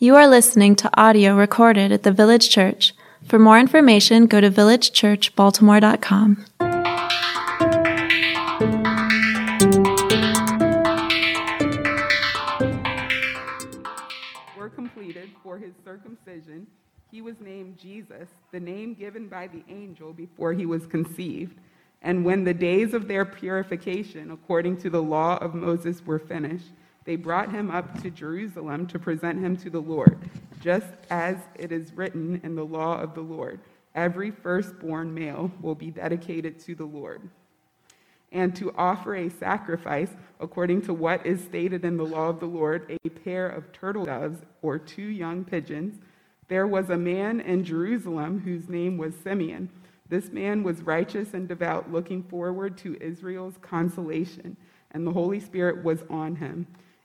You 0.00 0.14
are 0.14 0.28
listening 0.28 0.76
to 0.76 0.88
audio 0.96 1.34
recorded 1.34 1.90
at 1.90 2.04
the 2.04 2.12
Village 2.12 2.50
Church. 2.50 2.94
For 3.26 3.36
more 3.36 3.58
information, 3.58 4.26
go 4.26 4.40
to 4.40 4.48
villagechurchbaltimore.com. 4.48 6.44
were 14.56 14.68
completed 14.68 15.30
for 15.42 15.58
his 15.58 15.74
circumcision, 15.84 16.68
he 17.10 17.20
was 17.20 17.40
named 17.40 17.76
Jesus, 17.76 18.28
the 18.52 18.60
name 18.60 18.94
given 18.94 19.26
by 19.26 19.48
the 19.48 19.64
angel 19.68 20.12
before 20.12 20.52
he 20.52 20.64
was 20.64 20.86
conceived. 20.86 21.58
And 22.02 22.24
when 22.24 22.44
the 22.44 22.54
days 22.54 22.94
of 22.94 23.08
their 23.08 23.24
purification, 23.24 24.30
according 24.30 24.76
to 24.82 24.90
the 24.90 25.02
law 25.02 25.38
of 25.38 25.56
Moses, 25.56 26.06
were 26.06 26.20
finished, 26.20 26.70
they 27.08 27.16
brought 27.16 27.50
him 27.50 27.70
up 27.70 28.02
to 28.02 28.10
Jerusalem 28.10 28.86
to 28.88 28.98
present 28.98 29.38
him 29.42 29.56
to 29.56 29.70
the 29.70 29.80
Lord, 29.80 30.18
just 30.60 30.92
as 31.08 31.38
it 31.54 31.72
is 31.72 31.94
written 31.94 32.38
in 32.44 32.54
the 32.54 32.66
law 32.66 33.00
of 33.00 33.14
the 33.14 33.22
Lord 33.22 33.60
every 33.94 34.30
firstborn 34.30 35.14
male 35.14 35.50
will 35.62 35.74
be 35.74 35.90
dedicated 35.90 36.60
to 36.60 36.74
the 36.74 36.84
Lord. 36.84 37.22
And 38.30 38.54
to 38.56 38.74
offer 38.76 39.16
a 39.16 39.30
sacrifice 39.30 40.10
according 40.38 40.82
to 40.82 40.92
what 40.92 41.24
is 41.24 41.42
stated 41.42 41.82
in 41.82 41.96
the 41.96 42.04
law 42.04 42.28
of 42.28 42.40
the 42.40 42.46
Lord, 42.46 42.98
a 43.02 43.08
pair 43.08 43.48
of 43.48 43.72
turtle 43.72 44.04
doves 44.04 44.42
or 44.60 44.78
two 44.78 45.02
young 45.02 45.44
pigeons. 45.44 45.98
There 46.48 46.66
was 46.66 46.90
a 46.90 46.98
man 46.98 47.40
in 47.40 47.64
Jerusalem 47.64 48.42
whose 48.42 48.68
name 48.68 48.98
was 48.98 49.14
Simeon. 49.16 49.70
This 50.10 50.30
man 50.30 50.62
was 50.62 50.82
righteous 50.82 51.32
and 51.32 51.48
devout, 51.48 51.90
looking 51.90 52.22
forward 52.22 52.76
to 52.78 53.00
Israel's 53.00 53.56
consolation, 53.62 54.58
and 54.90 55.06
the 55.06 55.12
Holy 55.12 55.40
Spirit 55.40 55.82
was 55.82 56.02
on 56.10 56.36
him. 56.36 56.66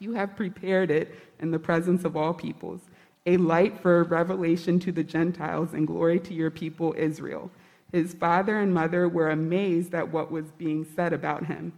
You 0.00 0.14
have 0.14 0.34
prepared 0.34 0.90
it 0.90 1.14
in 1.40 1.50
the 1.50 1.58
presence 1.58 2.06
of 2.06 2.16
all 2.16 2.32
peoples, 2.32 2.80
a 3.26 3.36
light 3.36 3.78
for 3.80 4.02
revelation 4.04 4.80
to 4.80 4.92
the 4.92 5.04
Gentiles 5.04 5.74
and 5.74 5.86
glory 5.86 6.18
to 6.20 6.32
your 6.32 6.50
people 6.50 6.94
Israel. 6.96 7.50
His 7.92 8.14
father 8.14 8.58
and 8.58 8.72
mother 8.72 9.10
were 9.10 9.28
amazed 9.28 9.94
at 9.94 10.10
what 10.10 10.32
was 10.32 10.52
being 10.52 10.86
said 10.96 11.12
about 11.12 11.44
him. 11.44 11.74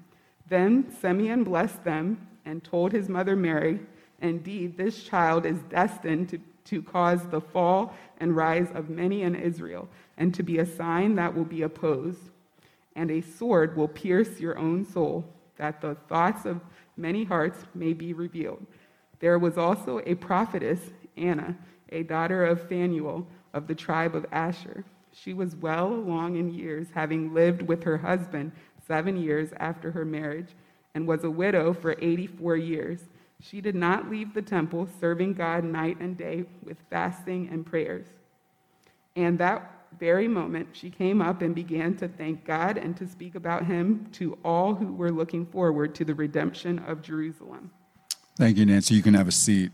Then 0.49 0.95
Simeon 1.01 1.43
blessed 1.43 1.83
them 1.83 2.29
and 2.45 2.63
told 2.63 2.93
his 2.93 3.09
mother 3.09 3.35
Mary, 3.35 3.81
Indeed, 4.21 4.77
this 4.77 5.03
child 5.03 5.45
is 5.45 5.59
destined 5.63 6.29
to, 6.29 6.39
to 6.67 6.81
cause 6.81 7.27
the 7.27 7.41
fall 7.41 7.93
and 8.21 8.37
rise 8.37 8.69
of 8.73 8.89
many 8.89 9.23
in 9.23 9.35
Israel, 9.35 9.89
and 10.17 10.33
to 10.35 10.45
be 10.45 10.59
a 10.59 10.67
sign 10.67 11.17
that 11.17 11.35
will 11.35 11.45
be 11.45 11.63
opposed. 11.63 12.31
And 12.95 13.11
a 13.11 13.21
sword 13.21 13.77
will 13.77 13.89
pierce 13.89 14.39
your 14.39 14.57
own 14.59 14.85
soul, 14.85 15.25
that 15.57 15.81
the 15.81 15.97
thoughts 16.09 16.45
of 16.45 16.61
many 16.97 17.25
hearts 17.25 17.65
may 17.75 17.93
be 17.93 18.13
revealed. 18.13 18.65
There 19.21 19.39
was 19.39 19.57
also 19.57 20.01
a 20.05 20.15
prophetess, 20.15 20.81
Anna, 21.17 21.57
a 21.91 22.03
daughter 22.03 22.45
of 22.45 22.69
Phanuel 22.69 23.27
of 23.53 23.67
the 23.67 23.75
tribe 23.75 24.15
of 24.15 24.27
Asher. 24.33 24.85
She 25.13 25.35
was 25.35 25.55
well 25.57 25.93
along 25.93 26.37
in 26.37 26.53
years, 26.53 26.89
having 26.95 27.35
lived 27.35 27.63
with 27.63 27.85
her 27.85 27.99
husband 27.99 28.53
seven 28.87 29.17
years 29.17 29.51
after 29.59 29.91
her 29.91 30.05
marriage, 30.05 30.49
and 30.95 31.07
was 31.07 31.25
a 31.25 31.31
widow 31.31 31.73
for 31.73 31.97
84 32.01 32.57
years. 32.57 33.01
She 33.41 33.61
did 33.61 33.75
not 33.75 34.11
leave 34.11 34.35
the 34.35 34.43
temple, 34.43 34.89
serving 35.01 35.35
God 35.35 35.65
night 35.65 35.99
and 36.01 36.17
day 36.17 36.45
with 36.65 36.77
fasting 36.91 37.49
and 37.51 37.65
prayers. 37.67 38.07
And 39.17 39.39
that 39.39 39.82
very 39.99 40.29
moment, 40.29 40.69
she 40.73 40.91
came 40.91 41.21
up 41.23 41.43
and 41.43 41.55
began 41.55 41.97
to 41.97 42.09
thank 42.09 42.45
God 42.45 42.79
and 42.79 42.97
to 42.97 43.07
speak 43.07 43.35
about 43.35 43.67
him 43.67 44.07
to 44.13 44.39
all 44.45 44.75
who 44.75 44.93
were 44.93 45.11
looking 45.11 45.47
forward 45.47 45.95
to 45.97 46.05
the 46.05 46.15
redemption 46.15 46.79
of 46.81 47.03
Jerusalem. 47.03 47.71
Thank 48.37 48.57
you, 48.57 48.67
Nancy. 48.67 48.95
You 48.95 49.03
can 49.03 49.15
have 49.15 49.29
a 49.29 49.33
seat. 49.33 49.73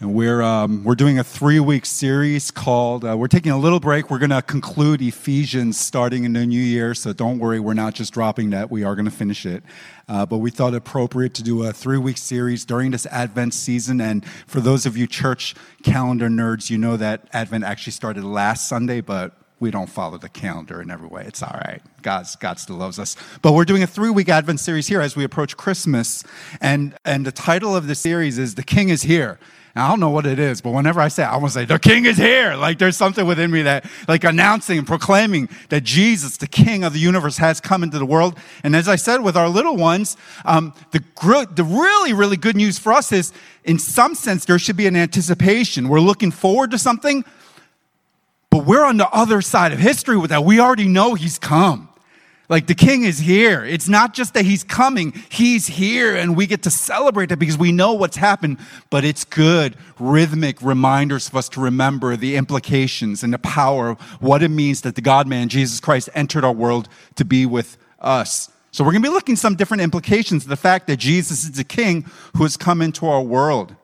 And 0.00 0.14
we're, 0.14 0.42
um, 0.42 0.84
we're 0.84 0.94
doing 0.94 1.18
a 1.18 1.24
three 1.24 1.58
week 1.58 1.84
series 1.84 2.52
called, 2.52 3.04
uh, 3.04 3.16
we're 3.16 3.26
taking 3.26 3.50
a 3.50 3.58
little 3.58 3.80
break. 3.80 4.10
We're 4.10 4.20
going 4.20 4.30
to 4.30 4.42
conclude 4.42 5.02
Ephesians 5.02 5.76
starting 5.76 6.22
in 6.22 6.34
the 6.34 6.46
new 6.46 6.60
year. 6.60 6.94
So 6.94 7.12
don't 7.12 7.40
worry, 7.40 7.58
we're 7.58 7.74
not 7.74 7.94
just 7.94 8.12
dropping 8.12 8.50
that. 8.50 8.70
We 8.70 8.84
are 8.84 8.94
going 8.94 9.06
to 9.06 9.10
finish 9.10 9.44
it. 9.44 9.64
Uh, 10.06 10.24
but 10.24 10.38
we 10.38 10.52
thought 10.52 10.72
appropriate 10.72 11.34
to 11.34 11.42
do 11.42 11.64
a 11.64 11.72
three 11.72 11.98
week 11.98 12.16
series 12.16 12.64
during 12.64 12.92
this 12.92 13.06
Advent 13.06 13.54
season. 13.54 14.00
And 14.00 14.24
for 14.46 14.60
those 14.60 14.86
of 14.86 14.96
you 14.96 15.08
church 15.08 15.56
calendar 15.82 16.28
nerds, 16.28 16.70
you 16.70 16.78
know 16.78 16.96
that 16.96 17.26
Advent 17.32 17.64
actually 17.64 17.92
started 17.92 18.22
last 18.22 18.68
Sunday, 18.68 19.00
but 19.00 19.32
we 19.58 19.72
don't 19.72 19.90
follow 19.90 20.16
the 20.16 20.28
calendar 20.28 20.80
in 20.80 20.92
every 20.92 21.08
way. 21.08 21.24
It's 21.26 21.42
all 21.42 21.60
right. 21.64 21.82
God's, 22.02 22.36
God 22.36 22.60
still 22.60 22.76
loves 22.76 23.00
us. 23.00 23.16
But 23.42 23.52
we're 23.54 23.64
doing 23.64 23.82
a 23.82 23.86
three 23.88 24.10
week 24.10 24.28
Advent 24.28 24.60
series 24.60 24.86
here 24.86 25.00
as 25.00 25.16
we 25.16 25.24
approach 25.24 25.56
Christmas. 25.56 26.22
And, 26.60 26.96
and 27.04 27.26
the 27.26 27.32
title 27.32 27.74
of 27.74 27.88
the 27.88 27.96
series 27.96 28.38
is 28.38 28.54
The 28.54 28.62
King 28.62 28.90
is 28.90 29.02
Here. 29.02 29.40
I 29.78 29.88
don't 29.88 30.00
know 30.00 30.10
what 30.10 30.26
it 30.26 30.38
is, 30.38 30.60
but 30.60 30.70
whenever 30.70 31.00
I 31.00 31.08
say 31.08 31.22
it, 31.22 31.26
I 31.26 31.36
want 31.36 31.52
to 31.52 31.60
say, 31.60 31.64
The 31.64 31.78
King 31.78 32.06
is 32.06 32.16
here. 32.16 32.54
Like 32.54 32.78
there's 32.78 32.96
something 32.96 33.26
within 33.26 33.50
me 33.50 33.62
that, 33.62 33.84
like 34.06 34.24
announcing 34.24 34.78
and 34.78 34.86
proclaiming 34.86 35.48
that 35.68 35.84
Jesus, 35.84 36.36
the 36.36 36.46
King 36.46 36.84
of 36.84 36.92
the 36.92 36.98
universe, 36.98 37.38
has 37.38 37.60
come 37.60 37.82
into 37.82 37.98
the 37.98 38.06
world. 38.06 38.38
And 38.62 38.74
as 38.74 38.88
I 38.88 38.96
said 38.96 39.22
with 39.22 39.36
our 39.36 39.48
little 39.48 39.76
ones, 39.76 40.16
um, 40.44 40.74
the, 40.90 41.00
gr- 41.14 41.44
the 41.50 41.64
really, 41.64 42.12
really 42.12 42.36
good 42.36 42.56
news 42.56 42.78
for 42.78 42.92
us 42.92 43.12
is, 43.12 43.32
in 43.64 43.78
some 43.78 44.14
sense, 44.14 44.44
there 44.44 44.58
should 44.58 44.76
be 44.76 44.86
an 44.86 44.96
anticipation. 44.96 45.88
We're 45.88 46.00
looking 46.00 46.30
forward 46.30 46.70
to 46.72 46.78
something, 46.78 47.24
but 48.50 48.64
we're 48.64 48.84
on 48.84 48.96
the 48.96 49.08
other 49.10 49.42
side 49.42 49.72
of 49.72 49.78
history 49.78 50.16
with 50.16 50.30
that. 50.30 50.44
We 50.44 50.60
already 50.60 50.88
know 50.88 51.14
he's 51.14 51.38
come. 51.38 51.87
Like 52.48 52.66
the 52.66 52.74
king 52.74 53.02
is 53.02 53.18
here. 53.18 53.62
It's 53.62 53.88
not 53.88 54.14
just 54.14 54.32
that 54.32 54.46
he's 54.46 54.64
coming, 54.64 55.12
he's 55.28 55.66
here, 55.66 56.16
and 56.16 56.34
we 56.34 56.46
get 56.46 56.62
to 56.62 56.70
celebrate 56.70 57.30
it 57.30 57.38
because 57.38 57.58
we 57.58 57.72
know 57.72 57.92
what's 57.92 58.16
happened. 58.16 58.58
But 58.88 59.04
it's 59.04 59.24
good, 59.24 59.76
rhythmic 59.98 60.62
reminders 60.62 61.28
for 61.28 61.38
us 61.38 61.48
to 61.50 61.60
remember 61.60 62.16
the 62.16 62.36
implications 62.36 63.22
and 63.22 63.34
the 63.34 63.38
power 63.38 63.90
of 63.90 64.00
what 64.22 64.42
it 64.42 64.48
means 64.48 64.80
that 64.80 64.94
the 64.94 65.02
God 65.02 65.26
man, 65.26 65.48
Jesus 65.48 65.78
Christ, 65.78 66.08
entered 66.14 66.42
our 66.42 66.52
world 66.52 66.88
to 67.16 67.24
be 67.24 67.44
with 67.44 67.76
us. 68.00 68.50
So 68.70 68.82
we're 68.82 68.92
going 68.92 69.02
to 69.02 69.08
be 69.08 69.14
looking 69.14 69.36
some 69.36 69.54
different 69.54 69.82
implications 69.82 70.44
of 70.44 70.48
the 70.48 70.56
fact 70.56 70.86
that 70.86 70.96
Jesus 70.96 71.44
is 71.44 71.52
the 71.52 71.64
king 71.64 72.06
who 72.36 72.44
has 72.44 72.56
come 72.56 72.80
into 72.80 73.06
our 73.06 73.22
world. 73.22 73.74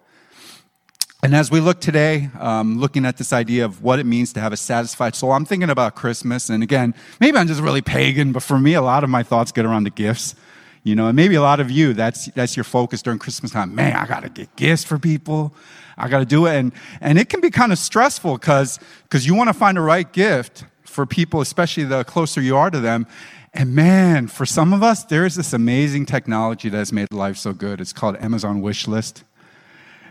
And 1.24 1.34
as 1.34 1.50
we 1.50 1.58
look 1.58 1.80
today, 1.80 2.28
um, 2.38 2.78
looking 2.78 3.06
at 3.06 3.16
this 3.16 3.32
idea 3.32 3.64
of 3.64 3.82
what 3.82 3.98
it 3.98 4.04
means 4.04 4.34
to 4.34 4.40
have 4.40 4.52
a 4.52 4.58
satisfied 4.58 5.14
soul, 5.14 5.32
I'm 5.32 5.46
thinking 5.46 5.70
about 5.70 5.94
Christmas. 5.94 6.50
And 6.50 6.62
again, 6.62 6.94
maybe 7.18 7.38
I'm 7.38 7.46
just 7.46 7.62
really 7.62 7.80
pagan, 7.80 8.32
but 8.32 8.42
for 8.42 8.58
me, 8.58 8.74
a 8.74 8.82
lot 8.82 9.04
of 9.04 9.08
my 9.08 9.22
thoughts 9.22 9.50
get 9.50 9.64
around 9.64 9.84
the 9.84 9.90
gifts. 9.90 10.34
You 10.82 10.94
know, 10.94 11.06
and 11.06 11.16
maybe 11.16 11.34
a 11.34 11.40
lot 11.40 11.60
of 11.60 11.70
you, 11.70 11.94
that's, 11.94 12.26
that's 12.32 12.58
your 12.58 12.64
focus 12.64 13.00
during 13.00 13.18
Christmas 13.18 13.52
time. 13.52 13.74
Man, 13.74 13.96
I 13.96 14.06
got 14.06 14.24
to 14.24 14.28
get 14.28 14.54
gifts 14.54 14.84
for 14.84 14.98
people. 14.98 15.54
I 15.96 16.10
got 16.10 16.18
to 16.18 16.26
do 16.26 16.44
it. 16.44 16.56
And, 16.56 16.72
and 17.00 17.18
it 17.18 17.30
can 17.30 17.40
be 17.40 17.50
kind 17.50 17.72
of 17.72 17.78
stressful 17.78 18.36
because 18.36 18.78
you 19.22 19.34
want 19.34 19.48
to 19.48 19.54
find 19.54 19.78
the 19.78 19.80
right 19.80 20.12
gift 20.12 20.66
for 20.82 21.06
people, 21.06 21.40
especially 21.40 21.84
the 21.84 22.04
closer 22.04 22.42
you 22.42 22.54
are 22.54 22.68
to 22.68 22.80
them. 22.80 23.06
And 23.54 23.74
man, 23.74 24.26
for 24.26 24.44
some 24.44 24.74
of 24.74 24.82
us, 24.82 25.04
there 25.04 25.24
is 25.24 25.36
this 25.36 25.54
amazing 25.54 26.04
technology 26.04 26.68
that 26.68 26.76
has 26.76 26.92
made 26.92 27.10
life 27.14 27.38
so 27.38 27.54
good. 27.54 27.80
It's 27.80 27.94
called 27.94 28.16
Amazon 28.18 28.60
Wish 28.60 28.86
List 28.86 29.24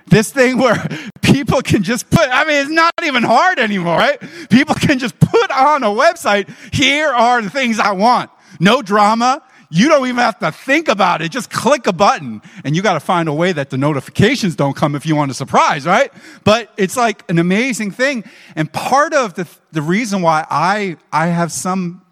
this 0.08 0.32
thing 0.32 0.58
where 0.58 0.88
people 1.22 1.62
can 1.62 1.84
just 1.84 2.10
put, 2.10 2.28
I 2.30 2.46
mean, 2.46 2.62
it's 2.62 2.70
not 2.70 2.94
even 3.04 3.24
hard 3.24 3.60
anymore, 3.60 3.98
right? 3.98 4.20
People 4.50 4.76
can 4.76 5.00
just 5.00 5.20
put 5.20 5.52
on 5.52 5.84
a 5.84 5.88
website, 5.88 6.50
here 6.74 7.10
are 7.10 7.42
the 7.42 7.50
things 7.50 7.80
I 7.80 7.92
want. 7.92 8.30
No 8.60 8.82
drama. 8.82 9.42
You 9.70 9.90
don't 9.90 10.06
even 10.06 10.18
have 10.18 10.38
to 10.40 10.52
think 10.52 10.88
about 10.88 11.24
it. 11.24 11.32
Just 11.32 11.50
click 11.50 11.88
a 11.88 11.94
button 11.94 12.44
and 12.64 12.76
you 12.76 12.84
got 12.84 12.94
to 12.94 13.00
find 13.00 13.28
a 13.28 13.34
way 13.34 13.52
that 13.54 13.72
the 13.72 13.78
notifications 13.78 14.56
don't 14.56 14.76
come 14.76 14.94
if 14.94 15.04
you 15.04 15.16
want 15.16 15.32
a 15.32 15.34
surprise, 15.34 15.88
right? 15.88 16.14
But 16.44 16.72
it's 16.78 16.96
like 16.96 17.28
an 17.28 17.40
amazing 17.40 17.90
thing. 17.90 18.24
And 18.56 18.72
part 18.72 19.16
of 19.16 19.34
the, 19.34 19.48
the 19.72 19.82
reason 19.82 20.22
why 20.22 20.46
I, 20.48 20.98
I 21.12 21.28
have 21.28 21.52
some 21.52 22.04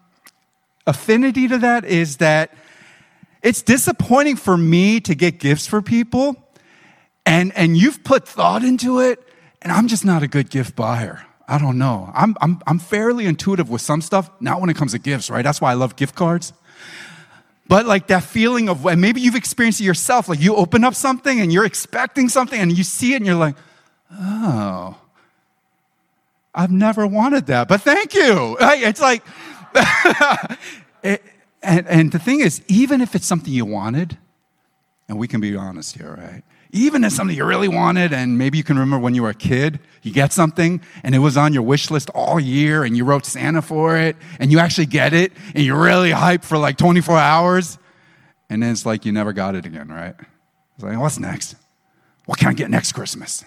affinity 0.88 1.46
to 1.46 1.58
that 1.58 1.84
is 1.84 2.16
that 2.16 2.52
it's 3.42 3.62
disappointing 3.62 4.36
for 4.36 4.56
me 4.56 4.98
to 5.00 5.14
get 5.14 5.38
gifts 5.38 5.68
for 5.68 5.82
people 5.82 6.41
and, 7.24 7.52
and 7.56 7.76
you've 7.76 8.02
put 8.04 8.26
thought 8.26 8.64
into 8.64 9.00
it, 9.00 9.22
and 9.60 9.72
I'm 9.72 9.88
just 9.88 10.04
not 10.04 10.22
a 10.22 10.28
good 10.28 10.50
gift 10.50 10.74
buyer. 10.76 11.24
I 11.48 11.58
don't 11.58 11.78
know. 11.78 12.10
I'm, 12.14 12.36
I'm, 12.40 12.62
I'm 12.66 12.78
fairly 12.78 13.26
intuitive 13.26 13.68
with 13.68 13.82
some 13.82 14.00
stuff, 14.00 14.30
not 14.40 14.60
when 14.60 14.70
it 14.70 14.76
comes 14.76 14.92
to 14.92 14.98
gifts, 14.98 15.30
right? 15.30 15.42
That's 15.42 15.60
why 15.60 15.70
I 15.70 15.74
love 15.74 15.96
gift 15.96 16.14
cards. 16.14 16.52
But 17.68 17.86
like 17.86 18.08
that 18.08 18.22
feeling 18.22 18.68
of, 18.68 18.84
and 18.86 19.00
maybe 19.00 19.20
you've 19.20 19.34
experienced 19.34 19.80
it 19.80 19.84
yourself, 19.84 20.28
like 20.28 20.40
you 20.40 20.56
open 20.56 20.84
up 20.84 20.94
something 20.94 21.40
and 21.40 21.52
you're 21.52 21.64
expecting 21.64 22.28
something 22.28 22.58
and 22.58 22.76
you 22.76 22.84
see 22.84 23.14
it 23.14 23.16
and 23.16 23.26
you're 23.26 23.34
like, 23.34 23.56
oh, 24.12 24.96
I've 26.54 26.70
never 26.70 27.06
wanted 27.06 27.46
that, 27.46 27.68
but 27.68 27.80
thank 27.80 28.14
you. 28.14 28.56
It's 28.60 29.00
like, 29.00 29.24
and, 31.02 31.18
and 31.62 32.12
the 32.12 32.18
thing 32.18 32.40
is, 32.40 32.62
even 32.68 33.00
if 33.00 33.14
it's 33.14 33.26
something 33.26 33.52
you 33.52 33.64
wanted, 33.64 34.18
and 35.08 35.18
we 35.18 35.28
can 35.28 35.40
be 35.40 35.56
honest 35.56 35.96
here, 35.96 36.14
right? 36.18 36.42
Even 36.74 37.04
if 37.04 37.12
something 37.12 37.36
you 37.36 37.44
really 37.44 37.68
wanted, 37.68 38.14
and 38.14 38.38
maybe 38.38 38.56
you 38.56 38.64
can 38.64 38.78
remember 38.78 39.04
when 39.04 39.14
you 39.14 39.22
were 39.22 39.30
a 39.30 39.34
kid, 39.34 39.78
you 40.02 40.10
get 40.10 40.32
something, 40.32 40.80
and 41.02 41.14
it 41.14 41.18
was 41.18 41.36
on 41.36 41.52
your 41.52 41.62
wish 41.62 41.90
list 41.90 42.08
all 42.14 42.40
year, 42.40 42.82
and 42.82 42.96
you 42.96 43.04
wrote 43.04 43.26
Santa 43.26 43.60
for 43.60 43.96
it, 43.98 44.16
and 44.40 44.50
you 44.50 44.58
actually 44.58 44.86
get 44.86 45.12
it, 45.12 45.32
and 45.54 45.64
you're 45.64 45.80
really 45.80 46.10
hyped 46.10 46.44
for 46.44 46.56
like 46.56 46.78
24 46.78 47.18
hours, 47.18 47.78
and 48.48 48.62
then 48.62 48.72
it's 48.72 48.86
like 48.86 49.04
you 49.04 49.12
never 49.12 49.34
got 49.34 49.54
it 49.54 49.66
again, 49.66 49.88
right? 49.88 50.14
It's 50.74 50.84
like, 50.84 50.98
what's 50.98 51.18
next? 51.18 51.56
What 52.24 52.38
can 52.38 52.48
I 52.48 52.54
get 52.54 52.70
next 52.70 52.92
Christmas? 52.92 53.44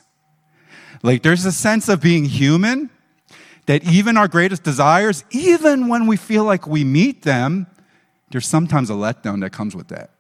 Like, 1.02 1.24
there's 1.24 1.46
a 1.46 1.52
sense 1.52 1.90
of 1.90 2.02
being 2.02 2.26
human 2.26 2.92
that 3.66 3.84
even 3.84 4.18
our 4.18 4.28
greatest 4.28 4.64
desires, 4.64 5.24
even 5.32 5.88
when 5.88 6.06
we 6.06 6.18
feel 6.18 6.44
like 6.44 6.68
we 6.68 6.84
meet 6.84 7.24
them, 7.24 7.66
there's 8.30 8.48
sometimes 8.48 8.90
a 8.90 8.94
letdown 8.94 9.42
that 9.42 9.52
comes 9.52 9.76
with 9.76 9.88
that. 9.88 10.12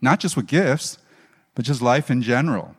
Not 0.00 0.20
just 0.20 0.36
with 0.36 0.46
gifts, 0.46 0.98
but 1.56 1.64
just 1.64 1.82
life 1.82 2.10
in 2.10 2.22
general. 2.22 2.76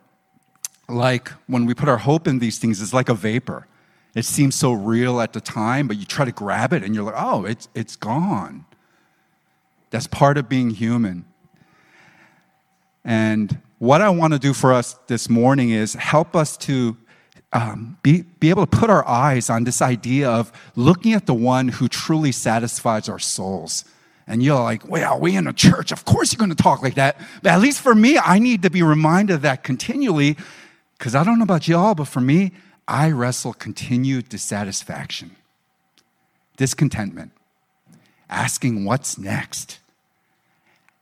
Like 0.88 1.28
when 1.46 1.66
we 1.66 1.74
put 1.74 1.90
our 1.90 1.98
hope 1.98 2.26
in 2.26 2.38
these 2.38 2.58
things, 2.58 2.80
it's 2.80 2.94
like 2.94 3.10
a 3.10 3.14
vapor. 3.14 3.66
It 4.14 4.24
seems 4.24 4.54
so 4.54 4.72
real 4.72 5.20
at 5.20 5.34
the 5.34 5.40
time, 5.40 5.86
but 5.86 5.98
you 5.98 6.06
try 6.06 6.24
to 6.24 6.32
grab 6.32 6.72
it 6.72 6.82
and 6.82 6.94
you're 6.94 7.04
like, 7.04 7.14
oh, 7.18 7.44
it's, 7.44 7.68
it's 7.74 7.96
gone. 7.96 8.64
That's 9.90 10.06
part 10.06 10.38
of 10.38 10.48
being 10.48 10.70
human. 10.70 11.26
And 13.04 13.60
what 13.78 14.00
I 14.00 14.08
want 14.10 14.32
to 14.32 14.38
do 14.38 14.54
for 14.54 14.72
us 14.72 14.94
this 15.08 15.28
morning 15.28 15.70
is 15.70 15.94
help 15.94 16.34
us 16.36 16.56
to 16.58 16.96
um, 17.52 17.98
be, 18.02 18.22
be 18.22 18.50
able 18.50 18.66
to 18.66 18.76
put 18.76 18.90
our 18.90 19.06
eyes 19.08 19.50
on 19.50 19.64
this 19.64 19.82
idea 19.82 20.30
of 20.30 20.52
looking 20.76 21.14
at 21.14 21.26
the 21.26 21.34
one 21.34 21.68
who 21.68 21.88
truly 21.88 22.32
satisfies 22.32 23.08
our 23.08 23.18
souls. 23.18 23.84
And 24.28 24.42
you're 24.42 24.60
like, 24.60 24.86
well, 24.86 25.18
we 25.18 25.36
in 25.36 25.46
a 25.46 25.54
church, 25.54 25.90
of 25.90 26.04
course 26.04 26.32
you're 26.32 26.38
going 26.38 26.54
to 26.54 26.62
talk 26.62 26.82
like 26.82 26.94
that. 26.96 27.18
But 27.42 27.52
at 27.52 27.60
least 27.60 27.80
for 27.80 27.94
me, 27.94 28.18
I 28.18 28.38
need 28.38 28.62
to 28.62 28.70
be 28.70 28.82
reminded 28.82 29.34
of 29.34 29.42
that 29.42 29.64
continually 29.64 30.36
because 30.98 31.14
I 31.14 31.24
don't 31.24 31.38
know 31.38 31.44
about 31.44 31.66
y'all, 31.66 31.94
but 31.94 32.08
for 32.08 32.20
me, 32.20 32.52
I 32.86 33.10
wrestle 33.10 33.54
continued 33.54 34.28
dissatisfaction, 34.28 35.36
discontentment, 36.56 37.32
asking 38.28 38.84
what's 38.84 39.16
next. 39.16 39.78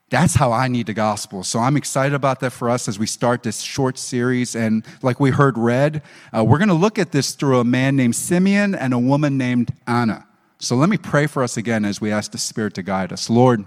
That's 0.08 0.34
how 0.34 0.52
I 0.52 0.68
need 0.68 0.86
the 0.86 0.94
gospel. 0.94 1.42
So 1.42 1.58
I'm 1.58 1.76
excited 1.76 2.14
about 2.14 2.38
that 2.40 2.50
for 2.50 2.70
us 2.70 2.86
as 2.86 2.96
we 2.96 3.06
start 3.06 3.42
this 3.42 3.60
short 3.60 3.98
series. 3.98 4.54
And 4.54 4.84
like 5.02 5.18
we 5.18 5.30
heard 5.30 5.58
read, 5.58 6.00
uh, 6.36 6.44
we're 6.44 6.58
going 6.58 6.68
to 6.68 6.74
look 6.74 6.96
at 6.98 7.10
this 7.10 7.32
through 7.32 7.58
a 7.58 7.64
man 7.64 7.96
named 7.96 8.14
Simeon 8.14 8.76
and 8.76 8.94
a 8.94 8.98
woman 8.98 9.36
named 9.36 9.72
Anna. 9.86 10.24
So 10.58 10.74
let 10.74 10.88
me 10.88 10.96
pray 10.96 11.26
for 11.26 11.42
us 11.42 11.56
again 11.56 11.84
as 11.84 12.00
we 12.00 12.10
ask 12.10 12.32
the 12.32 12.38
Spirit 12.38 12.74
to 12.74 12.82
guide 12.82 13.12
us. 13.12 13.28
Lord, 13.28 13.64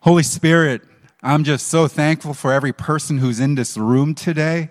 Holy 0.00 0.22
Spirit, 0.22 0.82
I'm 1.20 1.42
just 1.42 1.66
so 1.66 1.88
thankful 1.88 2.32
for 2.32 2.52
every 2.52 2.72
person 2.72 3.18
who's 3.18 3.40
in 3.40 3.56
this 3.56 3.76
room 3.76 4.14
today. 4.14 4.70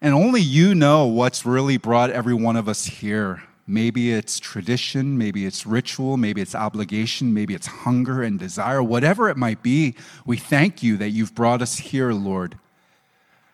And 0.00 0.14
only 0.14 0.40
you 0.40 0.74
know 0.74 1.06
what's 1.06 1.44
really 1.44 1.76
brought 1.76 2.10
every 2.10 2.32
one 2.32 2.56
of 2.56 2.68
us 2.68 2.86
here. 2.86 3.42
Maybe 3.66 4.12
it's 4.12 4.38
tradition, 4.38 5.18
maybe 5.18 5.46
it's 5.46 5.66
ritual, 5.66 6.16
maybe 6.16 6.40
it's 6.40 6.54
obligation, 6.54 7.34
maybe 7.34 7.54
it's 7.54 7.66
hunger 7.66 8.22
and 8.22 8.38
desire, 8.38 8.82
whatever 8.82 9.28
it 9.28 9.36
might 9.36 9.62
be. 9.62 9.94
We 10.24 10.36
thank 10.36 10.82
you 10.82 10.96
that 10.96 11.10
you've 11.10 11.34
brought 11.34 11.60
us 11.60 11.76
here, 11.78 12.12
Lord. 12.12 12.56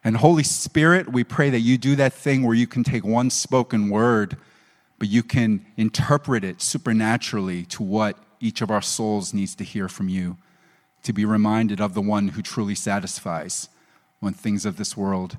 And 0.05 0.19
Holy 0.19 0.45
Spirit, 0.45 1.11
we 1.11 1.25
pray 1.25 1.51
that 1.51 1.61
you 1.61 1.79
do 1.79 1.97
that 1.97 2.13
thing 2.13 2.45
where 2.45 2.55
you 2.55 2.67
can 2.67 2.85
take 2.85 3.05
one 3.05 3.29
spoken 3.31 3.91
word, 3.91 4.37
but 4.99 5.09
you 5.09 5.23
can 5.23 5.65
interpret 5.77 6.45
it 6.45 6.63
supernaturally 6.63 7.65
to 7.67 7.83
what 7.83 8.19
each 8.41 8.61
of 8.61 8.71
our 8.71 8.83
souls 8.83 9.35
needs 9.35 9.55
to 9.57 9.65
hear 9.65 9.89
from 9.89 10.09
you, 10.09 10.37
to 11.03 11.13
be 11.13 11.25
reminded 11.25 11.81
of 11.81 11.95
the 11.95 12.01
one 12.01 12.29
who 12.29 12.43
truly 12.43 12.75
satisfies 12.75 13.69
when 14.21 14.33
things 14.33 14.65
of 14.65 14.77
this 14.77 14.97
world 14.97 15.39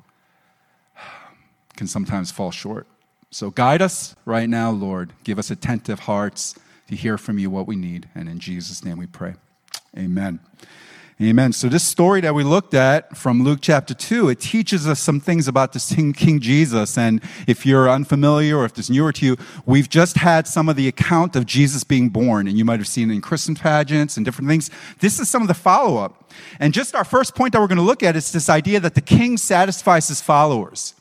can 1.75 1.87
sometimes 1.87 2.31
fall 2.31 2.51
short. 2.51 2.87
So 3.29 3.51
guide 3.51 3.81
us 3.81 4.15
right 4.25 4.49
now, 4.49 4.71
Lord. 4.71 5.13
Give 5.23 5.37
us 5.37 5.51
attentive 5.51 5.99
hearts 5.99 6.55
to 6.87 6.95
hear 6.95 7.17
from 7.17 7.37
you 7.37 7.49
what 7.49 7.67
we 7.67 7.75
need. 7.75 8.09
And 8.15 8.29
in 8.29 8.39
Jesus' 8.39 8.83
name 8.83 8.97
we 8.97 9.07
pray. 9.07 9.35
Amen. 9.97 10.39
Amen. 11.19 11.51
So 11.51 11.67
this 11.67 11.83
story 11.83 12.21
that 12.21 12.35
we 12.35 12.43
looked 12.43 12.75
at 12.75 13.17
from 13.17 13.43
Luke 13.43 13.57
chapter 13.59 13.95
2, 13.95 14.29
it 14.29 14.39
teaches 14.39 14.87
us 14.87 14.99
some 14.99 15.19
things 15.19 15.47
about 15.47 15.73
this 15.73 15.91
King, 15.91 16.39
Jesus. 16.39 16.95
And 16.95 17.23
if 17.47 17.65
you're 17.65 17.89
unfamiliar 17.89 18.57
or 18.57 18.65
if 18.65 18.77
it's 18.77 18.91
newer 18.91 19.11
to 19.13 19.25
you, 19.25 19.37
we've 19.65 19.89
just 19.89 20.17
had 20.17 20.45
some 20.45 20.69
of 20.69 20.75
the 20.75 20.87
account 20.87 21.35
of 21.35 21.47
Jesus 21.47 21.83
being 21.83 22.09
born. 22.09 22.47
And 22.47 22.55
you 22.55 22.63
might 22.63 22.79
have 22.79 22.87
seen 22.87 23.09
in 23.09 23.21
Christmas 23.21 23.59
pageants 23.59 24.15
and 24.15 24.23
different 24.27 24.47
things. 24.47 24.69
This 24.99 25.19
is 25.19 25.27
some 25.27 25.41
of 25.41 25.47
the 25.47 25.55
follow-up. 25.55 26.31
And 26.59 26.71
just 26.71 26.93
our 26.93 27.03
first 27.03 27.33
point 27.33 27.53
that 27.53 27.61
we're 27.61 27.67
going 27.67 27.77
to 27.77 27.83
look 27.83 28.03
at 28.03 28.15
is 28.15 28.31
this 28.31 28.47
idea 28.47 28.79
that 28.79 28.93
the 28.93 29.01
king 29.01 29.37
satisfies 29.37 30.09
his 30.09 30.21
followers 30.21 30.93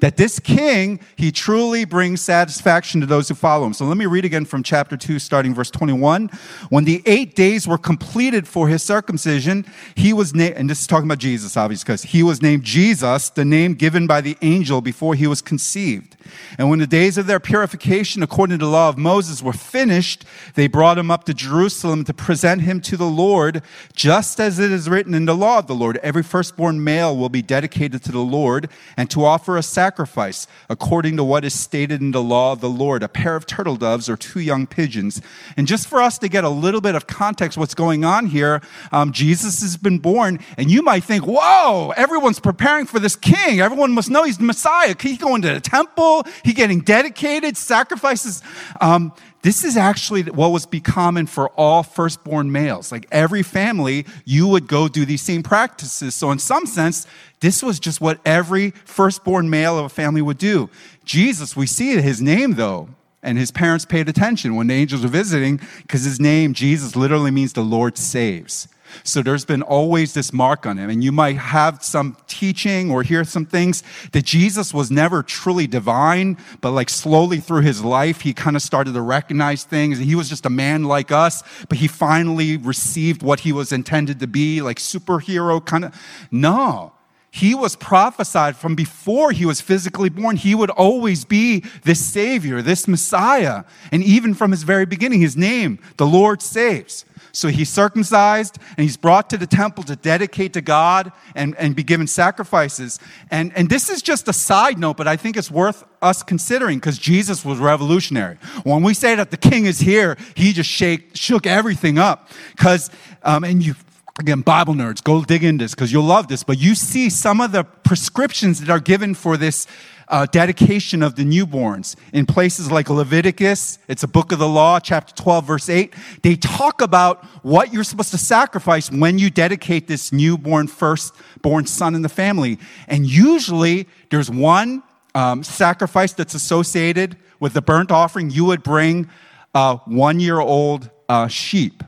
that 0.00 0.16
this 0.16 0.38
king, 0.38 1.00
he 1.16 1.32
truly 1.32 1.84
brings 1.84 2.20
satisfaction 2.20 3.00
to 3.00 3.06
those 3.06 3.28
who 3.28 3.34
follow 3.34 3.66
him. 3.66 3.72
So 3.72 3.84
let 3.84 3.96
me 3.96 4.06
read 4.06 4.24
again 4.24 4.44
from 4.44 4.62
chapter 4.62 4.96
2, 4.96 5.18
starting 5.18 5.54
verse 5.54 5.70
21. 5.70 6.30
When 6.68 6.84
the 6.84 7.02
eight 7.04 7.34
days 7.34 7.66
were 7.66 7.78
completed 7.78 8.46
for 8.46 8.68
his 8.68 8.82
circumcision, 8.82 9.66
he 9.96 10.12
was 10.12 10.34
named, 10.34 10.56
and 10.56 10.70
this 10.70 10.80
is 10.80 10.86
talking 10.86 11.06
about 11.06 11.18
Jesus, 11.18 11.56
obviously, 11.56 11.84
because 11.84 12.02
he 12.04 12.22
was 12.22 12.40
named 12.40 12.62
Jesus, 12.62 13.30
the 13.30 13.44
name 13.44 13.74
given 13.74 14.06
by 14.06 14.20
the 14.20 14.36
angel 14.40 14.80
before 14.80 15.14
he 15.14 15.26
was 15.26 15.42
conceived. 15.42 16.16
And 16.58 16.70
when 16.70 16.78
the 16.78 16.86
days 16.86 17.18
of 17.18 17.26
their 17.26 17.40
purification, 17.40 18.22
according 18.22 18.58
to 18.58 18.64
the 18.64 18.70
law 18.70 18.88
of 18.88 18.98
Moses, 18.98 19.42
were 19.42 19.52
finished, 19.52 20.24
they 20.54 20.68
brought 20.68 20.98
him 20.98 21.10
up 21.10 21.24
to 21.24 21.34
Jerusalem 21.34 22.04
to 22.04 22.14
present 22.14 22.62
him 22.62 22.80
to 22.82 22.96
the 22.96 23.06
Lord, 23.06 23.62
just 23.94 24.38
as 24.38 24.58
it 24.58 24.70
is 24.70 24.88
written 24.88 25.14
in 25.14 25.24
the 25.24 25.34
law 25.34 25.58
of 25.58 25.66
the 25.66 25.74
Lord. 25.74 25.96
Every 25.98 26.22
firstborn 26.22 26.84
male 26.84 27.16
will 27.16 27.28
be 27.28 27.42
dedicated 27.42 28.04
to 28.04 28.12
the 28.12 28.18
Lord, 28.20 28.68
and 28.96 29.10
to 29.10 29.24
offer 29.24 29.56
a 29.56 29.62
sacrifice 29.62 29.87
according 29.90 31.16
to 31.16 31.24
what 31.24 31.44
is 31.44 31.54
stated 31.54 32.00
in 32.00 32.10
the 32.10 32.22
law 32.22 32.52
of 32.52 32.60
the 32.60 32.68
Lord 32.68 33.02
a 33.02 33.08
pair 33.08 33.36
of 33.36 33.46
turtle 33.46 33.76
doves 33.76 34.08
or 34.08 34.16
two 34.16 34.40
young 34.40 34.66
pigeons. 34.66 35.20
And 35.56 35.66
just 35.66 35.86
for 35.86 36.00
us 36.00 36.18
to 36.18 36.28
get 36.28 36.44
a 36.44 36.48
little 36.48 36.80
bit 36.80 36.94
of 36.94 37.06
context, 37.06 37.58
what's 37.58 37.74
going 37.74 38.04
on 38.04 38.26
here, 38.26 38.60
um, 38.92 39.12
Jesus 39.12 39.60
has 39.62 39.76
been 39.76 39.98
born, 39.98 40.40
and 40.56 40.70
you 40.70 40.82
might 40.82 41.04
think, 41.04 41.24
whoa, 41.26 41.92
everyone's 41.96 42.40
preparing 42.40 42.86
for 42.86 42.98
this 42.98 43.16
king. 43.16 43.60
Everyone 43.60 43.92
must 43.92 44.10
know 44.10 44.24
he's 44.24 44.38
the 44.38 44.44
Messiah. 44.44 44.94
He's 45.00 45.18
going 45.18 45.42
to 45.42 45.54
the 45.54 45.60
temple 45.60 46.24
he's 46.44 46.54
getting 46.54 46.80
dedicated, 46.80 47.56
sacrifices. 47.56 48.42
Um, 48.80 49.12
this 49.42 49.64
is 49.64 49.76
actually 49.76 50.22
what 50.22 50.50
was 50.50 50.66
be 50.66 50.80
common 50.80 51.26
for 51.26 51.48
all 51.50 51.82
firstborn 51.82 52.50
males. 52.50 52.90
Like 52.90 53.06
every 53.12 53.42
family, 53.42 54.04
you 54.24 54.48
would 54.48 54.66
go 54.66 54.88
do 54.88 55.04
these 55.04 55.22
same 55.22 55.42
practices. 55.42 56.14
So 56.14 56.30
in 56.30 56.38
some 56.38 56.66
sense, 56.66 57.06
this 57.40 57.62
was 57.62 57.78
just 57.78 58.00
what 58.00 58.20
every 58.24 58.70
firstborn 58.84 59.48
male 59.48 59.78
of 59.78 59.84
a 59.84 59.88
family 59.88 60.22
would 60.22 60.38
do. 60.38 60.68
Jesus, 61.04 61.56
we 61.56 61.66
see 61.66 62.00
his 62.00 62.20
name 62.20 62.54
though, 62.54 62.88
and 63.22 63.38
his 63.38 63.50
parents 63.50 63.84
paid 63.84 64.08
attention 64.08 64.56
when 64.56 64.66
the 64.66 64.74
angels 64.74 65.02
were 65.02 65.08
visiting 65.08 65.60
because 65.82 66.04
his 66.04 66.18
name, 66.18 66.52
Jesus, 66.52 66.96
literally 66.96 67.30
means 67.30 67.52
the 67.52 67.62
Lord 67.62 67.96
saves. 67.96 68.68
So 69.04 69.22
there's 69.22 69.44
been 69.44 69.62
always 69.62 70.14
this 70.14 70.32
mark 70.32 70.66
on 70.66 70.76
him. 70.78 70.90
And 70.90 71.02
you 71.02 71.12
might 71.12 71.36
have 71.36 71.82
some 71.82 72.16
teaching 72.26 72.90
or 72.90 73.02
hear 73.02 73.24
some 73.24 73.46
things 73.46 73.82
that 74.12 74.24
Jesus 74.24 74.74
was 74.74 74.90
never 74.90 75.22
truly 75.22 75.66
divine, 75.66 76.36
but 76.60 76.72
like 76.72 76.88
slowly 76.88 77.38
through 77.38 77.62
his 77.62 77.84
life, 77.84 78.22
he 78.22 78.32
kind 78.32 78.56
of 78.56 78.62
started 78.62 78.94
to 78.94 79.00
recognize 79.00 79.64
things. 79.64 79.98
He 79.98 80.14
was 80.14 80.28
just 80.28 80.46
a 80.46 80.50
man 80.50 80.84
like 80.84 81.12
us, 81.12 81.42
but 81.68 81.78
he 81.78 81.88
finally 81.88 82.56
received 82.56 83.22
what 83.22 83.40
he 83.40 83.52
was 83.52 83.72
intended 83.72 84.20
to 84.20 84.26
be, 84.26 84.60
like 84.60 84.78
superhero 84.78 85.64
kind 85.64 85.84
of. 85.84 85.94
No. 86.30 86.92
He 87.30 87.54
was 87.54 87.76
prophesied 87.76 88.56
from 88.56 88.74
before 88.74 89.32
he 89.32 89.44
was 89.44 89.60
physically 89.60 90.08
born. 90.08 90.36
He 90.36 90.54
would 90.54 90.70
always 90.70 91.24
be 91.24 91.62
this 91.84 92.04
Savior, 92.04 92.62
this 92.62 92.88
Messiah. 92.88 93.64
And 93.92 94.02
even 94.02 94.34
from 94.34 94.50
his 94.50 94.62
very 94.62 94.86
beginning, 94.86 95.20
his 95.20 95.36
name, 95.36 95.78
the 95.98 96.06
Lord 96.06 96.40
saves. 96.40 97.04
So 97.32 97.48
he's 97.48 97.68
circumcised 97.68 98.58
and 98.76 98.82
he's 98.82 98.96
brought 98.96 99.28
to 99.30 99.36
the 99.36 99.46
temple 99.46 99.84
to 99.84 99.96
dedicate 99.96 100.54
to 100.54 100.60
God 100.60 101.12
and, 101.34 101.54
and 101.56 101.76
be 101.76 101.82
given 101.82 102.06
sacrifices. 102.06 102.98
And, 103.30 103.52
and 103.54 103.68
this 103.68 103.90
is 103.90 104.02
just 104.02 104.26
a 104.28 104.32
side 104.32 104.78
note, 104.78 104.96
but 104.96 105.06
I 105.06 105.16
think 105.16 105.36
it's 105.36 105.50
worth 105.50 105.84
us 106.00 106.22
considering 106.22 106.78
because 106.78 106.98
Jesus 106.98 107.44
was 107.44 107.58
revolutionary. 107.58 108.38
When 108.64 108.82
we 108.82 108.94
say 108.94 109.14
that 109.14 109.30
the 109.30 109.36
king 109.36 109.66
is 109.66 109.80
here, 109.80 110.16
he 110.34 110.52
just 110.52 110.70
shake, 110.70 111.10
shook 111.14 111.46
everything 111.46 111.98
up. 111.98 112.30
Because, 112.56 112.90
um, 113.22 113.44
and 113.44 113.64
you 113.64 113.74
again, 114.18 114.40
Bible 114.40 114.74
nerds, 114.74 115.02
go 115.02 115.22
dig 115.22 115.44
in 115.44 115.58
this 115.58 115.74
because 115.74 115.92
you'll 115.92 116.02
love 116.02 116.28
this. 116.28 116.42
But 116.42 116.58
you 116.58 116.74
see 116.74 117.08
some 117.08 117.40
of 117.40 117.52
the 117.52 117.64
prescriptions 117.64 118.60
that 118.60 118.70
are 118.70 118.80
given 118.80 119.14
for 119.14 119.36
this 119.36 119.66
uh, 120.08 120.26
dedication 120.26 121.02
of 121.02 121.16
the 121.16 121.22
newborns 121.22 121.94
in 122.12 122.26
places 122.26 122.70
like 122.70 122.88
Leviticus, 122.88 123.78
it's 123.88 124.02
a 124.02 124.08
book 124.08 124.32
of 124.32 124.38
the 124.38 124.48
law, 124.48 124.80
chapter 124.80 125.14
12, 125.14 125.44
verse 125.44 125.68
8. 125.68 125.94
They 126.22 126.34
talk 126.34 126.80
about 126.80 127.24
what 127.44 127.72
you're 127.72 127.84
supposed 127.84 128.10
to 128.12 128.18
sacrifice 128.18 128.90
when 128.90 129.18
you 129.18 129.28
dedicate 129.30 129.86
this 129.86 130.10
newborn, 130.12 130.66
firstborn 130.66 131.66
son 131.66 131.94
in 131.94 132.02
the 132.02 132.08
family. 132.08 132.58
And 132.86 133.06
usually 133.06 133.86
there's 134.10 134.30
one 134.30 134.82
um, 135.14 135.42
sacrifice 135.42 136.12
that's 136.12 136.34
associated 136.34 137.16
with 137.38 137.52
the 137.52 137.62
burnt 137.62 137.90
offering. 137.90 138.30
You 138.30 138.46
would 138.46 138.62
bring 138.62 139.08
a 139.54 139.76
one 139.84 140.20
year 140.20 140.40
old 140.40 140.90
uh, 141.08 141.28
sheep, 141.28 141.82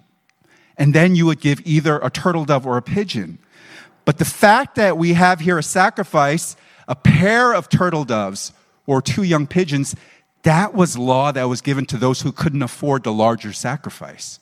and 0.80 0.94
then 0.94 1.14
you 1.14 1.26
would 1.26 1.40
give 1.40 1.60
either 1.64 1.98
a 1.98 2.10
turtle 2.10 2.46
dove 2.46 2.66
or 2.66 2.78
a 2.78 2.82
pigeon. 2.82 3.38
But 4.04 4.18
the 4.18 4.24
fact 4.24 4.74
that 4.76 4.96
we 4.96 5.12
have 5.12 5.40
here 5.40 5.58
a 5.58 5.62
sacrifice 5.62 6.56
a 6.88 6.96
pair 6.96 7.54
of 7.54 7.68
turtle 7.68 8.04
doves 8.04 8.52
or 8.84 9.00
two 9.00 9.22
young 9.22 9.46
pigeons, 9.46 9.94
that 10.42 10.74
was 10.74 10.98
law 10.98 11.30
that 11.30 11.44
was 11.44 11.60
given 11.60 11.86
to 11.86 11.96
those 11.96 12.22
who 12.22 12.32
couldn't 12.32 12.62
afford 12.62 13.04
the 13.04 13.12
larger 13.12 13.52
sacrifice. 13.52 14.40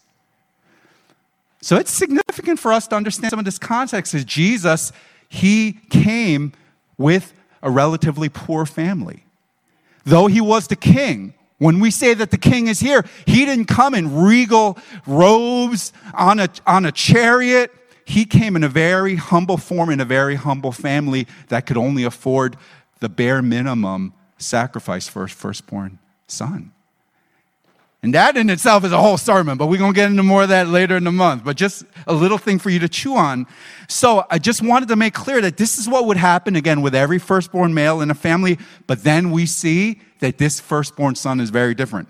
So 1.61 1.77
it's 1.77 1.91
significant 1.91 2.59
for 2.59 2.73
us 2.73 2.87
to 2.87 2.97
understand 2.97 3.31
some 3.31 3.39
of 3.39 3.45
this 3.45 3.59
context 3.59 4.15
is 4.15 4.25
Jesus, 4.25 4.93
he 5.29 5.75
came 5.91 6.53
with 6.97 7.35
a 7.63 7.71
relatively 7.71 8.31
poor 8.31 8.65
family. 8.65 9.25
Though 10.05 10.29
he 10.29 10.41
was 10.41 10.69
the 10.69 10.77
king, 10.77 11.35
when 11.59 11.81
we 11.81 11.91
say 11.91 12.15
that 12.15 12.31
the 12.31 12.39
king 12.39 12.69
is 12.69 12.81
here, 12.81 13.05
he 13.27 13.45
didn't 13.45 13.67
come 13.67 13.95
in 13.95 14.17
regal 14.23 14.79
robes 15.07 15.93
on 16.15 16.39
a, 16.41 16.49
on 16.67 16.87
a 16.87 16.93
chariot 16.93 17.73
he 18.09 18.25
came 18.25 18.57
in 18.57 18.65
a 18.65 18.71
very 18.71 19.17
humble 19.17 19.59
form 19.59 19.91
in 19.91 20.01
a 20.01 20.05
very 20.07 20.37
humble 20.37 20.73
family 20.73 21.27
that 21.49 21.67
could 21.67 21.77
only 21.77 22.05
afford 22.05 22.57
the 23.01 23.09
bare 23.11 23.43
minimum 23.43 24.15
sacrifice 24.39 25.07
for 25.07 25.27
his 25.27 25.37
firstborn 25.37 25.99
son. 26.27 26.73
And 28.03 28.15
that 28.15 28.39
in 28.39 28.49
itself 28.49 28.85
is 28.85 28.93
a 28.93 28.99
whole 28.99 29.19
sermon, 29.19 29.59
but 29.59 29.67
we're 29.67 29.77
going 29.77 29.93
to 29.93 29.97
get 29.97 30.11
into 30.11 30.23
more 30.23 30.45
of 30.45 30.49
that 30.49 30.69
later 30.69 30.97
in 30.97 31.05
the 31.05 31.13
month. 31.13 31.45
But 31.45 31.59
just 31.59 31.85
a 32.07 32.15
little 32.15 32.39
thing 32.39 32.59
for 32.59 32.71
you 32.71 32.79
to 32.79 32.89
chew 32.89 33.15
on. 33.15 33.47
So 33.89 34.25
I 34.31 34.39
just 34.39 34.63
wanted 34.63 34.89
to 34.89 34.97
make 34.97 35.13
clear 35.13 35.43
that 35.43 35.59
this 35.59 35.79
is 35.79 35.87
what 35.87 36.07
would 36.07 36.17
happen 36.17 36.57
again 36.57 36.81
with 36.81 36.95
every 36.95 37.19
firstborn 37.19 37.75
male 37.75 38.01
in 38.01 38.11
a 38.11 38.15
family. 38.15 38.57
But 38.87 39.05
then 39.05 39.33
we 39.33 39.45
see 39.45 40.01
that 40.21 40.39
this 40.39 40.61
firstborn 40.61 41.15
son 41.15 41.41
is 41.41 41.51
very 41.51 41.75
different. 41.75 42.09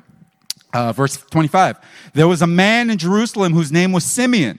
Uh, 0.73 0.93
verse 0.93 1.17
25 1.17 1.79
There 2.15 2.29
was 2.29 2.43
a 2.43 2.47
man 2.47 2.91
in 2.91 2.99
Jerusalem 2.99 3.53
whose 3.55 3.73
name 3.73 3.93
was 3.93 4.05
Simeon. 4.05 4.59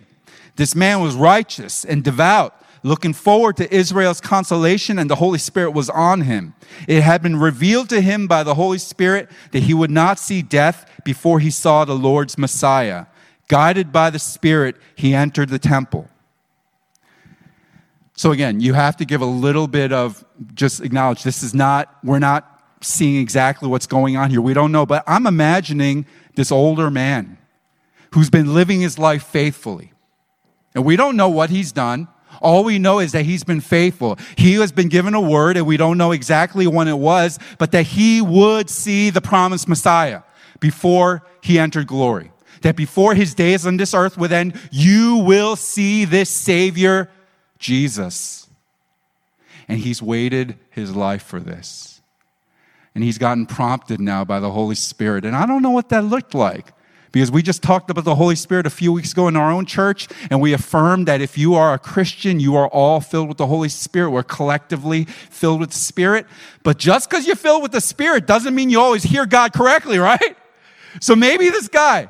This 0.55 0.75
man 0.75 1.01
was 1.01 1.15
righteous 1.15 1.85
and 1.85 2.03
devout, 2.03 2.53
looking 2.83 3.13
forward 3.13 3.55
to 3.57 3.73
Israel's 3.73 4.19
consolation, 4.19 4.99
and 4.99 5.09
the 5.09 5.15
Holy 5.15 5.39
Spirit 5.39 5.71
was 5.71 5.89
on 5.89 6.21
him. 6.21 6.53
It 6.87 7.01
had 7.01 7.21
been 7.21 7.37
revealed 7.37 7.89
to 7.89 8.01
him 8.01 8.27
by 8.27 8.43
the 8.43 8.55
Holy 8.55 8.77
Spirit 8.77 9.29
that 9.51 9.63
he 9.63 9.73
would 9.73 9.91
not 9.91 10.19
see 10.19 10.41
death 10.41 10.89
before 11.05 11.39
he 11.39 11.49
saw 11.49 11.85
the 11.85 11.95
Lord's 11.95 12.37
Messiah. 12.37 13.05
Guided 13.47 13.91
by 13.91 14.09
the 14.09 14.19
Spirit, 14.19 14.75
he 14.95 15.13
entered 15.13 15.49
the 15.49 15.59
temple. 15.59 16.09
So 18.15 18.31
again, 18.31 18.59
you 18.59 18.73
have 18.73 18.97
to 18.97 19.05
give 19.05 19.21
a 19.21 19.25
little 19.25 19.67
bit 19.67 19.93
of 19.93 20.25
just 20.53 20.81
acknowledge 20.81 21.23
this 21.23 21.41
is 21.41 21.53
not, 21.53 21.97
we're 22.03 22.19
not 22.19 22.58
seeing 22.81 23.21
exactly 23.21 23.67
what's 23.67 23.87
going 23.87 24.15
on 24.15 24.29
here. 24.29 24.41
We 24.41 24.53
don't 24.53 24.71
know, 24.71 24.85
but 24.85 25.03
I'm 25.07 25.27
imagining 25.27 26.05
this 26.35 26.51
older 26.51 26.89
man 26.89 27.37
who's 28.13 28.29
been 28.29 28.53
living 28.53 28.81
his 28.81 28.97
life 28.97 29.23
faithfully 29.23 29.93
and 30.75 30.85
we 30.85 30.95
don't 30.95 31.15
know 31.15 31.29
what 31.29 31.49
he's 31.49 31.71
done. 31.71 32.07
All 32.41 32.63
we 32.63 32.79
know 32.79 32.99
is 32.99 33.11
that 33.11 33.25
he's 33.25 33.43
been 33.43 33.59
faithful. 33.59 34.17
He 34.37 34.53
has 34.53 34.71
been 34.71 34.87
given 34.87 35.13
a 35.13 35.21
word, 35.21 35.57
and 35.57 35.65
we 35.65 35.77
don't 35.77 35.97
know 35.97 36.11
exactly 36.11 36.67
when 36.67 36.87
it 36.87 36.97
was, 36.97 37.39
but 37.57 37.71
that 37.71 37.87
he 37.87 38.21
would 38.21 38.69
see 38.69 39.09
the 39.09 39.21
promised 39.21 39.67
Messiah 39.67 40.21
before 40.59 41.23
he 41.41 41.59
entered 41.59 41.87
glory. 41.87 42.31
That 42.61 42.75
before 42.75 43.15
his 43.15 43.33
days 43.33 43.65
on 43.65 43.77
this 43.77 43.93
earth 43.93 44.17
would 44.17 44.31
end, 44.31 44.59
you 44.71 45.17
will 45.17 45.55
see 45.55 46.05
this 46.05 46.29
Savior, 46.29 47.09
Jesus. 47.57 48.47
And 49.67 49.79
he's 49.79 50.01
waited 50.01 50.57
his 50.69 50.95
life 50.95 51.23
for 51.23 51.39
this. 51.39 51.88
And 52.95 53.03
he's 53.03 53.17
gotten 53.17 53.45
prompted 53.45 53.99
now 53.99 54.25
by 54.25 54.39
the 54.39 54.51
Holy 54.51 54.75
Spirit. 54.75 55.25
And 55.25 55.35
I 55.35 55.45
don't 55.45 55.61
know 55.61 55.69
what 55.69 55.89
that 55.89 56.03
looked 56.03 56.33
like. 56.33 56.73
Because 57.11 57.31
we 57.31 57.41
just 57.41 57.63
talked 57.63 57.89
about 57.89 58.03
the 58.03 58.15
Holy 58.15 58.35
Spirit 58.35 58.67
a 58.67 58.69
few 58.69 58.91
weeks 58.91 59.13
ago 59.13 59.27
in 59.27 59.35
our 59.35 59.51
own 59.51 59.65
church, 59.65 60.07
and 60.29 60.39
we 60.39 60.53
affirmed 60.53 61.07
that 61.07 61.21
if 61.21 61.39
you 61.39 61.55
are 61.55 61.73
a 61.73 61.79
Christian, 61.79 62.39
you 62.39 62.55
are 62.55 62.67
all 62.67 63.01
filled 63.01 63.27
with 63.29 63.37
the 63.37 63.47
Holy 63.47 63.69
Spirit. 63.69 64.11
We're 64.11 64.21
collectively 64.21 65.05
filled 65.05 65.59
with 65.59 65.71
the 65.71 65.77
Spirit. 65.77 66.27
But 66.61 66.77
just 66.77 67.09
because 67.09 67.25
you're 67.25 67.35
filled 67.35 67.63
with 67.63 67.71
the 67.71 67.81
Spirit 67.81 68.27
doesn't 68.27 68.53
mean 68.53 68.69
you 68.69 68.79
always 68.79 69.03
hear 69.03 69.25
God 69.25 69.53
correctly, 69.53 69.97
right? 69.97 70.37
So 71.01 71.15
maybe 71.15 71.49
this 71.49 71.67
guy, 71.67 72.09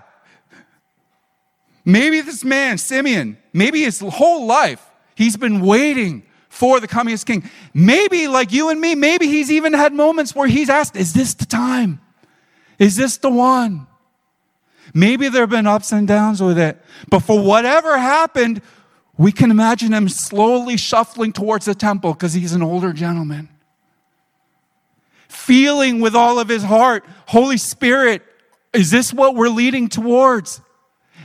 maybe 1.86 2.19
this 2.19 2.43
man, 2.43 2.77
Simeon, 2.77 3.38
maybe 3.53 3.83
his 3.83 4.00
whole 4.01 4.45
life, 4.48 4.86
he's 5.15 5.38
been 5.38 5.62
waiting 5.62 6.24
for 6.50 6.79
the 6.79 6.88
coming 6.88 7.12
of 7.12 7.20
his 7.20 7.24
king. 7.24 7.50
Maybe, 7.74 8.27
like 8.27 8.51
you 8.51 8.70
and 8.70 8.82
me, 8.82 8.96
maybe 8.96 9.27
he's 9.27 9.51
even 9.51 9.74
had 9.74 9.94
moments 9.94 10.36
where 10.36 10.48
he's 10.48 10.70
asked, 10.70 10.96
Is 10.96 11.13
this 11.13 11.36
the 11.36 11.46
time? 11.46 12.01
Is 12.79 12.96
this 12.96 13.18
the 13.18 13.29
one? 13.29 13.88
Maybe 14.94 15.29
there 15.29 15.41
have 15.41 15.50
been 15.50 15.68
ups 15.68 15.91
and 15.91 16.08
downs 16.08 16.41
with 16.41 16.58
it. 16.58 16.82
But 17.10 17.20
for 17.20 17.39
whatever 17.39 17.98
happened, 17.98 18.62
we 19.18 19.32
can 19.32 19.51
imagine 19.51 19.94
him 19.94 20.10
slowly 20.10 20.77
shuffling 20.77 21.34
towards 21.34 21.65
the 21.65 21.75
temple 21.75 22.13
because 22.13 22.34
he's 22.34 22.53
an 22.53 22.63
older 22.63 22.94
gentleman. 22.94 23.50
Feeling 25.27 26.00
with 26.00 26.15
all 26.15 26.39
of 26.39 26.48
his 26.48 26.63
heart, 26.63 27.06
Holy 27.27 27.58
Spirit, 27.58 28.24
is 28.74 28.89
this 28.89 29.13
what 29.13 29.36
we're 29.36 29.50
leading 29.50 29.89
towards? 29.89 30.62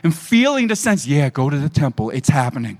And 0.02 0.14
feeling 0.14 0.66
the 0.66 0.76
sense, 0.76 1.06
yeah, 1.06 1.30
go 1.30 1.48
to 1.48 1.56
the 1.56 1.68
temple. 1.68 2.10
It's 2.10 2.28
happening. 2.28 2.78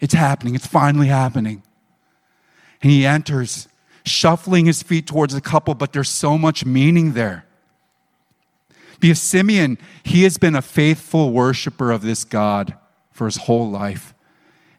It's 0.00 0.14
happening. 0.14 0.54
It's 0.54 0.66
finally 0.66 1.08
happening. 1.08 1.62
And 2.82 2.90
he 2.92 3.06
enters, 3.06 3.68
shuffling 4.04 4.66
his 4.66 4.82
feet 4.82 5.06
towards 5.06 5.34
the 5.34 5.40
couple, 5.40 5.74
but 5.74 5.92
there's 5.92 6.08
so 6.08 6.36
much 6.38 6.64
meaning 6.64 7.12
there. 7.12 7.44
Because 9.00 9.20
Simeon, 9.20 9.78
he 10.02 10.22
has 10.22 10.38
been 10.38 10.54
a 10.54 10.62
faithful 10.62 11.32
worshiper 11.32 11.90
of 11.90 12.02
this 12.02 12.24
God 12.24 12.74
for 13.10 13.26
his 13.26 13.36
whole 13.36 13.70
life. 13.70 14.14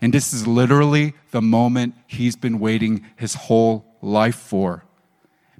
And 0.01 0.13
this 0.13 0.33
is 0.33 0.47
literally 0.47 1.13
the 1.31 1.41
moment 1.41 1.95
he's 2.07 2.35
been 2.35 2.59
waiting 2.59 3.05
his 3.15 3.33
whole 3.33 3.85
life 4.01 4.35
for 4.35 4.85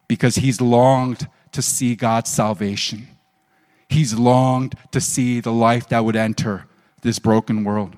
because 0.08 0.36
he's 0.36 0.62
longed 0.62 1.28
to 1.52 1.62
see 1.62 1.96
God's 1.96 2.32
salvation. 2.32 3.08
He's 3.90 4.14
longed 4.14 4.76
to 4.92 5.02
see 5.02 5.40
the 5.40 5.52
life 5.52 5.90
that 5.90 6.06
would 6.06 6.16
enter 6.16 6.66
this 7.02 7.20
broken 7.20 7.64
world 7.64 7.96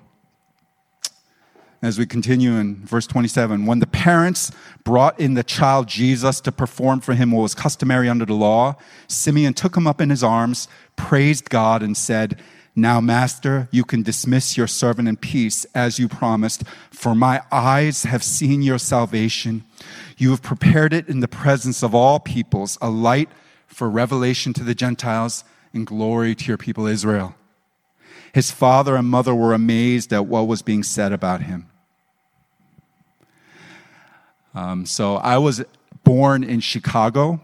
as 1.81 1.97
we 1.97 2.05
continue 2.05 2.55
in 2.55 2.75
verse 2.85 3.07
27 3.07 3.65
when 3.65 3.79
the 3.79 3.87
parents 3.87 4.51
brought 4.83 5.19
in 5.19 5.33
the 5.33 5.43
child 5.43 5.87
jesus 5.87 6.41
to 6.41 6.51
perform 6.51 6.99
for 6.99 7.13
him 7.13 7.31
what 7.31 7.41
was 7.41 7.55
customary 7.55 8.09
under 8.09 8.25
the 8.25 8.33
law 8.33 8.75
simeon 9.07 9.53
took 9.53 9.75
him 9.75 9.87
up 9.87 10.01
in 10.01 10.09
his 10.09 10.23
arms 10.23 10.67
praised 10.95 11.49
god 11.49 11.81
and 11.81 11.95
said 11.95 12.41
now 12.75 13.01
master 13.01 13.67
you 13.71 13.83
can 13.83 14.01
dismiss 14.01 14.57
your 14.57 14.67
servant 14.67 15.07
in 15.07 15.17
peace 15.17 15.65
as 15.73 15.99
you 15.99 16.07
promised 16.07 16.63
for 16.91 17.15
my 17.15 17.41
eyes 17.51 18.03
have 18.03 18.23
seen 18.23 18.61
your 18.61 18.77
salvation. 18.77 19.63
You 20.17 20.31
have 20.31 20.41
prepared 20.41 20.93
it 20.93 21.07
in 21.07 21.21
the 21.21 21.27
presence 21.27 21.81
of 21.81 21.95
all 21.95 22.19
peoples 22.19 22.77
a 22.81 22.89
light 22.89 23.29
for 23.67 23.89
revelation 23.89 24.53
to 24.53 24.63
the 24.63 24.75
gentiles 24.75 25.43
and 25.73 25.87
glory 25.87 26.35
to 26.35 26.45
your 26.45 26.57
people 26.57 26.85
israel 26.85 27.35
his 28.33 28.51
father 28.51 28.95
and 28.95 29.07
mother 29.07 29.33
were 29.33 29.53
amazed 29.53 30.13
at 30.13 30.25
what 30.25 30.47
was 30.47 30.61
being 30.61 30.83
said 30.83 31.11
about 31.11 31.41
him. 31.41 31.67
Um, 34.53 34.85
so 34.85 35.15
I 35.17 35.37
was 35.37 35.63
born 36.03 36.43
in 36.43 36.59
Chicago 36.59 37.39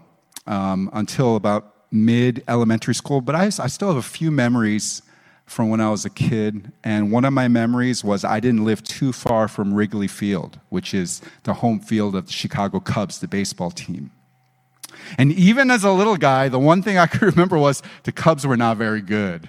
um, 0.46 0.90
until 0.92 1.36
about 1.36 1.74
mid 1.90 2.42
elementary 2.48 2.94
school, 2.94 3.20
but 3.20 3.34
I, 3.34 3.44
I 3.44 3.68
still 3.68 3.88
have 3.88 3.96
a 3.96 4.02
few 4.02 4.30
memories 4.30 5.02
from 5.46 5.70
when 5.70 5.80
I 5.80 5.90
was 5.90 6.04
a 6.04 6.10
kid. 6.10 6.72
And 6.82 7.12
one 7.12 7.24
of 7.24 7.32
my 7.32 7.48
memories 7.48 8.02
was 8.02 8.24
I 8.24 8.40
didn't 8.40 8.64
live 8.64 8.82
too 8.82 9.12
far 9.12 9.48
from 9.48 9.72
Wrigley 9.72 10.08
Field, 10.08 10.58
which 10.68 10.92
is 10.92 11.22
the 11.44 11.54
home 11.54 11.78
field 11.80 12.16
of 12.16 12.26
the 12.26 12.32
Chicago 12.32 12.80
Cubs, 12.80 13.20
the 13.20 13.28
baseball 13.28 13.70
team. 13.70 14.10
And 15.18 15.32
even 15.32 15.70
as 15.70 15.84
a 15.84 15.92
little 15.92 16.16
guy, 16.16 16.48
the 16.48 16.58
one 16.58 16.82
thing 16.82 16.98
I 16.98 17.06
could 17.06 17.22
remember 17.36 17.56
was 17.56 17.82
the 18.02 18.12
Cubs 18.12 18.46
were 18.46 18.56
not 18.56 18.76
very 18.76 19.00
good. 19.00 19.48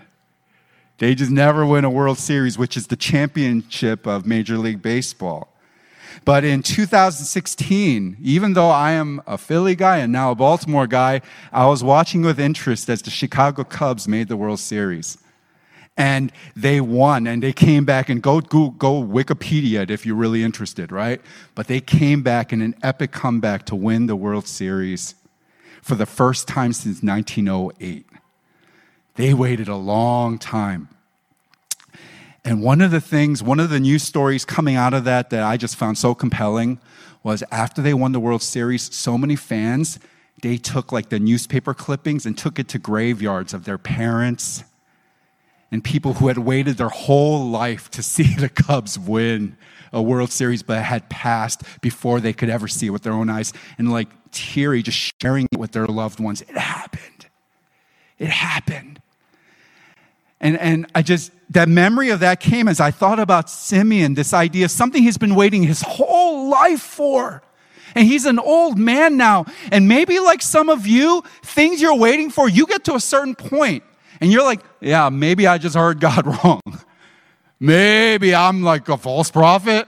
They 1.00 1.14
just 1.14 1.32
never 1.32 1.66
win 1.66 1.86
a 1.86 1.90
World 1.90 2.18
Series, 2.18 2.58
which 2.58 2.76
is 2.76 2.88
the 2.88 2.96
championship 2.96 4.08
of 4.08 4.26
Major 4.26 4.58
League 4.58 4.82
Baseball. 4.82 5.48
But 6.26 6.44
in 6.44 6.64
2016, 6.64 8.18
even 8.22 8.54
though 8.54 8.70
I 8.70 8.92
am 8.94 9.22
a 9.28 9.38
Philly 9.38 9.76
guy 9.76 9.98
and 9.98 10.12
now 10.12 10.32
a 10.32 10.36
Baltimore 10.36 10.88
guy, 10.88 11.22
I 11.54 11.68
was 11.68 11.84
watching 11.84 12.24
with 12.24 12.40
interest 12.40 12.90
as 12.90 13.02
the 13.04 13.12
Chicago 13.12 13.64
Cubs 13.64 14.08
made 14.08 14.28
the 14.28 14.38
World 14.38 14.60
Series. 14.60 15.18
and 15.98 16.32
they 16.56 16.80
won 16.80 17.26
and 17.26 17.42
they 17.42 17.52
came 17.52 17.84
back 17.84 18.08
and 18.08 18.22
go, 18.22 18.40
go, 18.40 18.70
go 18.70 19.04
Wikipedia 19.04 19.82
it 19.82 19.92
if 19.92 20.06
you're 20.06 20.16
really 20.16 20.44
interested, 20.44 20.92
right? 20.92 21.20
But 21.56 21.68
they 21.68 21.82
came 21.82 22.22
back 22.22 22.54
in 22.54 22.62
an 22.62 22.76
epic 22.84 23.12
comeback 23.12 23.66
to 23.66 23.76
win 23.76 24.06
the 24.06 24.16
World 24.16 24.48
Series 24.48 25.16
for 25.82 25.96
the 25.96 26.06
first 26.06 26.48
time 26.48 26.72
since 26.72 27.02
1908. 27.02 28.06
They 29.18 29.34
waited 29.34 29.68
a 29.68 29.76
long 29.76 30.38
time. 30.38 30.90
And 32.46 32.62
one 32.62 32.82
of 32.82 32.92
the 32.92 33.02
things, 33.02 33.44
one 33.44 33.60
of 33.60 33.70
the 33.70 33.80
news 33.80 34.04
stories 34.04 34.46
coming 34.46 34.76
out 34.76 34.94
of 34.94 35.04
that 35.04 35.32
that 35.32 35.44
I 35.44 35.58
just 35.58 35.76
found 35.76 35.98
so 35.98 36.16
compelling 36.16 36.80
was 37.24 37.44
after 37.52 37.82
they 37.82 37.94
won 37.94 38.14
the 38.14 38.20
World 38.20 38.42
Series, 38.42 38.96
so 38.96 39.18
many 39.18 39.36
fans, 39.36 40.00
they 40.44 40.58
took 40.58 40.92
like 40.92 41.10
the 41.10 41.20
newspaper 41.20 41.74
clippings 41.74 42.26
and 42.26 42.38
took 42.38 42.60
it 42.60 42.68
to 42.70 42.80
graveyards 42.80 43.54
of 43.54 43.66
their 43.66 43.80
parents 43.80 44.64
and 45.72 45.84
people 45.84 46.14
who 46.14 46.28
had 46.28 46.38
waited 46.38 46.78
their 46.78 46.90
whole 46.90 47.50
life 47.50 47.90
to 47.92 48.04
see 48.14 48.36
the 48.36 48.50
Cubs 48.50 48.98
win 49.00 49.58
a 49.92 50.02
World 50.02 50.32
Series 50.32 50.62
but 50.62 50.84
had 50.84 51.10
passed 51.10 51.64
before 51.82 52.20
they 52.20 52.34
could 52.34 52.50
ever 52.50 52.68
see 52.68 52.88
it 52.88 52.92
with 52.92 53.02
their 53.02 53.14
own 53.14 53.30
eyes 53.30 53.52
and 53.80 53.92
like 53.92 54.10
teary, 54.32 54.84
just 54.84 55.12
sharing 55.22 55.48
it 55.52 55.58
with 55.58 55.72
their 55.72 55.88
loved 55.88 56.20
ones. 56.20 56.42
It 56.42 56.58
happened. 56.58 57.26
It 58.20 58.30
happened. 58.30 59.02
And, 60.40 60.58
and 60.60 60.86
I 60.94 61.02
just, 61.02 61.32
that 61.50 61.68
memory 61.68 62.10
of 62.10 62.20
that 62.20 62.40
came 62.40 62.68
as 62.68 62.80
I 62.80 62.92
thought 62.92 63.20
about 63.20 63.50
Simeon, 63.50 64.14
this 64.14 64.34
idea 64.34 64.70
something 64.70 65.02
he's 65.02 65.18
been 65.18 65.36
waiting 65.36 65.64
his 65.64 65.82
whole 65.82 66.50
life 66.50 66.82
for. 66.82 67.42
And 67.96 68.06
he's 68.06 68.26
an 68.26 68.38
old 68.38 68.78
man 68.78 69.18
now. 69.18 69.46
And 69.72 69.88
maybe 69.88 70.20
like 70.20 70.42
some 70.44 70.70
of 70.70 70.86
you, 70.86 71.24
things 71.44 71.82
you're 71.82 71.96
waiting 71.96 72.30
for, 72.30 72.48
you 72.48 72.68
get 72.68 72.84
to 72.86 72.96
a 72.96 73.00
certain 73.00 73.34
point 73.34 73.84
and 74.22 74.32
you're 74.32 74.44
like, 74.44 74.62
yeah, 74.82 75.10
maybe 75.10 75.48
I 75.48 75.58
just 75.58 75.76
heard 75.76 76.00
God 76.00 76.28
wrong. 76.44 76.62
maybe 77.60 78.36
I'm 78.36 78.62
like 78.62 78.88
a 78.90 78.98
false 78.98 79.32
prophet. 79.32 79.88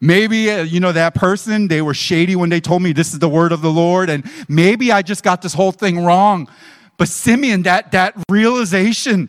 Maybe, 0.00 0.50
uh, 0.50 0.64
you 0.64 0.80
know, 0.80 0.90
that 0.90 1.14
person, 1.14 1.68
they 1.68 1.80
were 1.80 1.94
shady 1.94 2.34
when 2.34 2.50
they 2.50 2.60
told 2.60 2.82
me 2.82 2.92
this 2.92 3.12
is 3.12 3.20
the 3.20 3.28
word 3.28 3.52
of 3.52 3.62
the 3.62 3.70
Lord. 3.70 4.10
And 4.10 4.28
maybe 4.48 4.90
I 4.90 5.02
just 5.02 5.22
got 5.22 5.42
this 5.42 5.54
whole 5.54 5.70
thing 5.70 6.04
wrong. 6.04 6.48
But 6.96 7.06
Simeon, 7.06 7.62
that, 7.62 7.92
that 7.92 8.14
realization 8.28 9.28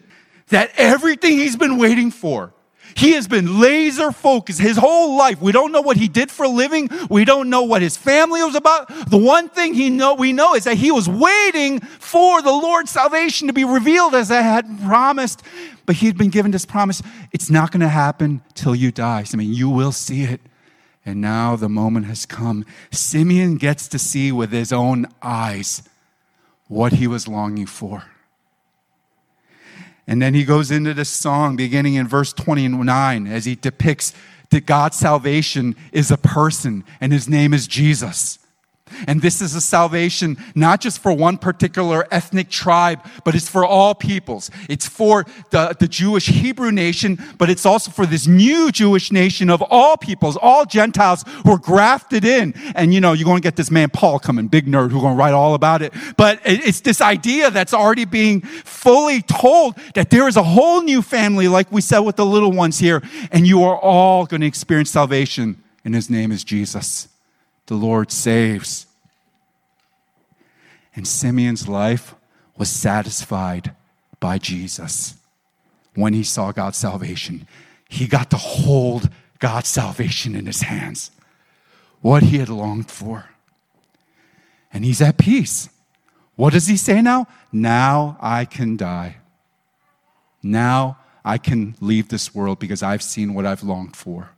that 0.54 0.72
everything 0.78 1.34
he's 1.34 1.56
been 1.56 1.78
waiting 1.78 2.12
for, 2.12 2.54
he 2.96 3.14
has 3.14 3.28
been 3.28 3.60
laser 3.60 4.12
focused 4.12 4.60
his 4.60 4.78
whole 4.78 5.18
life. 5.18 5.42
We 5.42 5.52
don't 5.52 5.72
know 5.72 5.82
what 5.82 5.98
he 5.98 6.08
did 6.08 6.30
for 6.30 6.44
a 6.44 6.50
living. 6.50 6.90
We 7.10 7.26
don't 7.26 7.50
know 7.50 7.64
what 7.64 7.82
his 7.82 7.98
family 7.98 8.44
was 8.44 8.56
about. 8.56 8.88
The 9.10 9.18
one 9.18 9.50
thing 9.50 9.74
he 9.74 9.90
know, 9.90 10.14
we 10.14 10.32
know 10.32 10.54
is 10.54 10.66
that 10.66 10.78
he 10.78 10.92
was 10.92 11.10
waiting 11.10 11.80
for 11.80 12.42
the 12.42 12.52
Lord's 12.52 12.92
salvation 12.92 13.48
to 13.48 13.54
be 13.54 13.64
revealed 13.64 14.14
as 14.14 14.30
I 14.30 14.42
had 14.42 14.66
promised. 14.84 15.42
But 15.86 15.98
he'd 15.98 16.18
been 16.18 16.30
given 16.30 16.52
this 16.52 16.66
promise. 16.66 17.02
It's 17.32 17.50
not 17.50 17.72
going 17.72 17.82
to 17.82 17.90
happen 17.90 18.42
till 18.54 18.76
you 18.76 18.92
die. 18.92 19.24
So 19.24 19.36
I 19.36 19.40
mean, 19.40 19.54
you 19.54 19.70
will 19.70 19.92
see 19.92 20.24
it. 20.24 20.42
And 21.06 21.20
now 21.20 21.56
the 21.56 21.70
moment 21.70 22.06
has 22.06 22.26
come. 22.26 22.64
Simeon 22.92 23.58
gets 23.58 23.88
to 23.90 24.00
see 24.00 24.32
with 24.32 24.52
his 24.52 24.72
own 24.72 25.08
eyes 25.22 25.84
what 26.68 26.94
he 26.94 27.08
was 27.08 27.28
longing 27.28 27.66
for. 27.66 28.06
And 30.08 30.22
then 30.22 30.34
he 30.34 30.44
goes 30.44 30.72
into 30.72 30.94
this 30.94 31.10
song 31.10 31.56
beginning 31.56 31.96
in 31.96 32.08
verse 32.08 32.34
29 32.34 33.28
as 33.28 33.46
he 33.46 33.56
depicts 33.56 34.14
that 34.50 34.66
God's 34.66 34.98
salvation 34.98 35.76
is 35.92 36.12
a 36.12 36.18
person 36.18 36.84
and 37.00 37.14
his 37.14 37.28
name 37.30 37.54
is 37.54 37.68
Jesus. 37.68 38.40
And 39.08 39.22
this 39.22 39.42
is 39.42 39.56
a 39.56 39.62
salvation 39.62 40.38
not 40.56 40.82
just 40.82 41.00
for 41.00 41.14
one 41.14 41.38
particular 41.38 42.08
ethnic 42.12 42.50
tribe, 42.50 43.00
but 43.24 43.36
it's 43.36 43.50
for 43.50 43.66
all 43.66 43.96
peoples. 43.96 44.50
It's 44.70 44.88
for 44.88 45.26
the, 45.52 45.76
the 45.80 45.88
Jewish 45.88 46.28
Hebrew 46.28 46.72
nation, 46.72 47.20
but 47.38 47.50
it's 47.50 47.66
also 47.66 47.92
for 47.92 48.06
this 48.06 48.28
new 48.28 48.72
Jewish 48.72 49.12
nation 49.12 49.50
of 49.50 49.62
all 49.70 49.98
peoples, 49.98 50.38
all 50.38 50.66
Gentiles 50.66 51.24
who 51.44 51.52
are 51.52 51.58
grafted 51.58 52.26
in. 52.26 52.54
And 52.76 52.94
you 52.94 53.02
know, 53.02 53.14
you're 53.14 53.26
going 53.26 53.42
to 53.42 53.46
get 53.46 53.56
this 53.56 53.72
man 53.72 53.90
Paul 53.90 54.20
coming, 54.20 54.48
big 54.48 54.66
nerd, 54.66 54.92
who's 54.92 55.02
going 55.02 55.16
to 55.16 55.20
write 55.20 55.34
all 55.34 55.54
about 55.54 55.82
it. 55.82 55.94
But 56.18 56.40
it's 56.46 56.82
this 56.82 57.02
idea 57.02 57.52
that's 57.52 57.74
already 57.74 58.06
being 58.06 58.42
fully 58.42 59.22
told 59.22 59.78
that 59.96 60.10
there 60.10 60.28
is 60.28 60.38
a 60.38 60.44
whole 60.44 60.82
new 60.82 61.02
family, 61.02 61.48
like 61.48 61.72
we 61.72 61.82
said 61.82 62.00
with 62.00 62.16
the 62.16 62.26
little 62.26 62.52
ones 62.52 62.80
here, 62.80 63.02
and 63.32 63.48
you 63.48 63.64
are 63.64 63.78
all 63.78 64.26
going 64.26 64.42
to 64.42 64.48
experience 64.48 64.90
salvation, 64.90 65.62
and 65.86 65.96
his 65.96 66.10
name 66.10 66.32
is 66.32 66.44
Jesus 66.44 67.08
the 67.68 67.76
Lord 67.76 68.12
saves. 68.12 68.88
And 70.96 71.08
Simeon's 71.08 71.68
life 71.68 72.16
was 72.58 72.70
satisfied 72.70 73.76
by 74.20 74.38
Jesus 74.38 75.16
when 75.96 76.14
he 76.14 76.24
saw 76.24 76.52
God's 76.52 76.78
salvation. 76.78 77.48
He 77.90 78.08
got 78.08 78.30
to 78.32 78.38
hold 78.38 79.10
God's 79.40 79.68
salvation 79.68 80.36
in 80.36 80.46
his 80.46 80.62
hands, 80.62 81.12
what 82.02 82.24
he 82.24 82.38
had 82.38 82.50
longed 82.50 82.90
for. 82.90 83.30
And 84.72 84.86
he's 84.86 85.02
at 85.02 85.18
peace. 85.18 85.70
What 86.36 86.54
does 86.54 86.68
he 86.68 86.78
say 86.78 87.02
now? 87.02 87.28
Now 87.52 88.18
I 88.20 88.46
can 88.46 88.78
die. 88.78 89.18
Now 90.42 90.98
I 91.24 91.38
can 91.38 91.76
leave 91.80 92.10
this 92.10 92.34
world 92.34 92.60
because 92.60 92.84
I've 92.84 93.04
seen 93.04 93.34
what 93.34 93.46
I've 93.46 93.64
longed 93.64 93.96
for. 93.96 94.32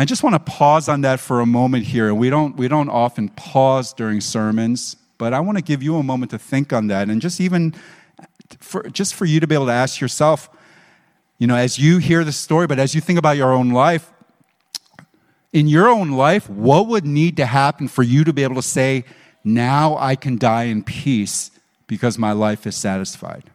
I 0.00 0.06
just 0.06 0.22
want 0.22 0.34
to 0.34 0.40
pause 0.40 0.88
on 0.88 1.02
that 1.02 1.20
for 1.20 1.40
a 1.40 1.46
moment 1.46 1.84
here. 1.84 2.14
We 2.14 2.30
don't, 2.30 2.56
we 2.56 2.68
don't 2.68 2.88
often 2.88 3.28
pause 3.28 3.92
during 3.92 4.22
sermons, 4.22 4.96
but 5.18 5.34
I 5.34 5.40
want 5.40 5.58
to 5.58 5.62
give 5.62 5.82
you 5.82 5.96
a 5.96 6.02
moment 6.02 6.30
to 6.30 6.38
think 6.38 6.72
on 6.72 6.86
that 6.86 7.10
and 7.10 7.20
just 7.20 7.38
even 7.38 7.74
for, 8.60 8.84
just 8.84 9.14
for 9.14 9.26
you 9.26 9.40
to 9.40 9.46
be 9.46 9.54
able 9.54 9.66
to 9.66 9.72
ask 9.72 10.00
yourself, 10.00 10.48
you 11.36 11.46
know, 11.46 11.54
as 11.54 11.78
you 11.78 11.98
hear 11.98 12.24
the 12.24 12.32
story, 12.32 12.66
but 12.66 12.78
as 12.78 12.94
you 12.94 13.02
think 13.02 13.18
about 13.18 13.36
your 13.36 13.52
own 13.52 13.72
life, 13.72 14.10
in 15.52 15.66
your 15.66 15.86
own 15.86 16.12
life, 16.12 16.48
what 16.48 16.86
would 16.86 17.04
need 17.04 17.36
to 17.36 17.44
happen 17.44 17.86
for 17.86 18.02
you 18.02 18.24
to 18.24 18.32
be 18.32 18.42
able 18.42 18.54
to 18.54 18.62
say, 18.62 19.04
now 19.44 19.98
I 19.98 20.16
can 20.16 20.38
die 20.38 20.64
in 20.64 20.82
peace 20.82 21.50
because 21.86 22.16
my 22.16 22.32
life 22.32 22.66
is 22.66 22.74
satisfied? 22.74 23.50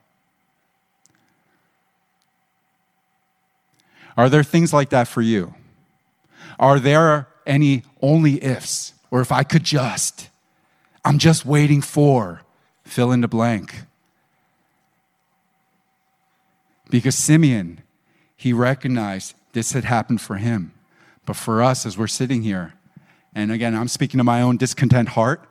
Are 4.16 4.30
there 4.30 4.44
things 4.44 4.72
like 4.72 4.90
that 4.92 5.08
for 5.08 5.24
you? 5.24 5.56
Are 6.60 6.80
there 6.80 7.28
any 7.46 7.84
only 8.02 8.44
ifs? 8.44 8.94
Or 9.12 9.22
if 9.22 9.32
I 9.32 9.44
could 9.44 9.64
just, 9.64 10.30
I'm 11.04 11.20
just 11.20 11.46
waiting 11.46 11.82
for, 11.82 12.42
fill 12.84 13.12
in 13.12 13.22
the 13.22 13.28
blank. 13.28 13.84
Because 16.90 17.16
Simeon, 17.16 17.82
he 18.36 18.54
recognized 18.54 19.36
this 19.54 19.72
had 19.72 19.86
happened 19.86 20.22
for 20.22 20.38
him. 20.38 20.74
But 21.26 21.36
for 21.36 21.64
us, 21.64 21.86
as 21.86 21.98
we're 21.98 22.08
sitting 22.08 22.44
here, 22.44 22.74
and 23.34 23.52
again, 23.52 23.76
I'm 23.76 23.88
speaking 23.88 24.18
to 24.20 24.24
my 24.24 24.42
own 24.42 24.58
discontent 24.58 25.10
heart, 25.10 25.48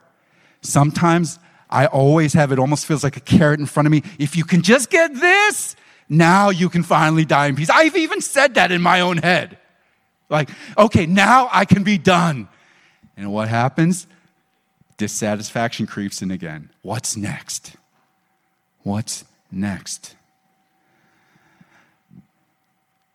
sometimes 0.61 1.39
I 1.69 1.87
always 1.87 2.33
have 2.33 2.51
it 2.51 2.59
almost 2.59 2.85
feels 2.85 3.03
like 3.03 3.17
a 3.17 3.21
carrot 3.21 3.59
in 3.59 3.65
front 3.65 3.87
of 3.87 3.91
me. 3.91 4.03
If 4.17 4.37
you 4.37 4.43
can 4.43 4.61
just 4.61 4.89
get 4.89 5.13
this, 5.13 5.75
now 6.07 6.49
you 6.49 6.69
can 6.69 6.83
finally 6.83 7.25
die 7.25 7.47
in 7.47 7.55
peace. 7.55 7.69
I've 7.69 7.95
even 7.97 8.21
said 8.21 8.55
that 8.55 8.71
in 8.71 8.81
my 8.81 9.01
own 9.01 9.17
head. 9.17 9.57
Like, 10.29 10.49
okay, 10.77 11.05
now 11.05 11.49
I 11.51 11.65
can 11.65 11.83
be 11.83 11.97
done. 11.97 12.47
And 13.17 13.31
what 13.31 13.47
happens? 13.47 14.07
Dissatisfaction 14.97 15.87
creeps 15.87 16.21
in 16.21 16.31
again. 16.31 16.69
What's 16.81 17.15
next? 17.15 17.75
What's 18.83 19.25
next? 19.51 20.15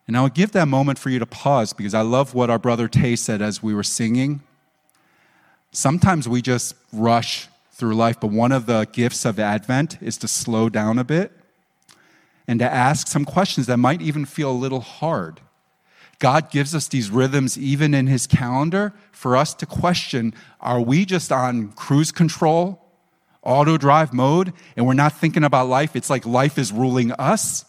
And 0.07 0.17
I 0.17 0.23
would 0.23 0.35
give 0.35 0.53
that 0.53 0.67
moment 0.67 0.99
for 0.99 1.09
you 1.09 1.21
to 1.21 1.27
pause 1.27 1.73
because 1.73 1.95
I 1.95 2.01
love 2.01 2.35
what 2.35 2.51
our 2.51 2.59
brother 2.59 2.89
Tay 2.89 3.15
said 3.15 3.41
as 3.41 3.63
we 3.63 3.73
were 3.73 3.85
singing. 3.85 4.43
Sometimes 5.71 6.29
we 6.29 6.43
just 6.43 6.75
rush 6.93 7.47
through 7.71 7.95
life, 7.95 8.19
but 8.21 8.31
one 8.31 8.51
of 8.51 8.67
the 8.67 8.89
gifts 8.93 9.25
of 9.25 9.39
Advent 9.39 10.03
is 10.03 10.19
to 10.19 10.29
slow 10.29 10.69
down 10.69 10.99
a 10.99 11.05
bit 11.05 11.31
and 12.49 12.59
to 12.59 12.71
ask 12.71 13.07
some 13.07 13.25
questions 13.25 13.69
that 13.69 13.77
might 13.77 14.03
even 14.03 14.25
feel 14.25 14.51
a 14.51 14.53
little 14.53 14.81
hard. 14.81 15.41
God 16.21 16.51
gives 16.51 16.75
us 16.75 16.87
these 16.87 17.11
rhythms 17.11 17.59
even 17.59 17.95
in 17.95 18.07
His 18.07 18.27
calendar 18.27 18.93
for 19.11 19.37
us 19.37 19.55
to 19.55 19.67
question 19.67 20.35
are 20.61 20.81
we 20.81 21.05
just 21.07 21.33
on 21.33 21.73
cruise 21.73 22.13
control, 22.13 22.81
auto 23.43 23.79
drive 23.79 24.13
mode, 24.13 24.53
and 24.77 24.87
we're 24.87 24.95
not 24.95 25.15
thinking 25.15 25.43
about 25.43 25.67
life? 25.67 25.97
It's 25.97 26.11
like 26.11 26.25
life 26.27 26.59
is 26.59 26.71
ruling 26.71 27.11
us. 27.13 27.65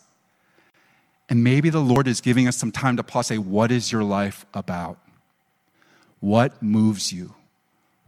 And 1.29 1.45
maybe 1.45 1.69
the 1.69 1.79
Lord 1.79 2.09
is 2.09 2.19
giving 2.19 2.45
us 2.45 2.57
some 2.57 2.73
time 2.73 2.97
to 2.97 3.03
pause, 3.03 3.31
and 3.31 3.41
say, 3.41 3.49
What 3.49 3.71
is 3.71 3.89
your 3.89 4.03
life 4.03 4.45
about? 4.53 4.99
What 6.19 6.61
moves 6.61 7.13
you? 7.13 7.33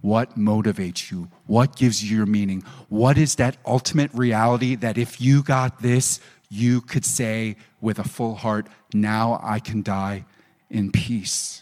What 0.02 0.38
motivates 0.38 1.10
you? 1.10 1.30
What 1.48 1.78
gives 1.78 2.04
you 2.04 2.18
your 2.18 2.26
meaning? 2.26 2.64
What 2.90 3.18
is 3.18 3.36
that 3.36 3.56
ultimate 3.66 4.14
reality 4.14 4.76
that 4.76 4.98
if 4.98 5.22
you 5.22 5.42
got 5.42 5.82
this, 5.82 6.20
you 6.50 6.82
could 6.82 7.06
say 7.06 7.56
with 7.80 7.98
a 7.98 8.04
full 8.04 8.36
heart, 8.36 8.68
Now 8.94 9.40
I 9.42 9.60
can 9.60 9.82
die 9.82 10.26
in 10.74 10.92
peace? 10.92 11.62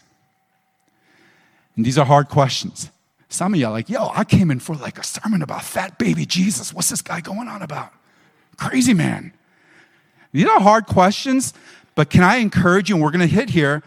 And 1.76 1.84
these 1.84 1.98
are 1.98 2.04
hard 2.04 2.28
questions. 2.28 2.90
Some 3.28 3.54
of 3.54 3.60
you 3.60 3.66
are 3.66 3.72
like, 3.72 3.88
yo, 3.88 4.10
I 4.12 4.24
came 4.24 4.50
in 4.50 4.58
for 4.58 4.74
like 4.74 4.98
a 4.98 5.04
sermon 5.04 5.42
about 5.42 5.64
fat 5.64 5.98
baby 5.98 6.26
Jesus. 6.26 6.74
What's 6.74 6.90
this 6.90 7.00
guy 7.00 7.20
going 7.20 7.48
on 7.48 7.62
about? 7.62 7.92
Crazy 8.56 8.92
man. 8.92 9.32
These 10.32 10.46
are 10.46 10.60
hard 10.60 10.86
questions, 10.86 11.54
but 11.94 12.10
can 12.10 12.22
I 12.22 12.36
encourage 12.36 12.88
you, 12.88 12.96
and 12.96 13.02
we're 13.02 13.10
going 13.10 13.26
to 13.26 13.34
hit 13.34 13.50
here, 13.50 13.82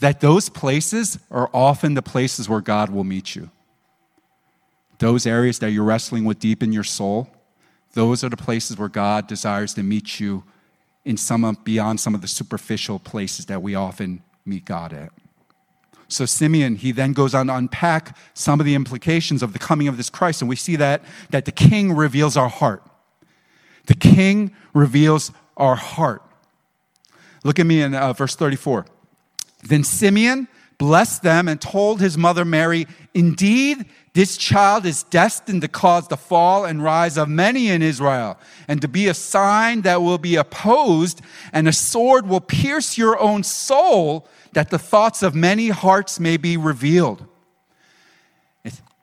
that 0.00 0.20
those 0.20 0.48
places 0.48 1.18
are 1.30 1.50
often 1.52 1.94
the 1.94 2.02
places 2.02 2.48
where 2.48 2.60
God 2.60 2.90
will 2.90 3.04
meet 3.04 3.34
you. 3.34 3.50
Those 4.98 5.26
areas 5.26 5.58
that 5.60 5.70
you're 5.70 5.84
wrestling 5.84 6.24
with 6.24 6.38
deep 6.38 6.62
in 6.62 6.72
your 6.72 6.84
soul, 6.84 7.28
those 7.94 8.22
are 8.22 8.28
the 8.28 8.36
places 8.36 8.78
where 8.78 8.88
God 8.88 9.26
desires 9.26 9.74
to 9.74 9.82
meet 9.82 10.20
you 10.20 10.44
in 11.08 11.16
some 11.16 11.42
of, 11.42 11.64
beyond 11.64 11.98
some 11.98 12.14
of 12.14 12.20
the 12.20 12.28
superficial 12.28 12.98
places 12.98 13.46
that 13.46 13.62
we 13.62 13.74
often 13.74 14.22
meet 14.44 14.66
God 14.66 14.92
at. 14.92 15.10
So 16.06 16.26
Simeon, 16.26 16.76
he 16.76 16.92
then 16.92 17.14
goes 17.14 17.34
on 17.34 17.46
to 17.46 17.56
unpack 17.56 18.14
some 18.34 18.60
of 18.60 18.66
the 18.66 18.74
implications 18.74 19.42
of 19.42 19.54
the 19.54 19.58
coming 19.58 19.88
of 19.88 19.96
this 19.96 20.10
Christ, 20.10 20.42
and 20.42 20.50
we 20.50 20.56
see 20.56 20.76
that 20.76 21.02
that 21.30 21.46
the 21.46 21.52
king 21.52 21.94
reveals 21.94 22.36
our 22.36 22.50
heart. 22.50 22.82
The 23.86 23.94
king 23.94 24.54
reveals 24.74 25.32
our 25.56 25.76
heart. 25.76 26.22
Look 27.42 27.58
at 27.58 27.64
me 27.64 27.80
in 27.80 27.94
uh, 27.94 28.12
verse 28.12 28.36
34. 28.36 28.84
Then 29.64 29.84
Simeon 29.84 30.46
blessed 30.76 31.22
them 31.22 31.48
and 31.48 31.58
told 31.58 32.02
his 32.02 32.18
mother 32.18 32.44
Mary, 32.44 32.86
Indeed, 33.14 33.86
this 34.18 34.36
child 34.36 34.84
is 34.84 35.04
destined 35.04 35.62
to 35.62 35.68
cause 35.68 36.08
the 36.08 36.16
fall 36.16 36.64
and 36.64 36.82
rise 36.82 37.16
of 37.16 37.28
many 37.28 37.68
in 37.68 37.82
Israel, 37.82 38.36
and 38.66 38.82
to 38.82 38.88
be 38.88 39.06
a 39.06 39.14
sign 39.14 39.82
that 39.82 40.02
will 40.02 40.18
be 40.18 40.34
opposed, 40.34 41.20
and 41.52 41.68
a 41.68 41.72
sword 41.72 42.26
will 42.26 42.40
pierce 42.40 42.98
your 42.98 43.16
own 43.20 43.44
soul, 43.44 44.26
that 44.54 44.70
the 44.70 44.78
thoughts 44.78 45.22
of 45.22 45.36
many 45.36 45.68
hearts 45.68 46.18
may 46.18 46.36
be 46.36 46.56
revealed. 46.56 47.27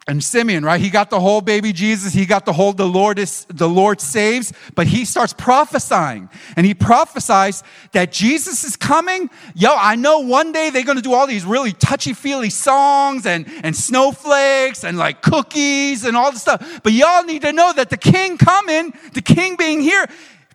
And 0.08 0.24
Simeon, 0.24 0.64
right? 0.64 0.80
He 0.80 0.92
got 0.92 1.10
the 1.10 1.20
whole 1.20 1.42
baby 1.42 1.74
Jesus. 1.74 2.14
He 2.14 2.28
got 2.28 2.46
the 2.46 2.54
whole 2.54 2.74
the 2.74 2.88
Lord 2.88 3.18
is 3.18 3.46
the 3.46 3.68
Lord 3.68 4.00
saves, 4.00 4.54
but 4.76 4.86
he 4.86 5.04
starts 5.04 5.34
prophesying. 5.34 6.30
And 6.56 6.64
he 6.64 6.76
prophesies 6.76 7.64
that 7.92 8.12
Jesus 8.12 8.64
is 8.64 8.76
coming. 8.76 9.32
Yo, 9.56 9.76
I 9.76 9.96
know 9.96 10.20
one 10.20 10.52
day 10.52 10.70
they're 10.70 10.84
gonna 10.84 11.02
do 11.02 11.16
all 11.16 11.26
these 11.26 11.44
really 11.44 11.74
touchy-feely 11.74 12.52
songs 12.52 13.26
and, 13.26 13.48
and 13.64 13.76
snowflakes 13.76 14.84
and 14.84 15.00
like 15.00 15.24
cookies 15.24 16.06
and 16.06 16.16
all 16.16 16.32
this 16.32 16.42
stuff. 16.42 16.82
But 16.84 16.94
y'all 16.94 17.24
need 17.24 17.42
to 17.42 17.52
know 17.52 17.74
that 17.74 17.90
the 17.90 17.98
king 17.98 18.38
coming, 18.38 18.94
the 19.14 19.24
king 19.24 19.56
being 19.56 19.82
here, 19.82 20.06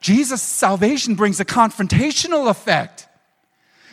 Jesus' 0.01 0.43
salvation 0.43 1.17
brings 1.17 1.41
a 1.41 1.45
confrontational 1.45 2.49
effect. 2.49 3.09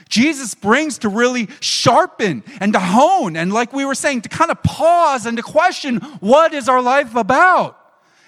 Jesus 0.08 0.54
brings 0.54 1.00
to 1.00 1.10
really 1.10 1.48
sharpen 1.60 2.44
and 2.60 2.74
to 2.74 2.80
hone, 2.80 3.36
and 3.36 3.54
like 3.54 3.74
we 3.74 3.86
were 3.86 3.96
saying, 3.96 4.22
to 4.22 4.30
kind 4.30 4.52
of 4.52 4.62
pause 4.64 5.26
and 5.26 5.38
to 5.38 5.44
question 5.44 5.98
what 6.20 6.54
is 6.54 6.70
our 6.70 6.82
life 6.82 7.16
about? 7.16 7.78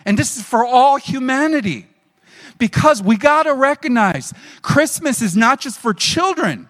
And 0.05 0.17
this 0.17 0.37
is 0.37 0.43
for 0.43 0.65
all 0.65 0.97
humanity. 0.97 1.87
Because 2.57 3.01
we 3.01 3.15
got 3.15 3.43
to 3.43 3.53
recognize 3.53 4.33
Christmas 4.61 5.21
is 5.21 5.35
not 5.35 5.61
just 5.61 5.79
for 5.79 5.93
children. 5.93 6.67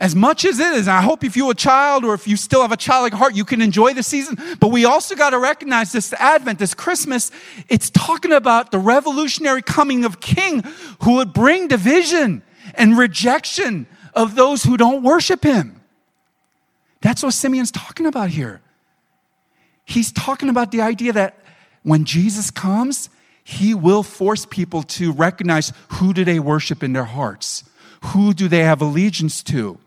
As 0.00 0.14
much 0.14 0.44
as 0.44 0.60
it 0.60 0.74
is, 0.74 0.86
I 0.86 1.02
hope 1.02 1.24
if 1.24 1.36
you're 1.36 1.50
a 1.50 1.56
child 1.56 2.04
or 2.04 2.14
if 2.14 2.28
you 2.28 2.36
still 2.36 2.62
have 2.62 2.70
a 2.70 2.76
childlike 2.76 3.12
heart, 3.12 3.34
you 3.34 3.44
can 3.44 3.60
enjoy 3.60 3.94
the 3.94 4.04
season. 4.04 4.38
But 4.60 4.68
we 4.68 4.84
also 4.84 5.16
got 5.16 5.30
to 5.30 5.38
recognize 5.38 5.90
this 5.90 6.12
Advent, 6.14 6.60
this 6.60 6.72
Christmas, 6.72 7.32
it's 7.68 7.90
talking 7.90 8.32
about 8.32 8.70
the 8.70 8.78
revolutionary 8.78 9.60
coming 9.60 10.04
of 10.04 10.20
King 10.20 10.62
who 11.02 11.14
would 11.14 11.32
bring 11.32 11.66
division 11.66 12.42
and 12.74 12.98
rejection 12.98 13.86
of 14.14 14.34
those 14.34 14.64
who 14.64 14.76
don't 14.76 15.02
worship 15.02 15.42
him. 15.42 15.80
That's 17.00 17.22
what 17.22 17.34
Simeon's 17.34 17.70
talking 17.70 18.06
about 18.06 18.30
here. 18.30 18.60
He's 19.84 20.12
talking 20.12 20.48
about 20.48 20.70
the 20.72 20.82
idea 20.82 21.12
that 21.12 21.38
when 21.82 22.04
Jesus 22.04 22.50
comes, 22.50 23.08
he 23.42 23.72
will 23.74 24.02
force 24.02 24.44
people 24.44 24.82
to 24.82 25.12
recognize 25.12 25.72
who 25.92 26.12
do 26.12 26.24
they 26.24 26.38
worship 26.38 26.82
in 26.82 26.92
their 26.92 27.04
hearts? 27.04 27.64
Who 28.06 28.34
do 28.34 28.48
they 28.48 28.64
have 28.64 28.82
allegiance 28.82 29.42
to? 29.44 29.78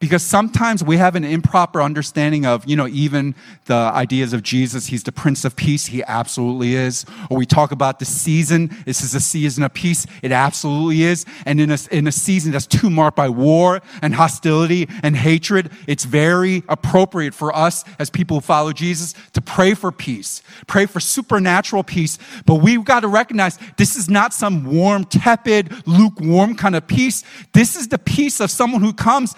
Because 0.00 0.22
sometimes 0.22 0.82
we 0.82 0.96
have 0.96 1.14
an 1.14 1.24
improper 1.24 1.82
understanding 1.82 2.46
of, 2.46 2.64
you 2.64 2.74
know, 2.74 2.88
even 2.88 3.34
the 3.66 3.74
ideas 3.74 4.32
of 4.32 4.42
Jesus. 4.42 4.86
He's 4.86 5.02
the 5.02 5.12
Prince 5.12 5.44
of 5.44 5.56
Peace. 5.56 5.86
He 5.86 6.02
absolutely 6.04 6.74
is. 6.74 7.04
Or 7.28 7.36
we 7.36 7.44
talk 7.44 7.70
about 7.70 7.98
the 7.98 8.06
season. 8.06 8.74
This 8.86 9.02
is 9.02 9.14
a 9.14 9.20
season 9.20 9.62
of 9.62 9.74
peace. 9.74 10.06
It 10.22 10.32
absolutely 10.32 11.02
is. 11.02 11.26
And 11.44 11.60
in 11.60 11.70
a, 11.70 11.78
in 11.90 12.06
a 12.06 12.12
season 12.12 12.50
that's 12.50 12.66
too 12.66 12.88
marked 12.88 13.14
by 13.14 13.28
war 13.28 13.82
and 14.00 14.14
hostility 14.14 14.88
and 15.02 15.14
hatred, 15.14 15.70
it's 15.86 16.06
very 16.06 16.62
appropriate 16.70 17.34
for 17.34 17.54
us 17.54 17.84
as 17.98 18.08
people 18.08 18.38
who 18.38 18.40
follow 18.40 18.72
Jesus 18.72 19.14
to 19.34 19.42
pray 19.42 19.74
for 19.74 19.92
peace, 19.92 20.42
pray 20.66 20.86
for 20.86 21.00
supernatural 21.00 21.84
peace. 21.84 22.18
But 22.46 22.56
we've 22.56 22.86
got 22.86 23.00
to 23.00 23.08
recognize 23.08 23.58
this 23.76 23.96
is 23.96 24.08
not 24.08 24.32
some 24.32 24.64
warm, 24.64 25.04
tepid, 25.04 25.86
lukewarm 25.86 26.54
kind 26.54 26.74
of 26.74 26.86
peace. 26.86 27.22
This 27.52 27.76
is 27.76 27.88
the 27.88 27.98
peace 27.98 28.40
of 28.40 28.50
someone 28.50 28.80
who 28.80 28.94
comes 28.94 29.34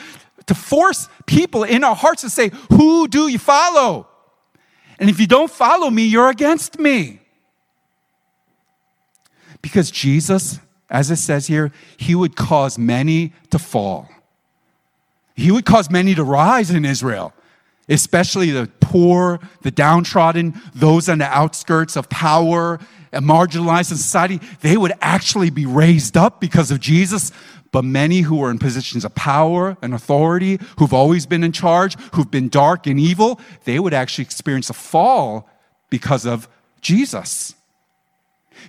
to 0.46 0.55
force 0.55 1.09
people 1.26 1.64
in 1.64 1.85
our 1.85 1.94
hearts 1.94 2.22
to 2.22 2.31
say, 2.31 2.50
Who 2.70 3.09
do 3.09 3.28
you 3.28 3.38
follow? 3.38 4.09
And 4.98 5.11
if 5.11 5.18
you 5.18 5.26
don't 5.26 5.50
follow 5.50 5.90
me, 5.90 6.05
you're 6.05 6.28
against 6.28 6.78
me. 6.78 7.20
Because 9.61 9.90
Jesus, 9.90 10.59
as 10.90 11.11
it 11.11 11.16
says 11.16 11.46
here, 11.46 11.72
he 11.96 12.14
would 12.14 12.37
cause 12.37 12.78
many 12.78 13.33
to 13.50 13.59
fall. 13.59 14.09
He 15.35 15.50
would 15.50 15.64
cause 15.64 15.90
many 15.90 16.14
to 16.14 16.24
rise 16.24 16.70
in 16.70 16.85
Israel, 16.85 17.33
especially 17.88 18.50
the 18.50 18.70
poor, 18.81 19.40
the 19.62 19.70
downtrodden, 19.70 20.61
those 20.74 21.09
on 21.09 21.18
the 21.18 21.26
outskirts 21.26 21.96
of 21.96 22.09
power 22.09 22.78
and 23.12 23.25
marginalized 23.27 23.90
in 23.90 23.96
society. 23.96 24.40
They 24.61 24.77
would 24.77 24.92
actually 25.01 25.51
be 25.51 25.66
raised 25.66 26.16
up 26.16 26.40
because 26.40 26.70
of 26.70 26.81
Jesus. 26.81 27.31
But 27.70 27.85
many 27.85 28.20
who 28.20 28.42
are 28.42 28.51
in 28.51 28.59
positions 28.59 29.05
of 29.05 29.14
power 29.14 29.79
and 29.81 29.94
authority, 29.94 30.59
who've 30.79 30.92
always 30.92 31.25
been 31.25 31.42
in 31.42 31.53
charge, 31.53 31.98
who've 32.12 32.31
been 32.31 32.48
dark 32.48 32.87
and 32.87 33.01
evil, 33.01 33.40
they 33.64 33.79
would 33.79 33.94
actually 33.94 34.25
experience 34.25 34.68
a 34.68 34.75
fall 34.75 35.48
because 35.88 36.27
of 36.27 36.48
Jesus. 36.83 37.55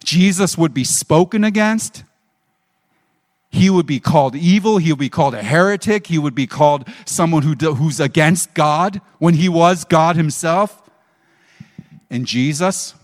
Jesus 0.03 0.57
would 0.57 0.73
be 0.73 0.85
spoken 0.85 1.43
against. 1.43 2.03
He 3.49 3.69
would 3.69 3.85
be 3.85 3.99
called 3.99 4.35
evil. 4.35 4.77
He 4.77 4.91
would 4.91 4.99
be 4.99 5.09
called 5.09 5.35
a 5.35 5.43
heretic. 5.43 6.07
He 6.07 6.17
would 6.17 6.33
be 6.33 6.47
called 6.47 6.87
someone 7.05 7.43
who, 7.43 7.53
who's 7.75 7.99
against 7.99 8.53
God 8.53 8.99
when 9.19 9.35
he 9.35 9.47
was 9.47 9.83
God 9.83 10.15
himself. 10.15 10.81
And 12.09 12.25
Jesus, 12.25 12.95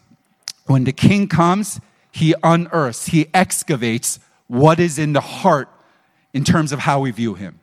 when 0.69 0.83
the 0.83 0.93
king 0.93 1.27
comes, 1.27 1.81
he 2.11 2.35
unearths, 2.43 3.07
he 3.07 3.27
excavates 3.33 4.19
what 4.45 4.79
is 4.79 4.99
in 4.99 5.13
the 5.13 5.21
heart 5.21 5.67
in 6.31 6.43
terms 6.43 6.71
of 6.71 6.79
how 6.79 6.99
we 6.99 7.09
view 7.09 7.33
him. 7.33 7.59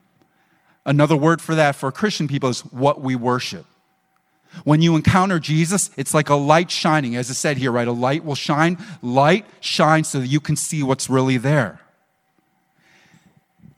Another 0.84 1.16
word 1.16 1.40
for 1.40 1.54
that 1.54 1.76
for 1.76 1.92
Christian 1.92 2.26
people 2.26 2.48
is 2.48 2.62
what 2.66 3.00
we 3.00 3.14
worship. 3.14 3.64
When 4.64 4.82
you 4.82 4.96
encounter 4.96 5.38
Jesus, 5.38 5.90
it's 5.96 6.14
like 6.14 6.28
a 6.30 6.34
light 6.34 6.68
shining. 6.68 7.14
As 7.14 7.30
I 7.30 7.34
said 7.34 7.58
here, 7.58 7.70
right? 7.70 7.86
A 7.86 7.92
light 7.92 8.24
will 8.24 8.34
shine. 8.34 8.76
Light 9.02 9.46
shines 9.60 10.08
so 10.08 10.18
that 10.18 10.26
you 10.26 10.40
can 10.40 10.56
see 10.56 10.82
what's 10.82 11.08
really 11.08 11.36
there. 11.36 11.80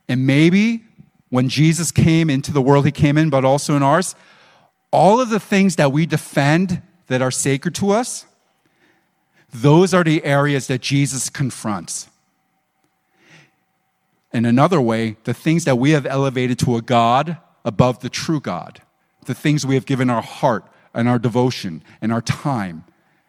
And 0.08 0.26
maybe 0.26 0.84
when 1.28 1.50
Jesus 1.50 1.92
came 1.92 2.30
into 2.30 2.50
the 2.50 2.62
world 2.62 2.86
he 2.86 2.92
came 2.92 3.18
in, 3.18 3.28
but 3.28 3.44
also 3.44 3.76
in 3.76 3.82
ours, 3.82 4.14
all 4.90 5.20
of 5.20 5.28
the 5.28 5.40
things 5.40 5.76
that 5.76 5.92
we 5.92 6.06
defend 6.06 6.80
that 7.08 7.20
are 7.20 7.30
sacred 7.30 7.74
to 7.74 7.90
us, 7.90 8.24
those 9.52 9.94
are 9.94 10.04
the 10.04 10.24
areas 10.24 10.66
that 10.66 10.80
Jesus 10.80 11.30
confronts. 11.30 12.08
In 14.32 14.44
another 14.44 14.80
way, 14.80 15.16
the 15.24 15.34
things 15.34 15.64
that 15.64 15.76
we 15.76 15.92
have 15.92 16.04
elevated 16.04 16.58
to 16.61 16.76
a 16.76 16.82
God 16.82 17.38
above 17.64 18.00
the 18.00 18.11
true 18.11 18.40
God, 18.40 18.82
the 19.24 19.34
things 19.34 19.66
we 19.66 19.74
have 19.74 19.87
given 19.87 20.11
our 20.11 20.22
heart 20.22 20.64
and 20.92 21.08
our 21.08 21.18
devotion 21.18 21.82
and 22.02 22.12
our 22.12 22.20
time 22.20 22.84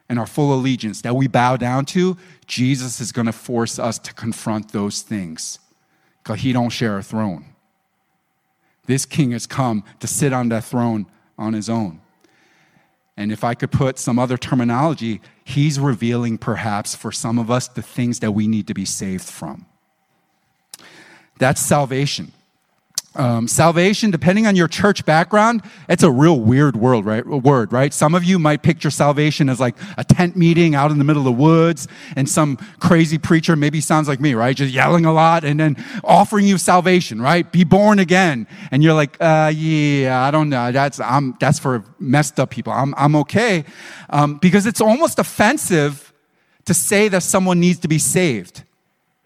and 0.10 0.19
our 0.19 0.25
full 0.25 0.53
allegiance 0.53 1.01
that 1.01 1.15
we 1.15 1.27
bow 1.27 1.55
down 1.55 1.86
to, 1.86 2.17
Jesus 2.47 2.99
is 2.99 3.12
going 3.12 3.27
to 3.27 3.32
force 3.32 3.79
us 3.79 3.97
to 3.99 4.13
confront 4.13 4.71
those 4.71 5.01
things 5.01 5.60
because 6.23 6.41
he 6.41 6.51
don't 6.51 6.69
share 6.69 6.97
a 6.97 7.03
throne. 7.03 7.45
This 8.88 9.05
king 9.05 9.32
has 9.32 9.45
come 9.45 9.84
to 9.99 10.08
sit 10.08 10.34
on 10.34 10.49
that 10.49 10.63
throne 10.63 11.05
on 11.38 11.53
his 11.53 11.69
own. 11.69 12.01
And 13.15 13.32
if 13.32 13.43
I 13.43 13.53
could 13.53 13.71
put 13.71 13.99
some 13.99 14.17
other 14.17 14.38
terminology, 14.38 15.21
he's 15.49 15.79
revealing 15.79 16.38
perhaps 16.38 16.95
for 16.95 17.12
some 17.12 17.39
of 17.39 17.49
us 17.49 17.67
the 17.67 17.81
things 17.81 18.19
that 18.19 18.31
we 18.31 18.47
need 18.47 18.67
to 18.67 18.73
be 18.73 18.85
saved 18.85 19.23
from. 19.23 19.65
That's 21.39 21.59
salvation. 21.59 22.31
Um, 23.15 23.48
salvation, 23.48 24.12
depending 24.12 24.45
on 24.45 24.56
your 24.56 24.67
church 24.67 25.04
background, 25.04 25.63
it's 25.89 26.04
a 26.04 26.12
real 26.12 26.39
weird 26.39 26.76
world, 26.76 27.06
right? 27.06 27.26
Word, 27.26 27.74
right? 27.74 27.91
Some 27.91 28.13
of 28.13 28.24
you 28.24 28.38
might 28.38 28.62
picture 28.62 28.91
salvation 28.91 29.50
as 29.50 29.60
like 29.60 29.76
a 29.98 30.04
tent 30.04 30.36
meeting 30.36 30.76
out 30.76 30.91
in 30.91 31.00
the 31.00 31.04
middle 31.04 31.22
of 31.22 31.26
the 31.26 31.32
woods, 31.32 31.88
and 32.15 32.30
some 32.30 32.58
crazy 32.80 33.17
preacher, 33.17 33.56
maybe 33.56 33.82
sounds 33.82 34.08
like 34.08 34.19
me, 34.19 34.36
right? 34.36 34.56
Just 34.56 34.72
yelling 34.72 35.06
a 35.08 35.12
lot 35.12 35.43
and 35.43 35.60
then 35.60 35.84
offering 36.04 36.45
you 36.45 36.60
salvation, 36.60 37.19
right? 37.19 37.52
Be 37.52 37.63
born 37.63 37.98
again, 37.98 38.45
and 38.69 38.84
you're 38.84 38.93
like, 38.93 39.17
uh, 39.19 39.52
yeah, 39.56 40.22
I 40.22 40.30
don't 40.30 40.50
know. 40.50 40.72
That's 40.72 41.00
I'm 41.00 41.36
that's 41.39 41.58
for 41.58 41.84
messed 41.98 42.39
up 42.39 42.52
people. 42.52 42.74
I'm 42.74 42.93
I'm 42.95 43.15
okay, 43.15 43.65
um, 44.12 44.38
because 44.38 44.67
it's 44.67 44.82
almost 44.82 45.17
offensive 45.17 46.13
to 46.65 46.76
say 46.76 47.08
that 47.08 47.24
someone 47.24 47.60
needs 47.60 47.80
to 47.80 47.88
be 47.88 47.98
saved. 47.98 48.63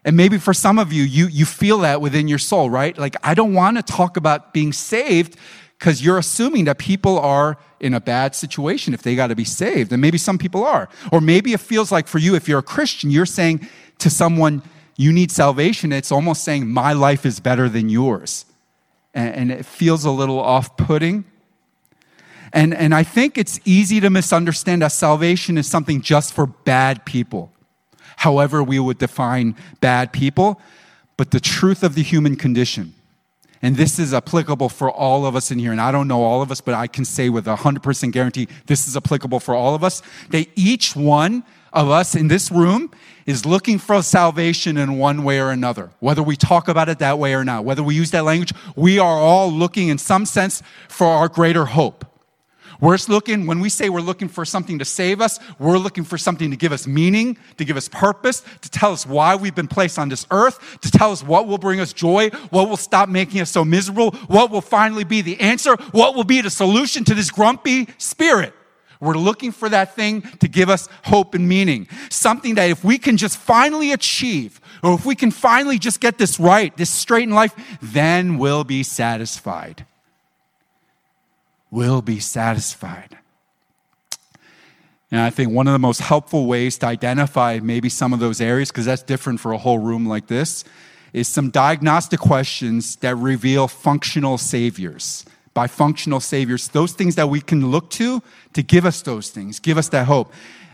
And 0.05 0.17
maybe 0.17 0.37
for 0.37 0.53
some 0.53 0.79
of 0.79 0.91
you, 0.91 1.03
you, 1.03 1.27
you 1.27 1.45
feel 1.45 1.79
that 1.79 2.01
within 2.01 2.27
your 2.27 2.39
soul, 2.39 2.69
right? 2.69 2.97
Like, 2.97 3.15
I 3.23 3.33
don't 3.33 3.53
want 3.53 3.77
to 3.77 3.83
talk 3.83 4.17
about 4.17 4.53
being 4.53 4.73
saved 4.73 5.37
because 5.79 6.03
you're 6.03 6.17
assuming 6.17 6.65
that 6.65 6.77
people 6.77 7.19
are 7.19 7.57
in 7.79 7.93
a 7.93 8.01
bad 8.01 8.35
situation 8.35 8.93
if 8.93 9.01
they 9.01 9.15
got 9.15 9.27
to 9.27 9.35
be 9.35 9.45
saved. 9.45 9.91
And 9.91 10.01
maybe 10.01 10.17
some 10.17 10.37
people 10.37 10.63
are. 10.65 10.89
Or 11.11 11.21
maybe 11.21 11.53
it 11.53 11.59
feels 11.59 11.91
like 11.91 12.07
for 12.07 12.19
you, 12.19 12.35
if 12.35 12.47
you're 12.47 12.59
a 12.59 12.63
Christian, 12.63 13.11
you're 13.11 13.25
saying 13.25 13.67
to 13.99 14.09
someone, 14.09 14.61
you 14.97 15.11
need 15.11 15.31
salvation. 15.31 15.91
It's 15.91 16.11
almost 16.11 16.43
saying, 16.43 16.67
my 16.67 16.93
life 16.93 17.25
is 17.25 17.39
better 17.39 17.69
than 17.69 17.89
yours. 17.89 18.45
And, 19.13 19.35
and 19.35 19.51
it 19.51 19.65
feels 19.65 20.03
a 20.05 20.11
little 20.11 20.39
off 20.39 20.75
putting. 20.75 21.25
And, 22.51 22.73
and 22.73 22.93
I 22.93 23.03
think 23.03 23.37
it's 23.37 23.59
easy 23.65 23.99
to 24.01 24.09
misunderstand 24.09 24.81
that 24.81 24.91
salvation 24.91 25.57
is 25.57 25.67
something 25.67 26.01
just 26.01 26.33
for 26.33 26.45
bad 26.45 27.05
people, 27.05 27.51
however, 28.17 28.63
we 28.63 28.79
would 28.79 28.97
define 28.97 29.55
bad 29.81 30.13
people. 30.13 30.59
But 31.17 31.31
the 31.31 31.39
truth 31.39 31.83
of 31.83 31.95
the 31.95 32.03
human 32.03 32.35
condition, 32.35 32.93
and 33.61 33.77
this 33.77 33.99
is 33.99 34.13
applicable 34.13 34.69
for 34.69 34.91
all 34.91 35.25
of 35.25 35.35
us 35.35 35.51
in 35.51 35.59
here, 35.59 35.71
and 35.71 35.79
I 35.79 35.91
don't 35.91 36.07
know 36.07 36.23
all 36.23 36.41
of 36.41 36.51
us, 36.51 36.59
but 36.59 36.73
I 36.73 36.87
can 36.87 37.05
say 37.05 37.29
with 37.29 37.47
a 37.47 37.55
100% 37.55 38.11
guarantee 38.11 38.47
this 38.65 38.87
is 38.87 38.97
applicable 38.97 39.39
for 39.39 39.55
all 39.55 39.75
of 39.75 39.83
us, 39.83 40.01
that 40.31 40.47
each 40.55 40.95
one 40.95 41.43
of 41.71 41.89
us 41.89 42.15
in 42.15 42.27
this 42.27 42.51
room 42.51 42.91
is 43.25 43.45
looking 43.45 43.77
for 43.79 44.01
salvation 44.01 44.77
in 44.77 44.97
one 44.97 45.23
way 45.23 45.39
or 45.39 45.49
another. 45.49 45.91
Whether 45.99 46.21
we 46.21 46.35
talk 46.35 46.67
about 46.67 46.89
it 46.89 46.99
that 46.99 47.17
way 47.19 47.33
or 47.33 47.43
not, 47.45 47.63
whether 47.63 47.83
we 47.83 47.95
use 47.95 48.11
that 48.11 48.25
language, 48.25 48.53
we 48.75 48.99
are 48.99 49.17
all 49.17 49.51
looking 49.51 49.87
in 49.87 49.97
some 49.97 50.25
sense 50.25 50.61
for 50.89 51.07
our 51.07 51.29
greater 51.29 51.65
hope. 51.65 52.05
We're 52.83 52.97
looking, 53.07 53.47
when 53.47 53.61
we 53.61 53.69
say 53.69 53.87
we're 53.87 54.01
looking 54.01 54.27
for 54.27 54.43
something 54.43 54.77
to 54.79 54.83
save 54.83 55.21
us, 55.21 55.39
we're 55.57 55.77
looking 55.77 56.03
for 56.03 56.17
something 56.17 56.51
to 56.51 56.57
give 56.57 56.73
us 56.73 56.85
meaning, 56.85 57.37
to 57.55 57.63
give 57.63 57.77
us 57.77 57.87
purpose, 57.87 58.43
to 58.59 58.69
tell 58.69 58.91
us 58.91 59.05
why 59.05 59.37
we've 59.37 59.55
been 59.55 59.69
placed 59.69 59.97
on 59.97 60.09
this 60.09 60.27
earth, 60.31 60.81
to 60.81 60.91
tell 60.91 61.13
us 61.13 61.23
what 61.23 61.47
will 61.47 61.57
bring 61.57 61.79
us 61.79 61.93
joy, 61.93 62.27
what 62.49 62.67
will 62.67 62.75
stop 62.75 63.07
making 63.07 63.39
us 63.39 63.49
so 63.49 63.63
miserable, 63.63 64.11
what 64.27 64.51
will 64.51 64.59
finally 64.59 65.05
be 65.05 65.21
the 65.21 65.39
answer, 65.39 65.77
what 65.93 66.13
will 66.13 66.25
be 66.25 66.41
the 66.41 66.49
solution 66.49 67.05
to 67.05 67.13
this 67.15 67.31
grumpy 67.31 67.87
spirit. 67.97 68.53
We're 68.99 69.13
looking 69.13 69.53
for 69.53 69.69
that 69.69 69.95
thing 69.95 70.21
to 70.39 70.49
give 70.49 70.69
us 70.69 70.89
hope 71.05 71.35
and 71.35 71.47
meaning. 71.47 71.87
Something 72.09 72.55
that 72.55 72.69
if 72.69 72.83
we 72.83 72.97
can 72.97 73.15
just 73.15 73.37
finally 73.37 73.93
achieve, 73.93 74.59
or 74.83 74.93
if 74.95 75.05
we 75.05 75.15
can 75.15 75.31
finally 75.31 75.79
just 75.79 76.01
get 76.01 76.17
this 76.17 76.37
right, 76.37 76.75
this 76.75 76.89
straight 76.89 77.23
in 77.23 77.33
life, 77.33 77.55
then 77.81 78.37
we'll 78.37 78.65
be 78.65 78.83
satisfied. 78.83 79.85
We'll 81.73 82.03
be 82.03 82.19
satisfied. 82.19 83.17
And 85.09 85.19
I 85.19 85.31
think 85.31 85.51
one 85.51 85.65
of 85.65 85.73
the 85.73 85.79
most 85.79 86.01
helpful 86.01 86.45
ways 86.45 86.77
to 86.77 86.85
identify 86.85 87.61
maybe 87.63 87.89
some 87.89 88.13
of 88.13 88.19
those 88.19 88.39
areas, 88.39 88.69
because 88.69 88.85
that's 88.85 89.01
different 89.01 89.39
for 89.39 89.53
a 89.53 89.57
whole 89.57 89.79
room 89.79 90.05
like 90.05 90.27
this, 90.27 90.63
is 91.13 91.27
some 91.27 91.49
diagnostic 91.49 92.19
questions 92.19 92.97
that 92.97 93.15
reveal 93.15 93.67
functional 93.67 94.37
saviors 94.37 95.25
by 95.55 95.65
functional 95.65 96.19
saviors, 96.19 96.67
those 96.67 96.93
things 96.93 97.15
that 97.15 97.27
we 97.27 97.41
can 97.41 97.71
look 97.71 97.89
to 97.89 98.21
to 98.53 98.61
give 98.61 98.85
us 98.85 99.01
those 99.01 99.31
things, 99.31 99.59
give 99.59 99.79
us 99.79 99.89
that 99.89 100.05
hope. 100.05 100.31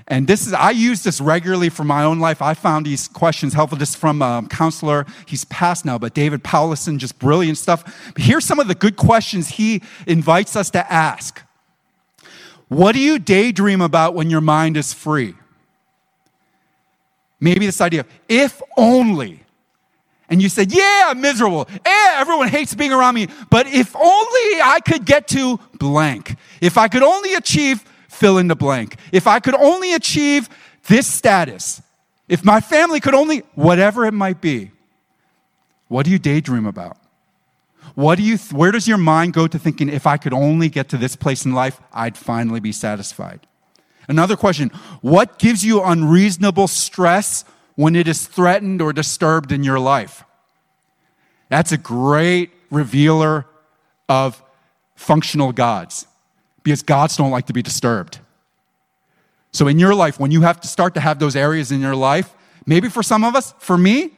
And 0.10 0.26
this 0.28 0.48
is, 0.48 0.54
I 0.54 0.72
use 0.72 1.04
this 1.04 1.22
regularly 1.22 1.70
for 1.70 1.84
my 1.84 2.04
own 2.04 2.20
life. 2.20 2.42
I 2.42 2.56
found 2.56 2.88
these 2.88 3.08
questions 3.08 3.54
helpful. 3.54 3.78
This 3.78 3.96
from 3.96 4.24
a 4.24 4.44
counselor. 4.50 5.06
He's 5.28 5.46
passed 5.46 5.86
now, 5.86 6.00
but 6.00 6.16
David 6.16 6.44
Powlison, 6.44 6.98
just 6.98 7.20
brilliant 7.20 7.60
stuff. 7.60 8.12
Here's 8.18 8.44
some 8.44 8.60
of 8.60 8.68
the 8.68 8.74
good 8.74 8.96
questions 8.96 9.50
he 9.50 9.84
invites 10.08 10.56
us 10.56 10.72
to 10.72 10.92
ask. 10.92 11.44
What 12.70 12.94
do 12.94 13.00
you 13.00 13.20
daydream 13.20 13.82
about 13.82 14.16
when 14.16 14.32
your 14.32 14.42
mind 14.42 14.78
is 14.78 14.94
free? 14.94 15.36
Maybe 17.40 17.68
this 17.68 17.80
idea 17.80 18.06
if 18.28 18.62
only 18.76 19.44
and 20.30 20.42
you 20.42 20.50
said, 20.50 20.72
Yeah, 20.72 21.06
I'm 21.08 21.22
miserable. 21.22 21.68
Yeah, 21.86 22.16
everyone 22.18 22.50
hates 22.50 22.76
being 22.76 22.94
around 22.94 23.16
me. 23.16 23.28
But 23.50 23.68
if 23.68 23.96
only 23.96 24.62
I 24.62 24.80
could 24.86 25.06
get 25.06 25.28
to 25.30 25.60
blank. 25.80 26.36
If 26.62 26.78
I 26.78 26.88
could 26.88 27.04
only 27.04 27.34
achieve 27.34 27.84
fill 28.20 28.38
in 28.38 28.48
the 28.48 28.56
blank. 28.56 28.98
If 29.12 29.28
I 29.28 29.40
could 29.40 29.56
only 29.56 29.94
achieve 29.94 30.50
this 30.88 31.08
status. 31.08 31.82
If 32.28 32.44
my 32.44 32.60
family 32.62 33.00
could 33.00 33.16
only, 33.16 33.40
whatever 33.56 34.06
it 34.06 34.14
might 34.14 34.42
be. 34.42 34.72
What 35.88 36.06
do 36.06 36.12
you 36.12 36.20
daydream 36.20 36.66
about? 36.66 36.98
What 37.96 38.18
do 38.18 38.24
you, 38.24 38.38
where 38.52 38.72
does 38.72 38.88
your 38.88 38.98
mind 38.98 39.34
go 39.34 39.48
to 39.48 39.58
thinking, 39.58 39.90
if 39.90 40.06
I 40.06 40.18
could 40.18 40.34
only 40.34 40.70
get 40.70 40.90
to 40.90 40.98
this 40.98 41.16
place 41.16 41.46
in 41.46 41.54
life, 41.54 41.82
I'd 41.92 42.18
finally 42.18 42.60
be 42.60 42.72
satisfied? 42.72 43.48
Another 44.08 44.36
question 44.36 44.70
What 45.02 45.40
gives 45.40 45.66
you 45.66 45.82
unreasonable 45.82 46.68
stress 46.68 47.46
when 47.80 47.96
it 47.96 48.10
is 48.10 48.28
threatened 48.28 48.82
or 48.82 48.92
disturbed 48.92 49.54
in 49.54 49.64
your 49.64 49.80
life. 49.80 50.26
That's 51.48 51.72
a 51.72 51.78
great 51.78 52.52
revealer 52.70 53.46
of 54.10 54.44
functional 54.96 55.54
gods 55.54 56.06
because 56.64 56.82
gods 56.82 57.18
don't 57.18 57.32
like 57.32 57.46
to 57.48 57.54
be 57.54 57.62
disturbed. 57.62 58.20
So, 59.52 59.68
in 59.68 59.80
your 59.80 59.96
life, 59.96 60.20
when 60.20 60.32
you 60.32 60.42
have 60.42 60.60
to 60.62 60.68
start 60.68 60.94
to 60.94 61.00
have 61.00 61.20
those 61.20 61.36
areas 61.36 61.72
in 61.72 61.82
your 61.82 61.96
life, 61.96 62.36
maybe 62.66 62.90
for 62.90 63.02
some 63.02 63.24
of 63.24 63.36
us, 63.36 63.54
for 63.60 63.78
me, 63.78 64.14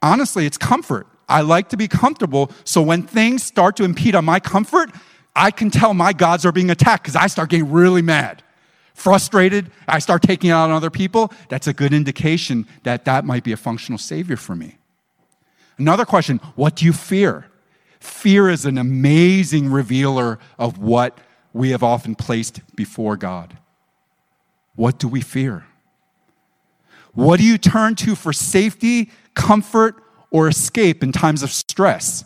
honestly, 0.00 0.46
it's 0.46 0.58
comfort. 0.58 1.06
I 1.28 1.42
like 1.42 1.68
to 1.70 1.76
be 1.76 1.88
comfortable. 1.88 2.50
So, 2.64 2.80
when 2.80 3.02
things 3.02 3.42
start 3.42 3.76
to 3.76 3.84
impede 3.84 4.14
on 4.14 4.24
my 4.24 4.40
comfort, 4.40 4.90
I 5.36 5.50
can 5.50 5.70
tell 5.70 5.92
my 5.94 6.12
gods 6.12 6.46
are 6.46 6.52
being 6.52 6.70
attacked 6.70 7.04
because 7.04 7.16
I 7.16 7.26
start 7.26 7.50
getting 7.50 7.70
really 7.70 8.02
mad 8.02 8.42
frustrated, 8.94 9.70
I 9.88 9.98
start 9.98 10.22
taking 10.22 10.50
it 10.50 10.52
out 10.52 10.70
on 10.70 10.72
other 10.72 10.90
people, 10.90 11.32
that's 11.48 11.66
a 11.66 11.72
good 11.72 11.92
indication 11.92 12.66
that 12.82 13.04
that 13.04 13.24
might 13.24 13.44
be 13.44 13.52
a 13.52 13.56
functional 13.56 13.98
savior 13.98 14.36
for 14.36 14.54
me. 14.54 14.78
Another 15.78 16.04
question 16.04 16.38
what 16.54 16.76
do 16.76 16.84
you 16.84 16.92
fear? 16.92 17.46
Fear 18.00 18.50
is 18.50 18.66
an 18.66 18.78
amazing 18.78 19.70
revealer 19.70 20.38
of 20.58 20.78
what 20.78 21.18
we 21.52 21.70
have 21.70 21.82
often 21.82 22.14
placed 22.14 22.60
before 22.74 23.16
God. 23.16 23.58
What 24.74 24.98
do 24.98 25.08
we 25.08 25.20
fear? 25.20 25.66
What 27.14 27.38
do 27.38 27.44
you 27.44 27.58
turn 27.58 27.94
to 27.96 28.14
for 28.14 28.32
safety, 28.32 29.10
comfort, 29.34 30.02
or 30.30 30.48
escape 30.48 31.02
in 31.02 31.12
times 31.12 31.42
of 31.42 31.50
stress? 31.50 32.24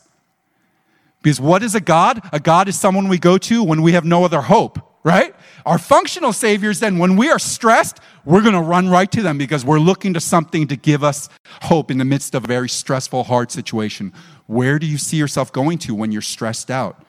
Because 1.22 1.40
what 1.40 1.62
is 1.62 1.74
a 1.74 1.80
God? 1.80 2.22
A 2.32 2.38
God 2.38 2.68
is 2.68 2.78
someone 2.78 3.08
we 3.08 3.18
go 3.18 3.36
to 3.38 3.64
when 3.64 3.82
we 3.82 3.92
have 3.92 4.04
no 4.04 4.24
other 4.24 4.42
hope 4.42 4.86
right? 5.06 5.36
Our 5.64 5.78
functional 5.78 6.32
saviors, 6.32 6.80
then, 6.80 6.98
when 6.98 7.14
we 7.14 7.30
are 7.30 7.38
stressed, 7.38 8.00
we're 8.24 8.40
going 8.40 8.54
to 8.54 8.60
run 8.60 8.88
right 8.88 9.08
to 9.12 9.22
them 9.22 9.38
because 9.38 9.64
we're 9.64 9.78
looking 9.78 10.12
to 10.14 10.20
something 10.20 10.66
to 10.66 10.74
give 10.74 11.04
us 11.04 11.28
hope 11.62 11.92
in 11.92 11.98
the 11.98 12.04
midst 12.04 12.34
of 12.34 12.42
a 12.42 12.48
very 12.48 12.68
stressful, 12.68 13.22
hard 13.22 13.52
situation. 13.52 14.12
Where 14.46 14.80
do 14.80 14.86
you 14.86 14.98
see 14.98 15.16
yourself 15.16 15.52
going 15.52 15.78
to 15.78 15.94
when 15.94 16.10
you're 16.10 16.22
stressed 16.22 16.72
out? 16.72 17.05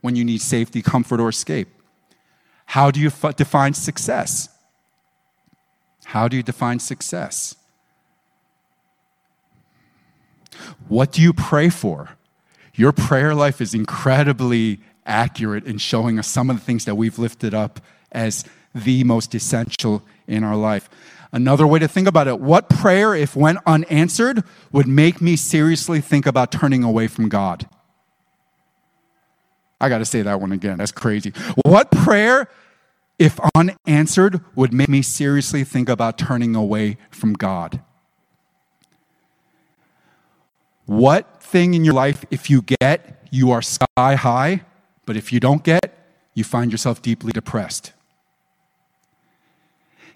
When 0.00 0.16
you 0.16 0.24
need 0.24 0.40
safety, 0.40 0.82
comfort, 0.82 1.20
or 1.20 1.28
escape? 1.28 1.68
How 2.66 2.90
do 2.90 3.00
you 3.00 3.08
f- 3.08 3.36
define 3.36 3.74
success? 3.74 4.48
How 6.04 6.28
do 6.28 6.36
you 6.36 6.42
define 6.42 6.78
success? 6.78 7.56
What 10.88 11.12
do 11.12 11.22
you 11.22 11.32
pray 11.32 11.68
for? 11.68 12.10
Your 12.74 12.92
prayer 12.92 13.34
life 13.34 13.60
is 13.60 13.74
incredibly 13.74 14.80
accurate 15.04 15.64
in 15.64 15.78
showing 15.78 16.18
us 16.18 16.28
some 16.28 16.50
of 16.50 16.56
the 16.56 16.62
things 16.62 16.84
that 16.84 16.94
we've 16.94 17.18
lifted 17.18 17.54
up 17.54 17.80
as 18.12 18.44
the 18.74 19.04
most 19.04 19.34
essential 19.34 20.02
in 20.26 20.44
our 20.44 20.56
life. 20.56 20.88
Another 21.32 21.66
way 21.66 21.78
to 21.78 21.88
think 21.88 22.08
about 22.08 22.26
it 22.26 22.40
what 22.40 22.68
prayer, 22.68 23.14
if 23.14 23.36
went 23.36 23.58
unanswered, 23.66 24.42
would 24.72 24.86
make 24.86 25.20
me 25.20 25.36
seriously 25.36 26.00
think 26.00 26.26
about 26.26 26.50
turning 26.50 26.82
away 26.82 27.06
from 27.06 27.28
God? 27.28 27.68
I 29.80 29.88
got 29.88 29.98
to 29.98 30.04
say 30.04 30.22
that 30.22 30.40
one 30.40 30.52
again. 30.52 30.78
That's 30.78 30.92
crazy. 30.92 31.32
What 31.64 31.90
prayer, 31.90 32.48
if 33.18 33.40
unanswered, 33.54 34.40
would 34.54 34.72
make 34.72 34.88
me 34.88 35.02
seriously 35.02 35.64
think 35.64 35.88
about 35.88 36.18
turning 36.18 36.54
away 36.54 36.98
from 37.10 37.32
God? 37.32 37.80
What 40.86 41.42
thing 41.42 41.74
in 41.74 41.84
your 41.84 41.94
life, 41.94 42.24
if 42.30 42.50
you 42.50 42.62
get, 42.62 43.24
you 43.30 43.52
are 43.52 43.62
sky 43.62 44.14
high, 44.16 44.62
but 45.06 45.16
if 45.16 45.32
you 45.32 45.40
don't 45.40 45.62
get, 45.62 45.96
you 46.34 46.44
find 46.44 46.72
yourself 46.72 47.00
deeply 47.00 47.32
depressed. 47.32 47.92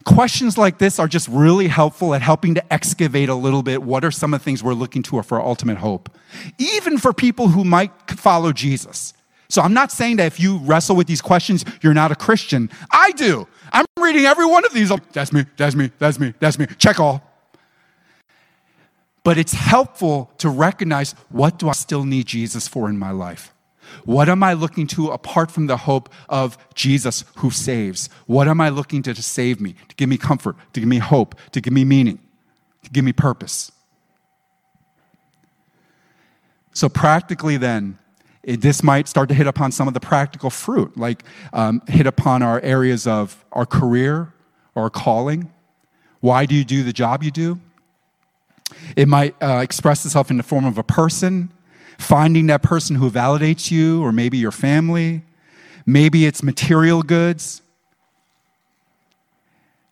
Questions 0.04 0.58
like 0.58 0.78
this 0.78 0.98
are 0.98 1.08
just 1.08 1.28
really 1.28 1.68
helpful 1.68 2.14
at 2.14 2.20
helping 2.20 2.54
to 2.54 2.72
excavate 2.72 3.30
a 3.30 3.34
little 3.34 3.62
bit 3.62 3.82
what 3.82 4.04
are 4.04 4.10
some 4.10 4.34
of 4.34 4.40
the 4.40 4.44
things 4.44 4.62
we're 4.62 4.74
looking 4.74 5.02
to 5.04 5.22
for 5.22 5.40
ultimate 5.40 5.78
hope, 5.78 6.10
even 6.58 6.98
for 6.98 7.12
people 7.12 7.48
who 7.48 7.64
might 7.64 7.92
follow 8.10 8.52
Jesus. 8.52 9.14
So 9.54 9.62
I'm 9.62 9.72
not 9.72 9.92
saying 9.92 10.16
that 10.16 10.26
if 10.26 10.40
you 10.40 10.58
wrestle 10.58 10.96
with 10.96 11.06
these 11.06 11.22
questions, 11.22 11.64
you're 11.80 11.94
not 11.94 12.10
a 12.10 12.16
Christian. 12.16 12.68
I 12.90 13.12
do. 13.12 13.46
I'm 13.72 13.86
reading 14.00 14.24
every 14.24 14.46
one 14.46 14.64
of 14.64 14.72
these. 14.72 14.90
That's 15.12 15.32
me, 15.32 15.44
that's 15.56 15.76
me, 15.76 15.92
that's 15.96 16.18
me, 16.18 16.34
that's 16.40 16.58
me. 16.58 16.66
Check 16.76 16.98
all. 16.98 17.22
But 19.22 19.38
it's 19.38 19.52
helpful 19.52 20.32
to 20.38 20.48
recognize 20.48 21.12
what 21.28 21.60
do 21.60 21.68
I 21.68 21.72
still 21.72 22.02
need 22.02 22.26
Jesus 22.26 22.66
for 22.66 22.88
in 22.88 22.98
my 22.98 23.12
life? 23.12 23.54
What 24.04 24.28
am 24.28 24.42
I 24.42 24.54
looking 24.54 24.88
to 24.88 25.12
apart 25.12 25.52
from 25.52 25.68
the 25.68 25.76
hope 25.76 26.08
of 26.28 26.58
Jesus 26.74 27.24
who 27.36 27.52
saves? 27.52 28.08
What 28.26 28.48
am 28.48 28.60
I 28.60 28.70
looking 28.70 29.04
to 29.04 29.14
to 29.14 29.22
save 29.22 29.60
me, 29.60 29.76
to 29.88 29.94
give 29.94 30.08
me 30.08 30.16
comfort, 30.16 30.56
to 30.72 30.80
give 30.80 30.88
me 30.88 30.98
hope, 30.98 31.36
to 31.52 31.60
give 31.60 31.72
me 31.72 31.84
meaning, 31.84 32.18
to 32.82 32.90
give 32.90 33.04
me 33.04 33.12
purpose? 33.12 33.70
So, 36.72 36.88
practically, 36.88 37.56
then, 37.56 37.98
it, 38.44 38.60
this 38.60 38.82
might 38.82 39.08
start 39.08 39.28
to 39.30 39.34
hit 39.34 39.46
upon 39.46 39.72
some 39.72 39.88
of 39.88 39.94
the 39.94 40.00
practical 40.00 40.50
fruit, 40.50 40.96
like 40.96 41.24
um, 41.52 41.82
hit 41.88 42.06
upon 42.06 42.42
our 42.42 42.60
areas 42.60 43.06
of 43.06 43.44
our 43.52 43.66
career 43.66 44.32
or 44.74 44.84
our 44.84 44.90
calling. 44.90 45.50
Why 46.20 46.46
do 46.46 46.54
you 46.54 46.64
do 46.64 46.82
the 46.82 46.92
job 46.92 47.22
you 47.22 47.30
do? 47.30 47.60
It 48.96 49.08
might 49.08 49.34
uh, 49.42 49.60
express 49.62 50.04
itself 50.04 50.30
in 50.30 50.36
the 50.36 50.42
form 50.42 50.64
of 50.64 50.78
a 50.78 50.82
person, 50.82 51.52
finding 51.98 52.46
that 52.46 52.62
person 52.62 52.96
who 52.96 53.10
validates 53.10 53.70
you, 53.70 54.02
or 54.02 54.12
maybe 54.12 54.38
your 54.38 54.50
family. 54.50 55.22
Maybe 55.86 56.26
it's 56.26 56.42
material 56.42 57.02
goods, 57.02 57.62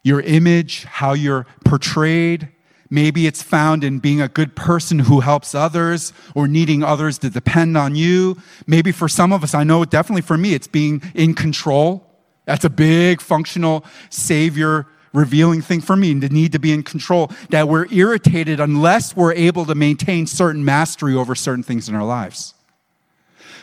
your 0.02 0.20
image, 0.22 0.84
how 0.84 1.12
you're 1.12 1.46
portrayed. 1.64 2.48
Maybe 2.92 3.26
it's 3.26 3.42
found 3.42 3.84
in 3.84 4.00
being 4.00 4.20
a 4.20 4.28
good 4.28 4.54
person 4.54 4.98
who 4.98 5.20
helps 5.20 5.54
others 5.54 6.12
or 6.34 6.46
needing 6.46 6.84
others 6.84 7.16
to 7.20 7.30
depend 7.30 7.74
on 7.74 7.94
you. 7.94 8.36
Maybe 8.66 8.92
for 8.92 9.08
some 9.08 9.32
of 9.32 9.42
us, 9.42 9.54
I 9.54 9.64
know 9.64 9.82
definitely 9.86 10.20
for 10.20 10.36
me, 10.36 10.52
it's 10.52 10.66
being 10.66 11.00
in 11.14 11.34
control. 11.34 12.06
That's 12.44 12.66
a 12.66 12.70
big 12.70 13.22
functional 13.22 13.86
savior 14.10 14.86
revealing 15.14 15.62
thing 15.62 15.80
for 15.80 15.96
me, 15.96 16.12
the 16.12 16.28
need 16.28 16.52
to 16.52 16.58
be 16.58 16.70
in 16.70 16.82
control, 16.82 17.30
that 17.48 17.66
we're 17.66 17.86
irritated 17.90 18.60
unless 18.60 19.16
we're 19.16 19.32
able 19.32 19.64
to 19.64 19.74
maintain 19.74 20.26
certain 20.26 20.62
mastery 20.62 21.14
over 21.14 21.34
certain 21.34 21.62
things 21.62 21.88
in 21.88 21.94
our 21.94 22.04
lives. 22.04 22.52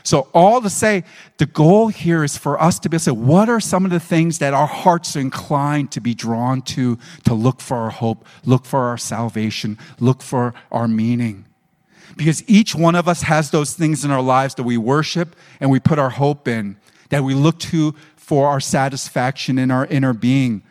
So, 0.03 0.27
all 0.33 0.61
to 0.61 0.69
say, 0.69 1.03
the 1.37 1.45
goal 1.45 1.89
here 1.89 2.23
is 2.23 2.37
for 2.37 2.61
us 2.61 2.79
to 2.79 2.89
be 2.89 2.95
able 2.95 2.99
to 2.99 3.03
say, 3.05 3.11
what 3.11 3.49
are 3.49 3.59
some 3.59 3.85
of 3.85 3.91
the 3.91 3.99
things 3.99 4.39
that 4.39 4.53
our 4.53 4.67
hearts 4.67 5.15
are 5.15 5.19
inclined 5.19 5.91
to 5.91 6.01
be 6.01 6.13
drawn 6.13 6.61
to, 6.63 6.97
to 7.25 7.33
look 7.33 7.61
for 7.61 7.77
our 7.77 7.89
hope, 7.89 8.25
look 8.45 8.65
for 8.65 8.85
our 8.85 8.97
salvation, 8.97 9.77
look 9.99 10.21
for 10.21 10.53
our 10.71 10.87
meaning? 10.87 11.45
Because 12.15 12.43
each 12.47 12.75
one 12.75 12.95
of 12.95 13.07
us 13.07 13.23
has 13.23 13.51
those 13.51 13.73
things 13.73 14.03
in 14.03 14.11
our 14.11 14.21
lives 14.21 14.55
that 14.55 14.63
we 14.63 14.77
worship 14.77 15.35
and 15.59 15.69
we 15.69 15.79
put 15.79 15.99
our 15.99 16.09
hope 16.09 16.47
in, 16.47 16.77
that 17.09 17.23
we 17.23 17.33
look 17.33 17.59
to 17.59 17.93
for 18.15 18.47
our 18.47 18.59
satisfaction 18.59 19.57
in 19.57 19.71
our 19.71 19.85
inner 19.87 20.13
being. 20.13 20.63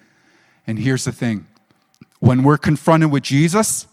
And 0.66 0.78
here's 0.78 1.04
the 1.04 1.12
thing 1.12 1.46
when 2.20 2.42
we're 2.42 2.58
confronted 2.58 3.10
with 3.10 3.22
Jesus, 3.22 3.86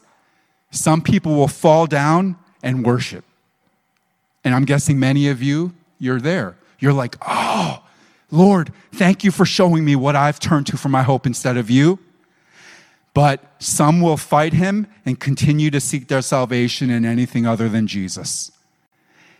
some 0.72 1.02
people 1.02 1.36
will 1.36 1.48
fall 1.48 1.88
down 1.88 2.38
and 2.64 2.86
worship. 2.86 3.24
And 4.46 4.54
I'm 4.56 4.64
guessing 4.64 5.00
many 5.00 5.28
of 5.28 5.42
you, 5.42 5.74
you're 6.00 6.22
there. 6.22 6.56
You're 6.80 6.94
like, 6.94 7.18
oh, 7.28 7.84
Lord, 8.32 8.72
thank 8.94 9.24
you 9.24 9.32
for 9.32 9.46
showing 9.46 9.84
me 9.84 9.96
what 9.96 10.16
I've 10.16 10.40
turned 10.40 10.68
to 10.68 10.78
for 10.78 10.88
my 10.88 11.04
hope 11.04 11.26
instead 11.26 11.58
of 11.58 11.70
you. 11.70 12.00
But 13.16 13.44
some 13.60 14.02
will 14.02 14.18
fight 14.18 14.54
him 14.54 14.88
and 15.06 15.20
continue 15.20 15.72
to 15.72 15.80
seek 15.80 16.10
their 16.10 16.22
salvation 16.22 16.90
in 16.90 17.06
anything 17.06 17.46
other 17.48 17.68
than 17.68 17.88
Jesus. 17.88 18.52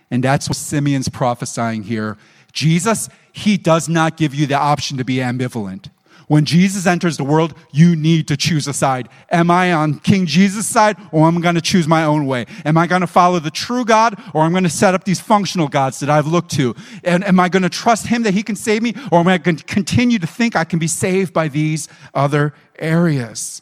And 0.10 0.24
that's 0.24 0.50
what 0.50 0.56
Simeon's 0.56 1.10
prophesying 1.10 1.84
here. 1.84 2.18
Jesus, 2.52 3.10
he 3.32 3.58
does 3.58 3.88
not 3.88 4.18
give 4.18 4.34
you 4.34 4.48
the 4.48 4.56
option 4.56 4.98
to 4.98 5.04
be 5.04 5.18
ambivalent. 5.18 5.90
When 6.28 6.46
Jesus 6.46 6.88
enters 6.88 7.18
the 7.18 7.24
world, 7.24 7.54
you 7.72 7.96
need 7.96 8.28
to 8.30 8.38
choose 8.38 8.68
a 8.68 8.74
side. 8.74 9.10
Am 9.30 9.52
I 9.52 9.74
on 9.74 10.00
King 10.00 10.26
Jesus' 10.26 10.66
side 10.66 10.98
or 11.12 11.28
am 11.28 11.38
I 11.38 11.42
going 11.42 11.56
to 11.56 11.62
choose 11.62 11.88
my 11.88 12.04
own 12.04 12.26
way? 12.26 12.46
Am 12.66 12.78
I 12.78 12.88
going 12.88 13.02
to 13.02 13.08
follow 13.08 13.40
the 13.40 13.52
true 13.52 13.86
God 13.86 14.20
or 14.34 14.44
am 14.44 14.50
I 14.50 14.54
going 14.54 14.64
to 14.64 14.70
set 14.70 14.96
up 14.96 15.04
these 15.04 15.20
functional 15.20 15.68
gods 15.68 16.00
that 16.00 16.10
I've 16.10 16.26
looked 16.26 16.52
to? 16.52 16.76
And 17.04 17.24
am 17.24 17.40
I 17.40 17.50
going 17.50 17.64
to 17.64 17.70
trust 17.70 18.08
him 18.08 18.24
that 18.24 18.34
he 18.34 18.42
can 18.42 18.56
save 18.56 18.82
me 18.82 18.96
or 19.12 19.20
am 19.20 19.28
I 19.28 19.38
going 19.38 19.58
to 19.58 19.64
continue 19.64 20.18
to 20.20 20.28
think 20.28 20.56
I 20.56 20.64
can 20.64 20.80
be 20.80 20.88
saved 20.88 21.32
by 21.32 21.48
these 21.48 21.88
other 22.14 22.54
areas? 22.80 23.62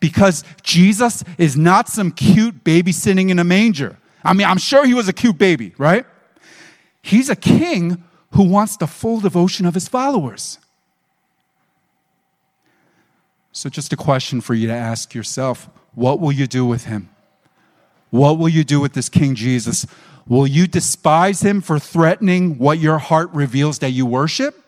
Because 0.00 0.44
Jesus 0.62 1.22
is 1.36 1.56
not 1.56 1.88
some 1.88 2.10
cute 2.10 2.64
baby 2.64 2.92
sitting 2.92 3.28
in 3.30 3.38
a 3.38 3.44
manger. 3.44 3.98
I 4.24 4.32
mean, 4.32 4.46
I'm 4.46 4.58
sure 4.58 4.86
he 4.86 4.94
was 4.94 5.08
a 5.08 5.12
cute 5.12 5.36
baby, 5.36 5.74
right? 5.76 6.06
He's 7.02 7.28
a 7.28 7.36
king 7.36 8.02
who 8.32 8.44
wants 8.44 8.76
the 8.78 8.86
full 8.86 9.20
devotion 9.20 9.66
of 9.66 9.74
his 9.74 9.88
followers. 9.88 10.58
So, 13.52 13.68
just 13.68 13.92
a 13.92 13.96
question 13.96 14.40
for 14.40 14.54
you 14.54 14.66
to 14.66 14.74
ask 14.74 15.14
yourself 15.14 15.68
what 15.94 16.20
will 16.20 16.32
you 16.32 16.46
do 16.46 16.64
with 16.64 16.84
him? 16.84 17.10
What 18.10 18.38
will 18.38 18.48
you 18.48 18.64
do 18.64 18.80
with 18.80 18.94
this 18.94 19.08
King 19.08 19.34
Jesus? 19.34 19.86
Will 20.26 20.46
you 20.46 20.66
despise 20.66 21.42
him 21.42 21.60
for 21.60 21.78
threatening 21.78 22.58
what 22.58 22.78
your 22.78 22.98
heart 22.98 23.30
reveals 23.32 23.80
that 23.80 23.90
you 23.90 24.06
worship? 24.06 24.58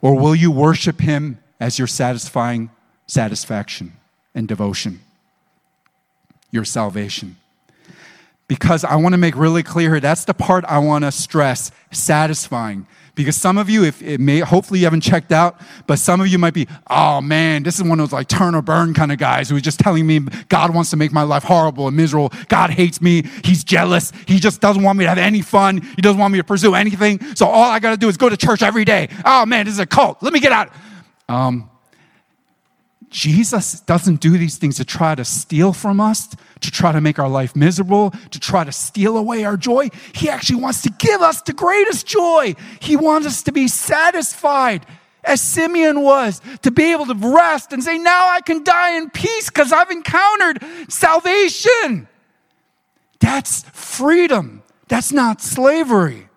Or 0.00 0.14
will 0.18 0.34
you 0.34 0.50
worship 0.50 1.00
him 1.00 1.38
as 1.60 1.78
your 1.78 1.88
satisfying 1.88 2.70
satisfaction 3.06 3.92
and 4.34 4.48
devotion, 4.48 5.00
your 6.50 6.64
salvation? 6.64 7.36
Because 8.48 8.84
I 8.84 8.96
want 8.96 9.14
to 9.14 9.18
make 9.18 9.36
really 9.36 9.62
clear 9.62 10.00
that's 10.00 10.24
the 10.24 10.34
part 10.34 10.64
I 10.66 10.78
want 10.78 11.04
to 11.04 11.12
stress 11.12 11.70
satisfying. 11.90 12.86
Because 13.14 13.36
some 13.36 13.58
of 13.58 13.70
you, 13.70 13.84
if 13.84 14.02
it 14.02 14.20
may, 14.20 14.40
hopefully 14.40 14.80
you 14.80 14.86
haven't 14.86 15.02
checked 15.02 15.30
out, 15.30 15.60
but 15.86 15.98
some 15.98 16.20
of 16.20 16.26
you 16.26 16.38
might 16.38 16.54
be, 16.54 16.66
oh 16.90 17.20
man, 17.20 17.62
this 17.62 17.76
is 17.76 17.84
one 17.84 18.00
of 18.00 18.08
those 18.10 18.12
like 18.12 18.28
turn 18.28 18.54
or 18.54 18.62
burn 18.62 18.92
kind 18.92 19.12
of 19.12 19.18
guys 19.18 19.48
who's 19.48 19.62
just 19.62 19.78
telling 19.78 20.06
me 20.06 20.20
God 20.48 20.74
wants 20.74 20.90
to 20.90 20.96
make 20.96 21.12
my 21.12 21.22
life 21.22 21.44
horrible 21.44 21.86
and 21.86 21.96
miserable. 21.96 22.32
God 22.48 22.70
hates 22.70 23.00
me. 23.00 23.22
He's 23.44 23.62
jealous. 23.62 24.12
He 24.26 24.40
just 24.40 24.60
doesn't 24.60 24.82
want 24.82 24.98
me 24.98 25.04
to 25.04 25.08
have 25.08 25.18
any 25.18 25.42
fun. 25.42 25.80
He 25.80 26.02
doesn't 26.02 26.18
want 26.18 26.32
me 26.32 26.38
to 26.38 26.44
pursue 26.44 26.74
anything. 26.74 27.20
So 27.36 27.46
all 27.46 27.70
I 27.70 27.78
got 27.78 27.90
to 27.90 27.96
do 27.96 28.08
is 28.08 28.16
go 28.16 28.28
to 28.28 28.36
church 28.36 28.62
every 28.62 28.84
day. 28.84 29.08
Oh 29.24 29.46
man, 29.46 29.66
this 29.66 29.74
is 29.74 29.80
a 29.80 29.86
cult. 29.86 30.22
Let 30.22 30.32
me 30.32 30.40
get 30.40 30.52
out. 30.52 30.70
Um, 31.28 31.70
Jesus 33.14 33.78
doesn't 33.78 34.20
do 34.20 34.36
these 34.36 34.58
things 34.58 34.74
to 34.78 34.84
try 34.84 35.14
to 35.14 35.24
steal 35.24 35.72
from 35.72 36.00
us, 36.00 36.26
to 36.58 36.70
try 36.72 36.90
to 36.90 37.00
make 37.00 37.20
our 37.20 37.28
life 37.28 37.54
miserable, 37.54 38.10
to 38.10 38.40
try 38.40 38.64
to 38.64 38.72
steal 38.72 39.16
away 39.16 39.44
our 39.44 39.56
joy. 39.56 39.88
He 40.12 40.28
actually 40.28 40.60
wants 40.60 40.82
to 40.82 40.90
give 40.90 41.22
us 41.22 41.40
the 41.40 41.52
greatest 41.52 42.08
joy. 42.08 42.56
He 42.80 42.96
wants 42.96 43.28
us 43.28 43.44
to 43.44 43.52
be 43.52 43.68
satisfied, 43.68 44.84
as 45.22 45.40
Simeon 45.40 46.00
was, 46.00 46.40
to 46.62 46.72
be 46.72 46.90
able 46.90 47.06
to 47.06 47.14
rest 47.14 47.72
and 47.72 47.84
say, 47.84 47.98
Now 47.98 48.24
I 48.26 48.40
can 48.40 48.64
die 48.64 48.96
in 48.96 49.10
peace 49.10 49.48
because 49.48 49.72
I've 49.72 49.92
encountered 49.92 50.64
salvation. 50.88 52.08
That's 53.20 53.62
freedom, 53.70 54.64
that's 54.88 55.12
not 55.12 55.40
slavery. 55.40 56.28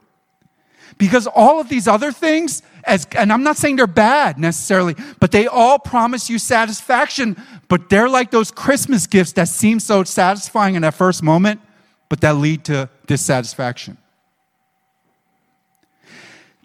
Because 0.99 1.25
all 1.25 1.59
of 1.59 1.69
these 1.69 1.87
other 1.87 2.11
things, 2.11 2.61
as, 2.87 3.05
and 3.15 3.31
I'm 3.31 3.43
not 3.43 3.57
saying 3.57 3.75
they're 3.75 3.87
bad 3.87 4.39
necessarily, 4.39 4.95
but 5.19 5.31
they 5.31 5.47
all 5.47 5.77
promise 5.77 6.29
you 6.29 6.39
satisfaction. 6.39 7.37
But 7.67 7.89
they're 7.89 8.09
like 8.09 8.31
those 8.31 8.49
Christmas 8.49 9.05
gifts 9.07 9.33
that 9.33 9.49
seem 9.49 9.79
so 9.79 10.03
satisfying 10.03 10.75
in 10.75 10.81
that 10.81 10.93
first 10.93 11.21
moment, 11.21 11.61
but 12.09 12.21
that 12.21 12.37
lead 12.37 12.63
to 12.65 12.89
dissatisfaction. 13.05 13.97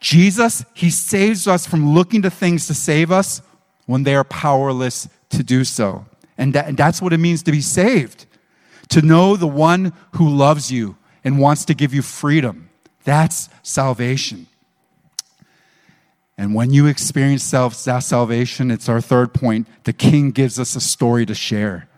Jesus, 0.00 0.64
He 0.74 0.90
saves 0.90 1.46
us 1.46 1.66
from 1.66 1.94
looking 1.94 2.22
to 2.22 2.30
things 2.30 2.66
to 2.68 2.74
save 2.74 3.11
us 3.11 3.42
when 3.87 4.04
they 4.04 4.14
are 4.14 4.24
powerless 4.24 5.08
to 5.30 5.42
do 5.42 5.64
so. 5.64 6.06
And, 6.38 6.54
that, 6.54 6.68
and 6.68 6.76
that's 6.76 7.02
what 7.02 7.12
it 7.12 7.18
means 7.18 7.42
to 7.44 7.52
be 7.52 7.61
saved 7.61 8.26
to 8.92 9.00
know 9.00 9.37
the 9.37 9.46
one 9.46 9.92
who 10.16 10.28
loves 10.28 10.70
you 10.70 10.96
and 11.24 11.38
wants 11.38 11.64
to 11.64 11.74
give 11.74 11.94
you 11.94 12.02
freedom. 12.02 12.68
That's 13.04 13.48
salvation. 13.62 14.46
And 16.38 16.54
when 16.54 16.72
you 16.72 16.86
experience 16.86 17.42
self 17.42 17.74
salvation, 17.74 18.70
it's 18.70 18.88
our 18.88 19.00
third 19.00 19.34
point. 19.34 19.66
The 19.84 19.92
king 19.92 20.30
gives 20.30 20.58
us 20.58 20.74
a 20.74 20.80
story 20.80 21.26
to 21.26 21.34
share. 21.34 21.88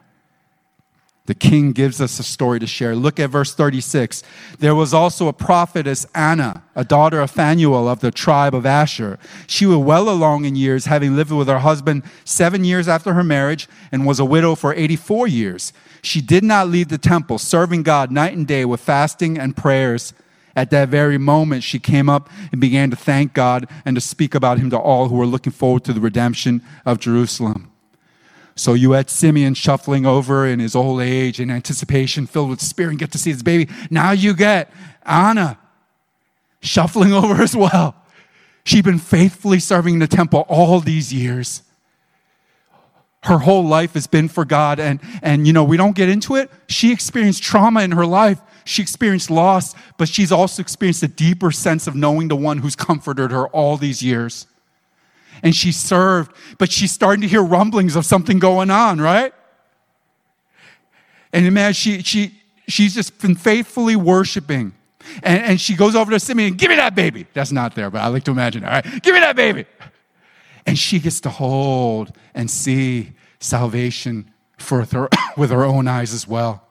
The 1.26 1.34
king 1.34 1.72
gives 1.72 2.02
us 2.02 2.18
a 2.18 2.22
story 2.22 2.60
to 2.60 2.66
share. 2.66 2.94
Look 2.94 3.18
at 3.18 3.30
verse 3.30 3.54
36. 3.54 4.22
There 4.58 4.74
was 4.74 4.92
also 4.92 5.26
a 5.26 5.32
prophetess, 5.32 6.06
Anna, 6.14 6.62
a 6.74 6.84
daughter 6.84 7.18
of 7.20 7.30
Phanuel 7.30 7.88
of 7.88 8.00
the 8.00 8.10
tribe 8.10 8.54
of 8.54 8.66
Asher. 8.66 9.18
She 9.46 9.64
was 9.64 9.78
well 9.78 10.10
along 10.10 10.44
in 10.44 10.54
years, 10.54 10.84
having 10.84 11.16
lived 11.16 11.32
with 11.32 11.48
her 11.48 11.60
husband 11.60 12.02
seven 12.26 12.62
years 12.62 12.88
after 12.88 13.14
her 13.14 13.24
marriage, 13.24 13.68
and 13.90 14.04
was 14.04 14.20
a 14.20 14.24
widow 14.24 14.54
for 14.54 14.74
84 14.74 15.26
years. 15.26 15.72
She 16.02 16.20
did 16.20 16.44
not 16.44 16.68
leave 16.68 16.88
the 16.88 16.98
temple, 16.98 17.38
serving 17.38 17.84
God 17.84 18.10
night 18.10 18.36
and 18.36 18.46
day 18.46 18.66
with 18.66 18.80
fasting 18.80 19.38
and 19.38 19.56
prayers. 19.56 20.12
At 20.56 20.70
that 20.70 20.88
very 20.88 21.18
moment, 21.18 21.64
she 21.64 21.78
came 21.78 22.08
up 22.08 22.30
and 22.52 22.60
began 22.60 22.90
to 22.90 22.96
thank 22.96 23.34
God 23.34 23.68
and 23.84 23.96
to 23.96 24.00
speak 24.00 24.34
about 24.34 24.58
him 24.58 24.70
to 24.70 24.78
all 24.78 25.08
who 25.08 25.16
were 25.16 25.26
looking 25.26 25.52
forward 25.52 25.84
to 25.84 25.92
the 25.92 26.00
redemption 26.00 26.62
of 26.86 27.00
Jerusalem. 27.00 27.70
So 28.56 28.74
you 28.74 28.92
had 28.92 29.10
Simeon 29.10 29.54
shuffling 29.54 30.06
over 30.06 30.46
in 30.46 30.60
his 30.60 30.76
old 30.76 31.00
age 31.00 31.40
in 31.40 31.50
anticipation, 31.50 32.26
filled 32.26 32.50
with 32.50 32.60
spirit, 32.60 32.90
and 32.90 32.98
get 32.98 33.10
to 33.12 33.18
see 33.18 33.30
his 33.30 33.42
baby. 33.42 33.68
Now 33.90 34.12
you 34.12 34.34
get 34.34 34.72
Anna 35.04 35.58
shuffling 36.60 37.12
over 37.12 37.42
as 37.42 37.56
well. 37.56 37.96
She'd 38.64 38.84
been 38.84 38.98
faithfully 38.98 39.58
serving 39.58 39.94
in 39.94 40.00
the 40.00 40.06
temple 40.06 40.46
all 40.48 40.80
these 40.80 41.12
years. 41.12 41.62
Her 43.24 43.38
whole 43.38 43.64
life 43.64 43.94
has 43.94 44.06
been 44.06 44.28
for 44.28 44.44
God. 44.44 44.78
And, 44.78 45.00
and, 45.22 45.46
you 45.46 45.52
know, 45.52 45.64
we 45.64 45.76
don't 45.76 45.96
get 45.96 46.08
into 46.08 46.36
it. 46.36 46.50
She 46.68 46.92
experienced 46.92 47.42
trauma 47.42 47.82
in 47.82 47.92
her 47.92 48.06
life 48.06 48.40
she 48.64 48.82
experienced 48.82 49.30
loss, 49.30 49.74
but 49.98 50.08
she's 50.08 50.32
also 50.32 50.62
experienced 50.62 51.02
a 51.02 51.08
deeper 51.08 51.50
sense 51.50 51.86
of 51.86 51.94
knowing 51.94 52.28
the 52.28 52.36
one 52.36 52.58
who's 52.58 52.76
comforted 52.76 53.30
her 53.30 53.46
all 53.48 53.76
these 53.76 54.02
years. 54.02 54.46
And 55.42 55.54
she 55.54 55.72
served, 55.72 56.32
but 56.58 56.72
she's 56.72 56.92
starting 56.92 57.20
to 57.22 57.28
hear 57.28 57.42
rumblings 57.42 57.96
of 57.96 58.06
something 58.06 58.38
going 58.38 58.70
on, 58.70 59.00
right? 59.00 59.34
And 61.32 61.52
man, 61.52 61.72
she, 61.72 62.02
she, 62.02 62.40
she's 62.68 62.94
just 62.94 63.18
been 63.20 63.34
faithfully 63.34 63.96
worshiping. 63.96 64.72
And, 65.22 65.42
and 65.42 65.60
she 65.60 65.76
goes 65.76 65.94
over 65.94 66.10
to 66.12 66.20
Simeon, 66.20 66.54
give 66.54 66.70
me 66.70 66.76
that 66.76 66.94
baby. 66.94 67.26
That's 67.34 67.52
not 67.52 67.74
there, 67.74 67.90
but 67.90 68.00
I 68.00 68.06
like 68.08 68.24
to 68.24 68.30
imagine, 68.30 68.64
all 68.64 68.70
right? 68.70 69.02
Give 69.02 69.14
me 69.14 69.20
that 69.20 69.36
baby. 69.36 69.66
And 70.66 70.78
she 70.78 70.98
gets 70.98 71.20
to 71.20 71.28
hold 71.28 72.16
and 72.34 72.50
see 72.50 73.12
salvation 73.38 74.30
for 74.56 74.84
her, 74.84 75.08
with 75.36 75.50
her 75.50 75.64
own 75.64 75.88
eyes 75.88 76.14
as 76.14 76.26
well. 76.26 76.63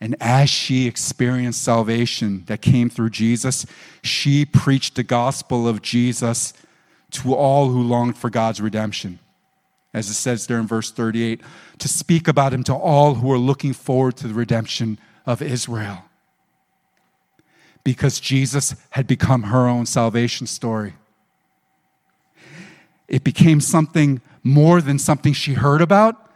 And 0.00 0.14
as 0.20 0.50
she 0.50 0.86
experienced 0.86 1.62
salvation 1.62 2.44
that 2.46 2.60
came 2.60 2.90
through 2.90 3.10
Jesus, 3.10 3.64
she 4.02 4.44
preached 4.44 4.94
the 4.94 5.02
gospel 5.02 5.66
of 5.66 5.80
Jesus 5.80 6.52
to 7.12 7.34
all 7.34 7.68
who 7.68 7.82
longed 7.82 8.18
for 8.18 8.28
God's 8.28 8.60
redemption. 8.60 9.18
As 9.94 10.10
it 10.10 10.14
says 10.14 10.46
there 10.46 10.58
in 10.58 10.66
verse 10.66 10.90
38, 10.90 11.40
to 11.78 11.88
speak 11.88 12.28
about 12.28 12.52
him 12.52 12.62
to 12.64 12.74
all 12.74 13.14
who 13.14 13.32
are 13.32 13.38
looking 13.38 13.72
forward 13.72 14.16
to 14.18 14.28
the 14.28 14.34
redemption 14.34 14.98
of 15.24 15.40
Israel. 15.40 16.04
Because 17.82 18.20
Jesus 18.20 18.74
had 18.90 19.06
become 19.06 19.44
her 19.44 19.66
own 19.66 19.86
salvation 19.86 20.46
story. 20.46 20.94
It 23.08 23.24
became 23.24 23.60
something 23.60 24.20
more 24.42 24.82
than 24.82 24.98
something 24.98 25.32
she 25.32 25.54
heard 25.54 25.80
about, 25.80 26.30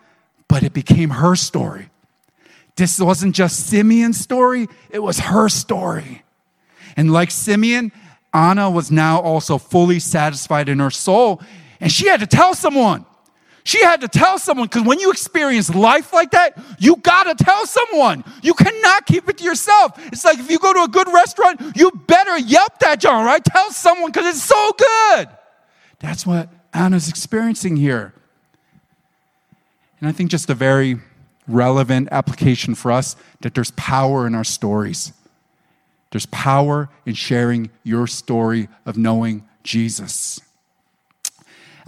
but 0.48 0.62
it 0.62 0.72
became 0.72 1.10
her 1.10 1.36
story. 1.36 1.89
This 2.76 2.98
wasn't 2.98 3.34
just 3.34 3.66
Simeon's 3.68 4.18
story, 4.18 4.68
it 4.90 5.00
was 5.00 5.18
her 5.20 5.48
story. 5.48 6.22
And 6.96 7.12
like 7.12 7.30
Simeon, 7.30 7.92
Anna 8.32 8.70
was 8.70 8.90
now 8.90 9.20
also 9.20 9.58
fully 9.58 9.98
satisfied 9.98 10.68
in 10.68 10.78
her 10.78 10.90
soul, 10.90 11.42
and 11.80 11.90
she 11.90 12.06
had 12.06 12.20
to 12.20 12.26
tell 12.26 12.54
someone. 12.54 13.06
She 13.64 13.82
had 13.84 14.00
to 14.00 14.08
tell 14.08 14.38
someone 14.38 14.66
because 14.66 14.84
when 14.84 14.98
you 15.00 15.10
experience 15.10 15.72
life 15.74 16.12
like 16.12 16.30
that, 16.30 16.58
you 16.78 16.96
gotta 16.96 17.34
tell 17.34 17.66
someone. 17.66 18.24
You 18.42 18.54
cannot 18.54 19.06
keep 19.06 19.28
it 19.28 19.38
to 19.38 19.44
yourself. 19.44 19.92
It's 20.12 20.24
like 20.24 20.38
if 20.38 20.50
you 20.50 20.58
go 20.58 20.72
to 20.72 20.84
a 20.84 20.88
good 20.88 21.08
restaurant, 21.12 21.76
you 21.76 21.90
better 22.06 22.38
yelp 22.38 22.78
that 22.78 23.00
John, 23.00 23.24
right? 23.24 23.44
Tell 23.44 23.70
someone 23.70 24.10
because 24.10 24.34
it's 24.34 24.42
so 24.42 24.72
good. 24.78 25.28
That's 25.98 26.26
what 26.26 26.48
Anna's 26.72 27.08
experiencing 27.08 27.76
here. 27.76 28.14
And 30.00 30.08
I 30.08 30.12
think 30.12 30.30
just 30.30 30.48
a 30.48 30.54
very 30.54 30.98
relevant 31.52 32.08
application 32.10 32.74
for 32.74 32.92
us 32.92 33.16
that 33.40 33.54
there's 33.54 33.70
power 33.72 34.26
in 34.26 34.34
our 34.34 34.44
stories. 34.44 35.12
There's 36.10 36.26
power 36.26 36.88
in 37.06 37.14
sharing 37.14 37.70
your 37.84 38.06
story 38.06 38.68
of 38.84 38.96
knowing 38.96 39.48
Jesus. 39.62 40.40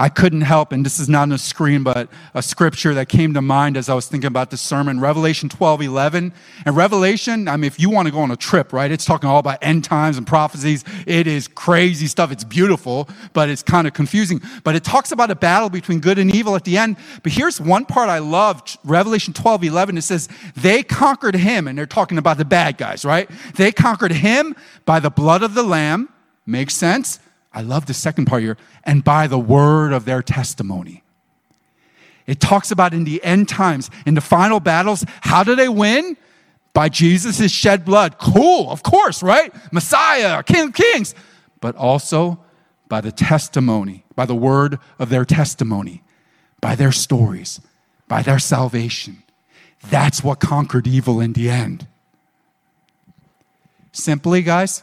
I 0.02 0.08
couldn't 0.08 0.40
help, 0.40 0.72
and 0.72 0.84
this 0.84 0.98
is 0.98 1.08
not 1.08 1.22
on 1.22 1.28
the 1.28 1.38
screen, 1.38 1.84
but 1.84 2.08
a 2.34 2.42
scripture 2.42 2.92
that 2.94 3.08
came 3.08 3.34
to 3.34 3.40
mind 3.40 3.76
as 3.76 3.88
I 3.88 3.94
was 3.94 4.08
thinking 4.08 4.26
about 4.26 4.50
this 4.50 4.60
sermon, 4.60 4.98
Revelation 4.98 5.48
12, 5.48 5.80
11. 5.82 6.32
And 6.66 6.76
Revelation, 6.76 7.46
I 7.46 7.56
mean, 7.56 7.68
if 7.68 7.78
you 7.78 7.88
want 7.88 8.06
to 8.06 8.12
go 8.12 8.18
on 8.18 8.32
a 8.32 8.36
trip, 8.36 8.72
right, 8.72 8.90
it's 8.90 9.04
talking 9.04 9.30
all 9.30 9.38
about 9.38 9.58
end 9.62 9.84
times 9.84 10.18
and 10.18 10.26
prophecies. 10.26 10.84
It 11.06 11.28
is 11.28 11.46
crazy 11.46 12.08
stuff. 12.08 12.32
It's 12.32 12.42
beautiful, 12.42 13.08
but 13.32 13.48
it's 13.48 13.62
kind 13.62 13.86
of 13.86 13.92
confusing. 13.92 14.42
But 14.64 14.74
it 14.74 14.82
talks 14.82 15.12
about 15.12 15.30
a 15.30 15.36
battle 15.36 15.70
between 15.70 16.00
good 16.00 16.18
and 16.18 16.34
evil 16.34 16.56
at 16.56 16.64
the 16.64 16.78
end. 16.78 16.96
But 17.22 17.30
here's 17.30 17.60
one 17.60 17.84
part 17.84 18.08
I 18.08 18.18
love 18.18 18.60
Revelation 18.82 19.32
12, 19.32 19.62
11. 19.62 19.98
It 19.98 20.02
says, 20.02 20.28
They 20.56 20.82
conquered 20.82 21.36
him, 21.36 21.68
and 21.68 21.78
they're 21.78 21.86
talking 21.86 22.18
about 22.18 22.38
the 22.38 22.44
bad 22.44 22.76
guys, 22.76 23.04
right? 23.04 23.30
They 23.54 23.70
conquered 23.70 24.10
him 24.10 24.56
by 24.84 24.98
the 24.98 25.10
blood 25.10 25.44
of 25.44 25.54
the 25.54 25.62
Lamb. 25.62 26.08
Makes 26.44 26.74
sense? 26.74 27.20
I 27.54 27.62
love 27.62 27.86
the 27.86 27.94
second 27.94 28.26
part 28.26 28.42
here, 28.42 28.56
and 28.84 29.04
by 29.04 29.26
the 29.26 29.38
word 29.38 29.92
of 29.92 30.04
their 30.04 30.22
testimony. 30.22 31.02
It 32.26 32.40
talks 32.40 32.70
about 32.70 32.94
in 32.94 33.04
the 33.04 33.22
end 33.24 33.48
times, 33.48 33.90
in 34.06 34.14
the 34.14 34.20
final 34.20 34.60
battles, 34.60 35.04
how 35.22 35.44
do 35.44 35.54
they 35.54 35.68
win? 35.68 36.16
By 36.72 36.88
Jesus' 36.88 37.50
shed 37.50 37.84
blood. 37.84 38.18
Cool, 38.18 38.70
of 38.70 38.82
course, 38.82 39.22
right? 39.22 39.52
Messiah, 39.72 40.42
King 40.42 40.68
of 40.68 40.74
Kings. 40.74 41.14
But 41.60 41.76
also 41.76 42.38
by 42.88 43.00
the 43.00 43.12
testimony, 43.12 44.04
by 44.14 44.26
the 44.26 44.34
word 44.34 44.78
of 44.98 45.08
their 45.08 45.24
testimony, 45.24 46.02
by 46.60 46.74
their 46.74 46.92
stories, 46.92 47.60
by 48.08 48.22
their 48.22 48.38
salvation. 48.38 49.22
That's 49.90 50.22
what 50.22 50.40
conquered 50.40 50.86
evil 50.86 51.20
in 51.20 51.32
the 51.32 51.50
end. 51.50 51.86
Simply, 53.92 54.42
guys, 54.42 54.82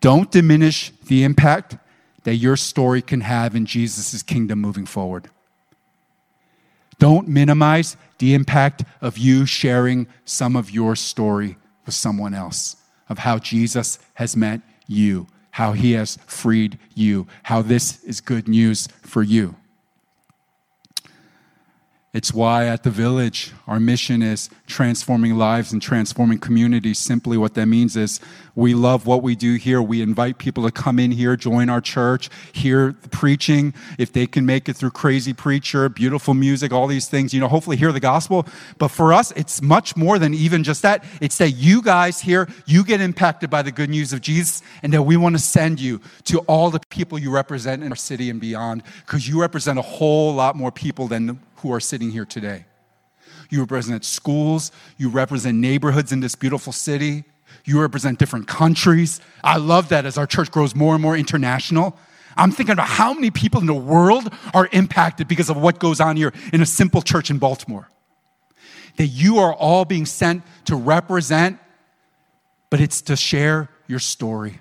don't 0.00 0.30
diminish 0.30 0.92
the 1.06 1.24
impact 1.24 1.76
that 2.24 2.36
your 2.36 2.56
story 2.56 3.02
can 3.02 3.20
have 3.20 3.54
in 3.54 3.66
Jesus' 3.66 4.22
kingdom 4.22 4.60
moving 4.60 4.86
forward. 4.86 5.28
Don't 6.98 7.26
minimize 7.26 7.96
the 8.18 8.34
impact 8.34 8.84
of 9.00 9.18
you 9.18 9.44
sharing 9.44 10.06
some 10.24 10.54
of 10.54 10.70
your 10.70 10.94
story 10.94 11.56
with 11.84 11.94
someone 11.94 12.34
else, 12.34 12.76
of 13.08 13.18
how 13.18 13.38
Jesus 13.38 13.98
has 14.14 14.36
met 14.36 14.60
you, 14.86 15.26
how 15.50 15.72
he 15.72 15.92
has 15.92 16.18
freed 16.26 16.78
you, 16.94 17.26
how 17.42 17.60
this 17.60 18.02
is 18.04 18.20
good 18.20 18.46
news 18.46 18.86
for 19.02 19.22
you. 19.22 19.56
It's 22.14 22.34
why 22.34 22.66
at 22.66 22.82
the 22.82 22.90
village, 22.90 23.52
our 23.66 23.80
mission 23.80 24.20
is 24.20 24.50
transforming 24.66 25.38
lives 25.38 25.72
and 25.72 25.80
transforming 25.80 26.38
communities. 26.40 26.98
Simply, 26.98 27.38
what 27.38 27.54
that 27.54 27.64
means 27.64 27.96
is 27.96 28.20
we 28.54 28.74
love 28.74 29.06
what 29.06 29.22
we 29.22 29.34
do 29.34 29.54
here. 29.54 29.80
We 29.80 30.02
invite 30.02 30.36
people 30.36 30.62
to 30.64 30.70
come 30.70 30.98
in 30.98 31.12
here, 31.12 31.36
join 31.36 31.70
our 31.70 31.80
church, 31.80 32.28
hear 32.52 32.94
the 33.00 33.08
preaching. 33.08 33.72
If 33.96 34.12
they 34.12 34.26
can 34.26 34.44
make 34.44 34.68
it 34.68 34.76
through 34.76 34.90
crazy 34.90 35.32
preacher, 35.32 35.88
beautiful 35.88 36.34
music, 36.34 36.70
all 36.70 36.86
these 36.86 37.08
things, 37.08 37.32
you 37.32 37.40
know, 37.40 37.48
hopefully 37.48 37.78
hear 37.78 37.92
the 37.92 38.00
gospel. 38.00 38.46
But 38.76 38.88
for 38.88 39.14
us, 39.14 39.32
it's 39.32 39.62
much 39.62 39.96
more 39.96 40.18
than 40.18 40.34
even 40.34 40.64
just 40.64 40.82
that. 40.82 41.02
It's 41.22 41.38
that 41.38 41.52
you 41.52 41.80
guys 41.80 42.20
here, 42.20 42.46
you 42.66 42.84
get 42.84 43.00
impacted 43.00 43.48
by 43.48 43.62
the 43.62 43.72
good 43.72 43.88
news 43.88 44.12
of 44.12 44.20
Jesus, 44.20 44.60
and 44.82 44.92
that 44.92 45.04
we 45.04 45.16
want 45.16 45.34
to 45.34 45.42
send 45.42 45.80
you 45.80 45.98
to 46.24 46.40
all 46.40 46.68
the 46.68 46.80
people 46.90 47.18
you 47.18 47.30
represent 47.30 47.82
in 47.82 47.90
our 47.90 47.96
city 47.96 48.28
and 48.28 48.38
beyond, 48.38 48.82
because 49.06 49.26
you 49.26 49.40
represent 49.40 49.78
a 49.78 49.82
whole 49.82 50.34
lot 50.34 50.56
more 50.56 50.70
people 50.70 51.08
than 51.08 51.40
who 51.62 51.72
are 51.72 51.80
sitting 51.80 52.10
here 52.10 52.24
today. 52.24 52.66
You 53.48 53.60
represent 53.60 54.04
schools, 54.04 54.72
you 54.98 55.08
represent 55.08 55.58
neighborhoods 55.58 56.12
in 56.12 56.20
this 56.20 56.34
beautiful 56.34 56.72
city, 56.72 57.24
you 57.64 57.80
represent 57.80 58.18
different 58.18 58.48
countries. 58.48 59.20
I 59.44 59.58
love 59.58 59.88
that 59.90 60.04
as 60.04 60.18
our 60.18 60.26
church 60.26 60.50
grows 60.50 60.74
more 60.74 60.94
and 60.94 61.02
more 61.02 61.16
international. 61.16 61.96
I'm 62.36 62.50
thinking 62.50 62.72
about 62.72 62.88
how 62.88 63.12
many 63.12 63.30
people 63.30 63.60
in 63.60 63.66
the 63.66 63.74
world 63.74 64.32
are 64.54 64.68
impacted 64.72 65.28
because 65.28 65.50
of 65.50 65.56
what 65.56 65.78
goes 65.78 66.00
on 66.00 66.16
here 66.16 66.32
in 66.52 66.62
a 66.62 66.66
simple 66.66 67.02
church 67.02 67.30
in 67.30 67.38
Baltimore. 67.38 67.88
That 68.96 69.06
you 69.06 69.38
are 69.38 69.52
all 69.52 69.84
being 69.84 70.06
sent 70.06 70.42
to 70.66 70.76
represent, 70.76 71.58
but 72.70 72.80
it's 72.80 73.02
to 73.02 73.16
share 73.16 73.68
your 73.86 73.98
story, 73.98 74.60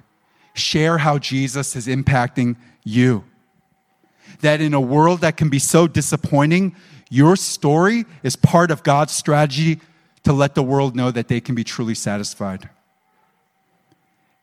share 0.53 0.97
how 0.97 1.17
Jesus 1.17 1.75
is 1.75 1.87
impacting 1.87 2.57
you. 2.83 3.23
That 4.41 4.61
in 4.61 4.73
a 4.73 4.81
world 4.81 5.21
that 5.21 5.37
can 5.37 5.49
be 5.49 5.59
so 5.59 5.87
disappointing, 5.87 6.75
your 7.11 7.35
story 7.35 8.05
is 8.23 8.37
part 8.37 8.71
of 8.71 8.83
God's 8.83 9.11
strategy 9.11 9.81
to 10.23 10.31
let 10.31 10.55
the 10.55 10.63
world 10.63 10.95
know 10.95 11.11
that 11.11 11.27
they 11.27 11.41
can 11.41 11.55
be 11.55 11.63
truly 11.63 11.93
satisfied. 11.93 12.69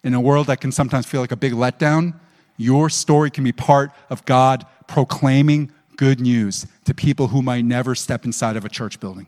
In 0.04 0.12
a 0.12 0.20
world 0.20 0.48
that 0.48 0.60
can 0.60 0.70
sometimes 0.70 1.06
feel 1.06 1.22
like 1.22 1.32
a 1.32 1.36
big 1.36 1.54
letdown, 1.54 2.20
your 2.58 2.90
story 2.90 3.30
can 3.30 3.42
be 3.42 3.52
part 3.52 3.90
of 4.10 4.22
God 4.26 4.66
proclaiming 4.86 5.72
good 5.96 6.20
news 6.20 6.66
to 6.84 6.92
people 6.92 7.28
who 7.28 7.40
might 7.40 7.64
never 7.64 7.94
step 7.94 8.26
inside 8.26 8.54
of 8.54 8.66
a 8.66 8.68
church 8.68 9.00
building. 9.00 9.26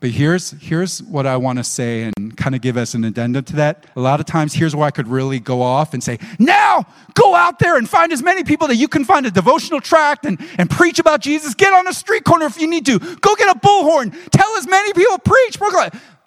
But 0.00 0.10
here's, 0.10 0.52
here's 0.52 1.02
what 1.02 1.26
I 1.26 1.36
want 1.36 1.58
to 1.58 1.64
say 1.64 2.04
and 2.04 2.34
kind 2.34 2.54
of 2.54 2.62
give 2.62 2.78
as 2.78 2.94
an 2.94 3.04
addendum 3.04 3.44
to 3.44 3.56
that. 3.56 3.84
A 3.96 4.00
lot 4.00 4.18
of 4.18 4.24
times, 4.24 4.54
here's 4.54 4.74
where 4.74 4.86
I 4.86 4.90
could 4.90 5.06
really 5.06 5.38
go 5.38 5.60
off 5.60 5.92
and 5.92 6.02
say, 6.02 6.18
now 6.38 6.86
go 7.12 7.34
out 7.34 7.58
there 7.58 7.76
and 7.76 7.86
find 7.86 8.10
as 8.10 8.22
many 8.22 8.42
people 8.42 8.66
that 8.68 8.76
you 8.76 8.88
can 8.88 9.04
find 9.04 9.26
a 9.26 9.30
devotional 9.30 9.78
tract 9.78 10.24
and, 10.24 10.40
and 10.56 10.70
preach 10.70 10.98
about 10.98 11.20
Jesus. 11.20 11.54
Get 11.54 11.74
on 11.74 11.86
a 11.86 11.92
street 11.92 12.24
corner 12.24 12.46
if 12.46 12.58
you 12.58 12.66
need 12.66 12.86
to. 12.86 12.98
Go 12.98 13.34
get 13.36 13.54
a 13.54 13.58
bullhorn. 13.60 14.16
Tell 14.30 14.56
as 14.56 14.66
many 14.66 14.94
people, 14.94 15.18
preach. 15.18 15.58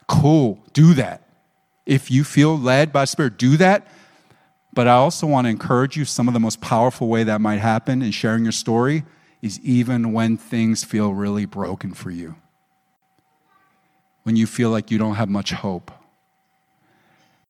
Cool, 0.07 0.63
do 0.74 0.93
that. 0.93 1.28
If 1.88 2.11
you 2.11 2.24
feel 2.24 2.57
led 2.57 2.93
by 2.93 3.05
Spirit, 3.05 3.39
do 3.39 3.57
that. 3.57 3.88
But 4.71 4.88
I 4.88 4.93
also 4.93 5.26
want 5.26 5.45
to 5.45 5.49
encourage 5.49 5.97
you 5.97 6.05
some 6.05 6.28
of 6.28 6.36
the 6.36 6.39
most 6.39 6.61
powerful 6.61 7.07
way 7.07 7.24
that 7.24 7.41
might 7.41 7.59
happen 7.59 8.03
in 8.03 8.11
sharing 8.11 8.43
your 8.43 8.51
story 8.51 9.03
is 9.41 9.59
even 9.61 10.13
when 10.13 10.38
things 10.38 10.84
feel 10.84 11.11
really 11.11 11.45
broken 11.45 11.93
for 11.93 12.11
you 12.11 12.36
when 14.24 14.36
you 14.36 14.47
feel 14.47 14.69
like 14.69 14.89
you 14.89 14.97
don't 14.97 15.15
have 15.15 15.30
much 15.30 15.51
hope. 15.51 15.91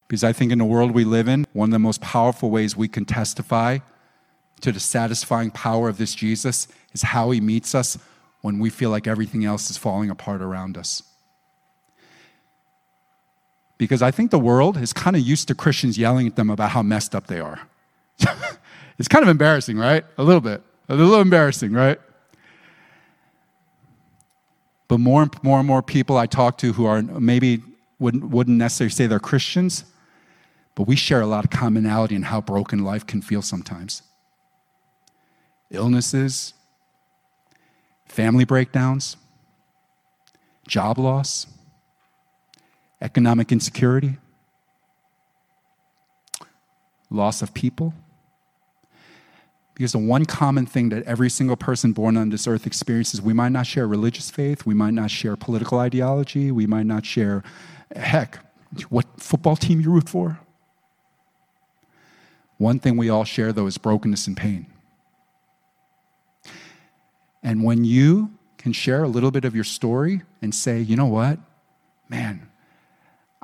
Because 0.08 0.24
I 0.24 0.34
think 0.34 0.52
in 0.52 0.60
the 0.60 0.66
world 0.66 0.92
we 0.92 1.06
live 1.06 1.28
in, 1.28 1.48
one 1.54 1.70
of 1.70 1.74
the 1.74 1.80
most 1.80 2.02
powerful 2.02 2.52
ways 2.52 2.76
we 2.76 2.88
can 2.88 3.06
testify 3.06 3.80
to 4.62 4.72
the 4.72 4.80
satisfying 4.80 5.52
power 5.52 5.90
of 5.90 5.98
this 5.98 6.14
Jesus 6.14 6.68
is 6.94 7.02
how 7.02 7.32
he 7.32 7.42
meets 7.42 7.74
us 7.74 7.98
when 8.42 8.60
we 8.60 8.70
feel 8.70 8.90
like 8.90 9.08
everything 9.08 9.46
else 9.46 9.70
is 9.70 9.78
falling 9.78 10.10
apart 10.10 10.42
around 10.42 10.78
us. 10.78 11.04
Because 13.78 14.02
I 14.02 14.12
think 14.12 14.32
the 14.32 14.40
world 14.40 14.78
is 14.78 14.94
kind 14.94 15.16
of 15.16 15.22
used 15.22 15.48
to 15.48 15.56
Christians 15.56 15.98
yelling 15.98 16.28
at 16.28 16.36
them 16.36 16.50
about 16.50 16.72
how 16.72 16.82
messed 16.82 17.16
up 17.16 17.28
they 17.28 17.40
are. 17.40 17.60
it's 18.98 19.08
kind 19.08 19.24
of 19.24 19.30
embarrassing, 19.30 19.78
right? 19.78 20.06
A 20.18 20.24
little 20.24 20.42
bit. 20.42 20.62
A 20.90 20.96
little 20.96 21.20
embarrassing, 21.20 21.74
right? 21.74 22.00
But 24.88 25.00
more 25.00 25.24
and 25.24 25.44
more 25.44 25.60
and 25.60 25.68
more 25.68 25.82
people 25.82 26.18
I 26.18 26.26
talk 26.26 26.58
to 26.60 26.74
who 26.74 26.86
are 26.86 27.02
maybe 27.02 27.62
wouldn't, 28.00 28.30
wouldn't 28.30 28.58
necessarily 28.58 28.92
say 28.92 29.08
they're 29.08 29.20
Christians, 29.20 29.86
but 30.76 30.88
we 30.88 30.96
share 30.96 31.22
a 31.22 31.26
lot 31.26 31.46
of 31.46 31.52
commonality 31.52 32.16
in 32.16 32.24
how 32.24 32.42
broken 32.42 32.84
life 32.84 33.06
can 33.06 33.22
feel 33.22 33.42
sometimes. 33.42 34.02
Illnesses, 35.72 36.54
family 38.06 38.46
breakdowns, 38.46 39.18
job 40.68 40.98
loss, 40.98 41.48
economic 43.02 43.52
insecurity, 43.52 44.18
loss 47.10 47.42
of 47.42 47.54
people. 47.54 47.94
Because 49.74 49.94
the 49.94 49.98
one 49.98 50.26
common 50.26 50.66
thing 50.66 50.90
that 50.90 51.04
every 51.04 51.30
single 51.30 51.56
person 51.56 51.94
born 51.94 52.16
on 52.16 52.30
this 52.30 52.48
earth 52.48 52.68
experiences, 52.68 53.22
we 53.22 53.34
might 53.34 53.52
not 53.52 53.66
share 53.66 53.88
religious 53.88 54.30
faith, 54.30 54.66
we 54.66 54.74
might 54.74 54.94
not 54.94 55.10
share 55.10 55.36
political 55.36 55.80
ideology, 55.80 56.52
we 56.52 56.68
might 56.68 56.86
not 56.86 57.06
share, 57.06 57.44
heck, 57.96 58.40
what 58.90 59.06
football 59.18 59.56
team 59.56 59.82
you 59.82 59.92
root 59.92 60.08
for. 60.08 60.40
One 62.58 62.80
thing 62.80 62.98
we 62.98 63.10
all 63.10 63.24
share, 63.24 63.52
though, 63.52 63.66
is 63.66 63.78
brokenness 63.78 64.28
and 64.28 64.38
pain. 64.38 64.68
And 67.42 67.64
when 67.64 67.84
you 67.84 68.32
can 68.58 68.72
share 68.72 69.04
a 69.04 69.08
little 69.08 69.32
bit 69.32 69.44
of 69.44 69.54
your 69.54 69.66
story 69.66 70.22
and 70.42 70.56
say, 70.56 70.80
you 70.80 70.96
know 70.96 71.08
what, 71.08 71.40
man, 72.08 72.48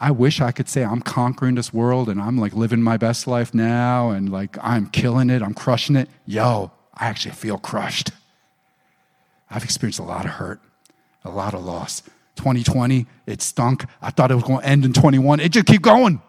I 0.02 0.12
wish 0.12 0.40
I 0.40 0.54
could 0.54 0.70
say 0.70 0.86
I'm 0.86 1.02
conquering 1.02 1.56
this 1.56 1.74
world 1.74 2.08
and 2.08 2.22
I'm 2.22 2.38
like 2.38 2.54
living 2.54 2.82
my 2.82 2.96
best 2.96 3.28
life 3.28 3.54
now 3.54 4.12
and 4.12 4.32
like 4.32 4.58
I'm 4.62 4.88
killing 4.88 5.30
it, 5.30 5.42
I'm 5.42 5.54
crushing 5.54 5.98
it. 5.98 6.10
Yo, 6.26 6.72
I 6.94 7.08
actually 7.08 7.36
feel 7.36 7.58
crushed. 7.58 8.12
I've 9.52 9.66
experienced 9.66 10.00
a 10.00 10.04
lot 10.04 10.24
of 10.24 10.32
hurt, 10.32 10.62
a 11.26 11.30
lot 11.30 11.54
of 11.54 11.66
loss. 11.66 12.02
2020, 12.38 13.08
it 13.28 13.42
stunk. 13.42 13.84
I 14.02 14.10
thought 14.10 14.32
it 14.32 14.36
was 14.36 14.46
going 14.46 14.62
to 14.62 14.66
end 14.66 14.86
in 14.86 14.94
21. 14.94 15.42
It 15.42 15.52
just 15.52 15.66
keep 15.66 15.82
going. 15.82 16.22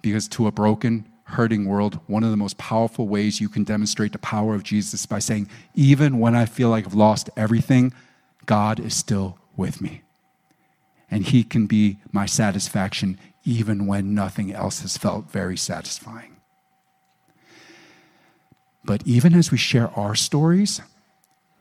Because 0.00 0.28
to 0.28 0.46
a 0.46 0.50
broken, 0.50 1.06
hurting 1.24 1.66
world, 1.66 2.00
one 2.06 2.24
of 2.24 2.30
the 2.30 2.36
most 2.38 2.56
powerful 2.56 3.08
ways 3.08 3.42
you 3.42 3.50
can 3.50 3.62
demonstrate 3.62 4.12
the 4.12 4.18
power 4.18 4.54
of 4.54 4.62
Jesus 4.62 5.04
by 5.04 5.18
saying, 5.18 5.50
even 5.74 6.18
when 6.18 6.34
I 6.34 6.46
feel 6.46 6.70
like 6.70 6.86
I've 6.86 6.94
lost 6.94 7.28
everything, 7.36 7.92
God 8.46 8.80
is 8.80 8.94
still 8.94 9.36
with 9.54 9.82
me. 9.82 10.00
And 11.12 11.24
He 11.24 11.44
can 11.44 11.66
be 11.66 11.98
my 12.10 12.26
satisfaction 12.26 13.20
even 13.44 13.86
when 13.86 14.14
nothing 14.14 14.52
else 14.52 14.82
has 14.82 14.96
felt 14.96 15.30
very 15.30 15.56
satisfying. 15.56 16.36
But 18.84 19.06
even 19.06 19.34
as 19.34 19.52
we 19.52 19.58
share 19.58 19.90
our 19.90 20.16
stories, 20.16 20.80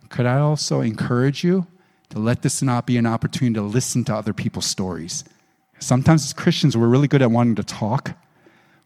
could 0.10 0.26
I 0.26 0.40
also 0.40 0.82
encourage 0.82 1.44
you 1.44 1.68
to 2.10 2.18
let 2.18 2.42
this 2.42 2.64
not 2.64 2.88
be 2.88 2.98
an 2.98 3.06
opportunity 3.06 3.54
to 3.56 3.62
listen 3.62 4.04
to 4.06 4.16
other 4.16 4.34
people's 4.34 4.66
stories? 4.66 5.24
Sometimes 5.78 6.26
as 6.26 6.34
Christians, 6.34 6.76
we're 6.76 6.88
really 6.88 7.08
good 7.08 7.22
at 7.22 7.30
wanting 7.30 7.56
to 7.56 7.64
talk 7.64 8.16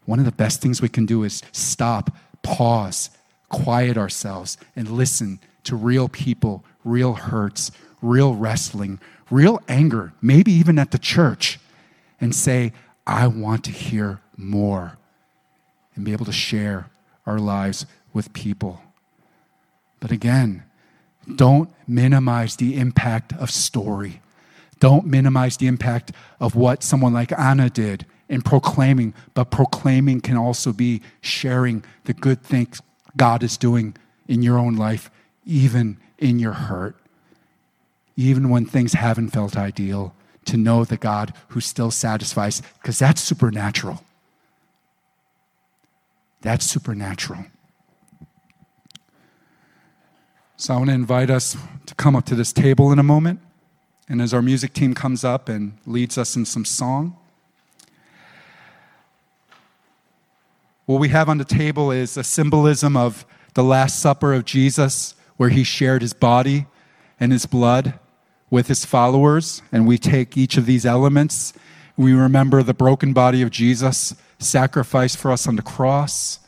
one 0.06 0.20
of 0.20 0.24
the 0.24 0.32
best 0.32 0.62
things 0.62 0.80
we 0.80 0.88
can 0.88 1.04
do 1.04 1.24
is 1.24 1.42
stop, 1.52 2.16
pause, 2.42 3.10
quiet 3.48 3.98
ourselves, 3.98 4.56
and 4.74 4.88
listen 4.88 5.40
to 5.64 5.76
real 5.76 6.08
people, 6.08 6.64
real 6.84 7.14
hurts, 7.14 7.72
real 8.00 8.34
wrestling, 8.34 9.00
real 9.30 9.60
anger, 9.68 10.12
maybe 10.20 10.52
even 10.52 10.78
at 10.78 10.90
the 10.90 10.98
church, 10.98 11.58
and 12.20 12.34
say, 12.34 12.72
I 13.06 13.26
want 13.26 13.64
to 13.64 13.70
hear 13.70 14.20
more, 14.36 14.98
and 15.94 16.04
be 16.04 16.12
able 16.12 16.26
to 16.26 16.32
share 16.32 16.90
our 17.24 17.38
lives 17.38 17.86
with 18.12 18.32
people. 18.32 18.80
But 20.00 20.10
again, 20.10 20.64
don't 21.34 21.70
minimize 21.86 22.56
the 22.56 22.76
impact 22.78 23.32
of 23.34 23.50
story. 23.50 24.20
Don't 24.78 25.06
minimize 25.06 25.56
the 25.56 25.66
impact 25.66 26.12
of 26.38 26.54
what 26.54 26.82
someone 26.82 27.12
like 27.12 27.32
Anna 27.32 27.70
did 27.70 28.06
in 28.28 28.42
proclaiming, 28.42 29.14
but 29.34 29.50
proclaiming 29.50 30.20
can 30.20 30.36
also 30.36 30.72
be 30.72 31.00
sharing 31.20 31.84
the 32.04 32.12
good 32.12 32.42
things 32.42 32.82
God 33.16 33.42
is 33.42 33.56
doing 33.56 33.96
in 34.28 34.42
your 34.42 34.58
own 34.58 34.76
life, 34.76 35.10
even 35.44 35.98
in 36.18 36.38
your 36.38 36.52
hurt, 36.52 36.96
even 38.16 38.48
when 38.48 38.64
things 38.64 38.94
haven't 38.94 39.30
felt 39.30 39.56
ideal, 39.56 40.14
to 40.46 40.56
know 40.56 40.84
the 40.84 40.96
God 40.96 41.34
who 41.48 41.60
still 41.60 41.90
satisfies, 41.90 42.62
because 42.80 42.98
that's 42.98 43.20
supernatural. 43.20 44.02
That's 46.40 46.64
supernatural. 46.64 47.46
So 50.56 50.74
I 50.74 50.76
want 50.78 50.88
to 50.88 50.94
invite 50.94 51.28
us 51.28 51.56
to 51.84 51.94
come 51.96 52.16
up 52.16 52.24
to 52.26 52.34
this 52.34 52.52
table 52.52 52.92
in 52.92 52.98
a 52.98 53.02
moment. 53.02 53.40
And 54.08 54.22
as 54.22 54.32
our 54.32 54.40
music 54.40 54.72
team 54.72 54.94
comes 54.94 55.24
up 55.24 55.48
and 55.48 55.76
leads 55.84 56.16
us 56.16 56.36
in 56.36 56.44
some 56.44 56.64
song, 56.64 57.16
What 60.86 61.00
we 61.00 61.08
have 61.08 61.28
on 61.28 61.38
the 61.38 61.44
table 61.44 61.90
is 61.90 62.16
a 62.16 62.22
symbolism 62.22 62.96
of 62.96 63.26
the 63.54 63.64
Last 63.64 63.98
Supper 63.98 64.32
of 64.32 64.44
Jesus, 64.44 65.16
where 65.36 65.48
he 65.48 65.64
shared 65.64 66.00
his 66.00 66.12
body 66.12 66.66
and 67.18 67.32
his 67.32 67.44
blood 67.44 67.98
with 68.50 68.68
his 68.68 68.84
followers. 68.84 69.62
And 69.72 69.86
we 69.86 69.98
take 69.98 70.36
each 70.36 70.56
of 70.56 70.66
these 70.66 70.86
elements. 70.86 71.52
We 71.96 72.12
remember 72.12 72.62
the 72.62 72.74
broken 72.74 73.12
body 73.12 73.42
of 73.42 73.50
Jesus 73.50 74.14
sacrificed 74.38 75.16
for 75.18 75.30
us 75.30 75.48
on 75.48 75.56
the 75.56 75.62
cross. 75.62 76.40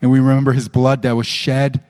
And 0.00 0.10
we 0.10 0.20
remember 0.20 0.52
his 0.52 0.68
blood 0.68 1.02
that 1.02 1.16
was 1.16 1.26
shed 1.26 1.82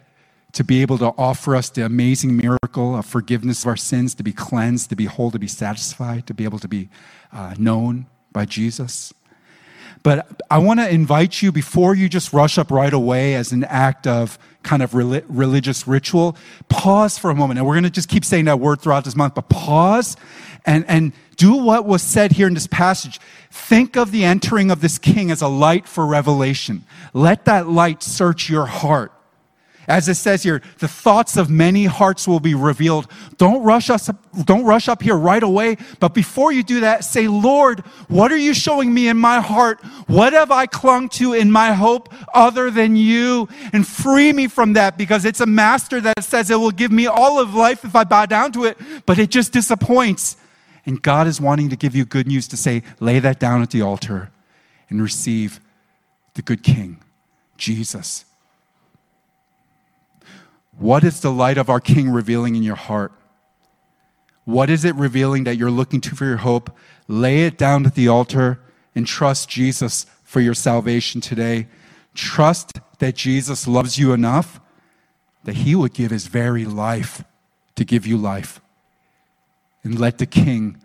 to 0.53 0.65
be 0.65 0.81
able 0.81 0.99
to 0.99 1.13
offer 1.19 1.55
us 1.55 1.69
the 1.69 1.85
amazing 1.85 2.37
miracle 2.37 2.97
of 2.97 3.05
forgiveness 3.05 3.63
of 3.63 3.69
our 3.69 3.77
sins, 3.77 4.15
to 4.15 4.23
be 4.23 4.33
cleansed, 4.33 4.89
to 4.89 4.97
be 4.97 5.05
whole, 5.05 5.31
to 5.31 5.39
be 5.39 5.47
satisfied, 5.47 6.27
to 6.27 6.35
be 6.35 6.45
able 6.45 6.59
to 6.59 6.69
be 6.69 6.89
uh, 7.33 7.55
known 7.59 8.07
by 8.33 8.45
Jesus. 8.45 9.13
But 10.03 10.41
I 10.51 10.59
want 10.59 10.81
to 10.81 10.89
invite 10.89 11.43
you 11.43 11.53
before 11.53 11.95
you 11.95 12.09
just 12.09 12.33
rush 12.33 12.57
up 12.57 12.71
right 12.71 12.93
away 12.93 13.35
as 13.35 13.53
an 13.53 13.65
act 13.65 14.07
of 14.07 14.39
kind 14.63 14.83
of 14.83 14.95
religious 14.95 15.87
ritual, 15.87 16.37
pause 16.69 17.19
for 17.19 17.31
a 17.31 17.35
moment. 17.35 17.59
And 17.59 17.67
we're 17.67 17.75
going 17.75 17.85
to 17.85 17.91
just 17.91 18.09
keep 18.09 18.25
saying 18.25 18.47
that 18.47 18.61
word 18.61 18.81
throughout 18.81 19.05
this 19.05 19.17
month, 19.17 19.35
but 19.35 19.49
pause 19.49 20.17
and, 20.67 20.85
and 20.89 21.13
do 21.37 21.55
what 21.55 21.87
was 21.87 22.03
said 22.03 22.33
here 22.33 22.47
in 22.47 22.55
this 22.55 22.67
passage. 22.67 23.21
Think 23.51 23.97
of 23.97 24.11
the 24.11 24.25
entering 24.25 24.71
of 24.71 24.81
this 24.81 24.99
king 24.99 25.31
as 25.31 25.41
a 25.41 25.49
light 25.49 25.89
for 25.89 26.07
revelation. 26.07 26.85
Let 27.15 27.45
that 27.47 27.69
light 27.69 28.03
search 28.03 28.51
your 28.51 28.67
heart. 28.67 29.13
As 29.89 30.07
it 30.07 30.17
says 30.17 30.43
here, 30.43 30.61
the 30.81 30.87
thoughts 30.87 31.39
of 31.39 31.49
many 31.49 31.87
hearts 31.87 32.29
will 32.29 32.41
be 32.41 32.55
revealed. 32.55 33.11
Don't 33.39 33.63
rush 33.63 33.89
us, 33.89 34.11
don't 34.45 34.67
rush 34.67 34.87
up 34.87 35.03
here 35.03 35.17
right 35.17 35.43
away. 35.43 35.79
But 35.99 36.13
before 36.13 36.53
you 36.53 36.63
do 36.63 36.81
that, 36.81 37.05
say, 37.05 37.27
Lord, 37.27 37.81
what 38.09 38.31
are 38.31 38.37
you 38.37 38.53
showing 38.53 38.93
me 38.93 39.09
in 39.09 39.17
my 39.17 39.41
heart? 39.41 39.83
What 40.07 40.35
have 40.35 40.51
I 40.51 40.67
clung 40.67 41.09
to 41.11 41.33
in 41.33 41.51
my 41.51 41.73
hope 41.73 42.13
other 42.35 42.71
than 42.71 42.97
you? 42.97 43.49
And 43.73 43.87
free 43.87 44.31
me 44.35 44.47
from 44.47 44.75
that 44.75 44.99
because 44.99 45.25
it's 45.25 45.41
a 45.41 45.47
master 45.47 46.03
that 46.03 46.23
says 46.23 46.51
it 46.51 46.57
will 46.57 46.71
give 46.71 46.93
me 46.93 47.07
all 47.07 47.41
of 47.41 47.55
life 47.55 47.83
if 47.83 47.97
I 47.97 48.05
bow 48.05 48.27
down 48.27 48.53
to 48.53 48.65
it, 48.65 48.77
but 49.07 49.19
it 49.19 49.31
just 49.31 49.55
disappoints. 49.55 50.37
And 50.85 51.01
God 51.01 51.27
is 51.27 51.41
wanting 51.41 51.71
to 51.71 51.77
give 51.77 51.97
you 51.97 52.05
good 52.05 52.27
news 52.27 52.47
to 52.49 52.59
say, 52.59 52.83
lay 53.01 53.21
that 53.21 53.41
down 53.41 53.63
at 53.63 53.71
the 53.71 53.81
altar 53.81 54.33
and 54.91 55.01
receive 55.01 55.61
the 56.35 56.43
good 56.43 56.63
King, 56.63 57.03
Jesus 57.57 58.27
what 60.79 61.05
is 61.05 61.21
the 61.21 61.33
light 61.33 61.59
of 61.59 61.69
our 61.69 61.81
King 61.81 62.11
revealing 62.11 62.57
in 62.57 62.63
your 62.63 62.77
heart? 62.77 63.13
What 64.45 64.71
is 64.71 64.85
it 64.85 64.95
revealing 64.95 65.45
that 65.45 65.57
you're 65.57 65.71
looking 65.71 66.01
to 66.03 66.15
for 66.17 66.25
your 66.25 66.39
hope? 66.39 66.75
Lay 67.07 67.45
it 67.45 67.59
down 67.59 67.85
at 67.85 67.95
the 67.95 68.09
altar 68.09 68.61
and 68.95 69.07
trust 69.07 69.49
Jesus 69.49 70.07
for 70.25 70.41
your 70.41 70.55
salvation 70.55 71.21
today. 71.21 71.67
Trust 72.15 72.81
that 72.99 73.15
Jesus 73.15 73.67
loves 73.67 73.99
you 73.99 74.13
enough 74.13 74.61
that 75.45 75.57
he 75.57 75.75
would 75.75 75.95
give 75.95 76.11
his 76.11 76.27
very 76.27 76.65
life 76.65 77.25
to 77.75 77.85
give 77.85 78.07
you 78.07 78.17
life. 78.17 78.61
And 79.83 79.99
let 79.99 80.19
the 80.19 80.27
King 80.27 80.81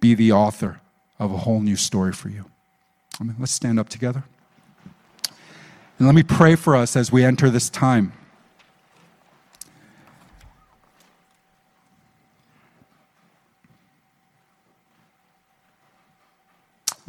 be 0.00 0.14
the 0.14 0.32
author 0.32 0.80
of 1.18 1.32
a 1.32 1.38
whole 1.38 1.60
new 1.60 1.76
story 1.76 2.12
for 2.12 2.28
you. 2.28 2.46
I 3.20 3.24
mean, 3.24 3.36
let's 3.38 3.52
stand 3.52 3.78
up 3.78 3.88
together. 3.88 4.24
And 5.98 6.06
let 6.06 6.14
me 6.14 6.22
pray 6.22 6.56
for 6.56 6.74
us 6.74 6.96
as 6.96 7.12
we 7.12 7.24
enter 7.24 7.50
this 7.50 7.68
time. 7.68 8.12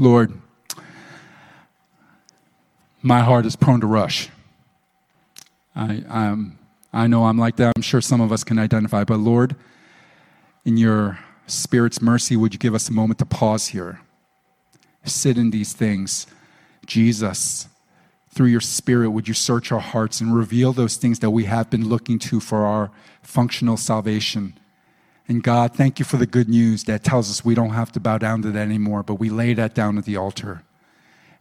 Lord, 0.01 0.33
my 3.03 3.19
heart 3.19 3.45
is 3.45 3.55
prone 3.55 3.81
to 3.81 3.85
rush. 3.85 4.29
I, 5.75 6.03
I'm, 6.09 6.57
I 6.91 7.05
know 7.05 7.25
I'm 7.25 7.37
like 7.37 7.57
that. 7.57 7.73
I'm 7.75 7.83
sure 7.83 8.01
some 8.01 8.19
of 8.19 8.31
us 8.31 8.43
can 8.43 8.57
identify. 8.57 9.03
But 9.03 9.19
Lord, 9.19 9.55
in 10.65 10.77
your 10.77 11.19
Spirit's 11.45 12.01
mercy, 12.01 12.35
would 12.35 12.51
you 12.51 12.57
give 12.57 12.73
us 12.73 12.89
a 12.89 12.91
moment 12.91 13.19
to 13.19 13.25
pause 13.25 13.67
here? 13.67 14.01
Sit 15.05 15.37
in 15.37 15.51
these 15.51 15.73
things. 15.73 16.25
Jesus, 16.87 17.67
through 18.33 18.47
your 18.47 18.59
Spirit, 18.59 19.11
would 19.11 19.27
you 19.27 19.35
search 19.35 19.71
our 19.71 19.79
hearts 19.79 20.19
and 20.19 20.35
reveal 20.35 20.73
those 20.73 20.97
things 20.97 21.19
that 21.19 21.29
we 21.29 21.43
have 21.43 21.69
been 21.69 21.87
looking 21.87 22.17
to 22.17 22.39
for 22.39 22.65
our 22.65 22.89
functional 23.21 23.77
salvation? 23.77 24.57
And 25.31 25.41
God, 25.41 25.73
thank 25.73 25.97
you 25.97 26.03
for 26.03 26.17
the 26.17 26.25
good 26.25 26.49
news 26.49 26.83
that 26.83 27.05
tells 27.05 27.29
us 27.29 27.45
we 27.45 27.55
don't 27.55 27.69
have 27.69 27.89
to 27.93 28.01
bow 28.01 28.17
down 28.17 28.41
to 28.41 28.51
that 28.51 28.59
anymore, 28.67 29.01
but 29.01 29.15
we 29.15 29.29
lay 29.29 29.53
that 29.53 29.73
down 29.73 29.97
at 29.97 30.03
the 30.03 30.17
altar. 30.17 30.63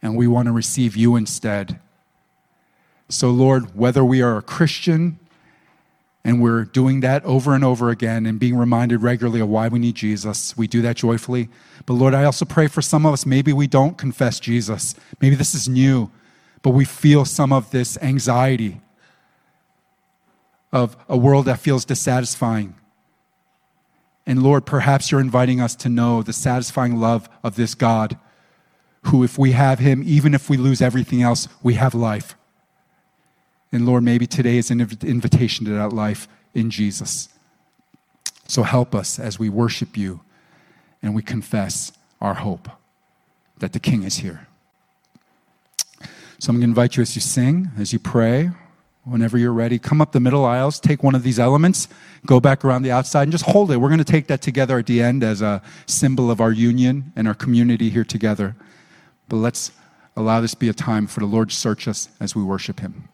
And 0.00 0.16
we 0.16 0.28
want 0.28 0.46
to 0.46 0.52
receive 0.52 0.94
you 0.94 1.16
instead. 1.16 1.80
So, 3.08 3.30
Lord, 3.30 3.74
whether 3.74 4.04
we 4.04 4.22
are 4.22 4.36
a 4.36 4.42
Christian 4.42 5.18
and 6.22 6.40
we're 6.40 6.66
doing 6.66 7.00
that 7.00 7.24
over 7.24 7.52
and 7.52 7.64
over 7.64 7.90
again 7.90 8.26
and 8.26 8.38
being 8.38 8.56
reminded 8.56 9.02
regularly 9.02 9.40
of 9.40 9.48
why 9.48 9.66
we 9.66 9.80
need 9.80 9.96
Jesus. 9.96 10.56
We 10.56 10.68
do 10.68 10.82
that 10.82 10.94
joyfully. 10.94 11.48
But 11.84 11.94
Lord, 11.94 12.14
I 12.14 12.22
also 12.22 12.44
pray 12.44 12.68
for 12.68 12.82
some 12.82 13.04
of 13.04 13.12
us, 13.12 13.26
maybe 13.26 13.52
we 13.52 13.66
don't 13.66 13.98
confess 13.98 14.38
Jesus. 14.38 14.94
Maybe 15.20 15.34
this 15.34 15.52
is 15.52 15.68
new, 15.68 16.12
but 16.62 16.70
we 16.70 16.84
feel 16.84 17.24
some 17.24 17.52
of 17.52 17.72
this 17.72 17.98
anxiety 18.00 18.82
of 20.72 20.96
a 21.08 21.16
world 21.16 21.46
that 21.46 21.58
feels 21.58 21.84
dissatisfying. 21.84 22.76
And 24.30 24.44
Lord, 24.44 24.64
perhaps 24.64 25.10
you're 25.10 25.20
inviting 25.20 25.60
us 25.60 25.74
to 25.74 25.88
know 25.88 26.22
the 26.22 26.32
satisfying 26.32 27.00
love 27.00 27.28
of 27.42 27.56
this 27.56 27.74
God, 27.74 28.16
who, 29.06 29.24
if 29.24 29.36
we 29.36 29.50
have 29.50 29.80
Him, 29.80 30.04
even 30.06 30.34
if 30.34 30.48
we 30.48 30.56
lose 30.56 30.80
everything 30.80 31.20
else, 31.20 31.48
we 31.64 31.74
have 31.74 31.96
life. 31.96 32.36
And 33.72 33.84
Lord, 33.84 34.04
maybe 34.04 34.28
today 34.28 34.56
is 34.56 34.70
an 34.70 34.80
invitation 34.80 35.66
to 35.66 35.72
that 35.72 35.92
life 35.92 36.28
in 36.54 36.70
Jesus. 36.70 37.28
So 38.46 38.62
help 38.62 38.94
us 38.94 39.18
as 39.18 39.40
we 39.40 39.48
worship 39.48 39.96
you 39.96 40.20
and 41.02 41.12
we 41.12 41.22
confess 41.22 41.90
our 42.20 42.34
hope 42.34 42.68
that 43.58 43.72
the 43.72 43.80
King 43.80 44.04
is 44.04 44.18
here. 44.18 44.46
So 46.38 46.50
I'm 46.50 46.58
going 46.58 46.60
to 46.60 46.66
invite 46.66 46.96
you 46.96 47.02
as 47.02 47.16
you 47.16 47.20
sing, 47.20 47.72
as 47.76 47.92
you 47.92 47.98
pray, 47.98 48.50
whenever 49.04 49.38
you're 49.38 49.52
ready, 49.52 49.78
come 49.78 50.00
up 50.00 50.12
the 50.12 50.20
middle 50.20 50.44
aisles, 50.44 50.78
take 50.78 51.02
one 51.02 51.14
of 51.14 51.22
these 51.22 51.38
elements, 51.38 51.88
go 52.26 52.40
back 52.40 52.64
around 52.64 52.82
the 52.82 52.90
outside, 52.90 53.24
and 53.24 53.32
just 53.32 53.44
hold 53.44 53.70
it. 53.70 53.76
We're 53.78 53.88
going 53.88 53.98
to 53.98 54.04
take 54.04 54.26
that 54.28 54.42
together 54.42 54.78
at 54.78 54.86
the 54.86 55.02
end 55.02 55.22
as 55.22 55.42
a 55.42 55.62
symbol 55.86 56.30
of 56.30 56.40
our 56.40 56.52
union 56.52 57.12
and 57.16 57.26
our 57.26 57.34
community 57.34 57.90
here 57.90 58.04
together. 58.04 58.56
But 59.28 59.36
let's 59.36 59.72
allow 60.16 60.40
this 60.40 60.54
be 60.54 60.68
a 60.68 60.74
time 60.74 61.06
for 61.06 61.20
the 61.20 61.26
Lord 61.26 61.50
to 61.50 61.56
search 61.56 61.88
us 61.88 62.08
as 62.20 62.34
we 62.34 62.42
worship 62.42 62.80
Him. 62.80 63.09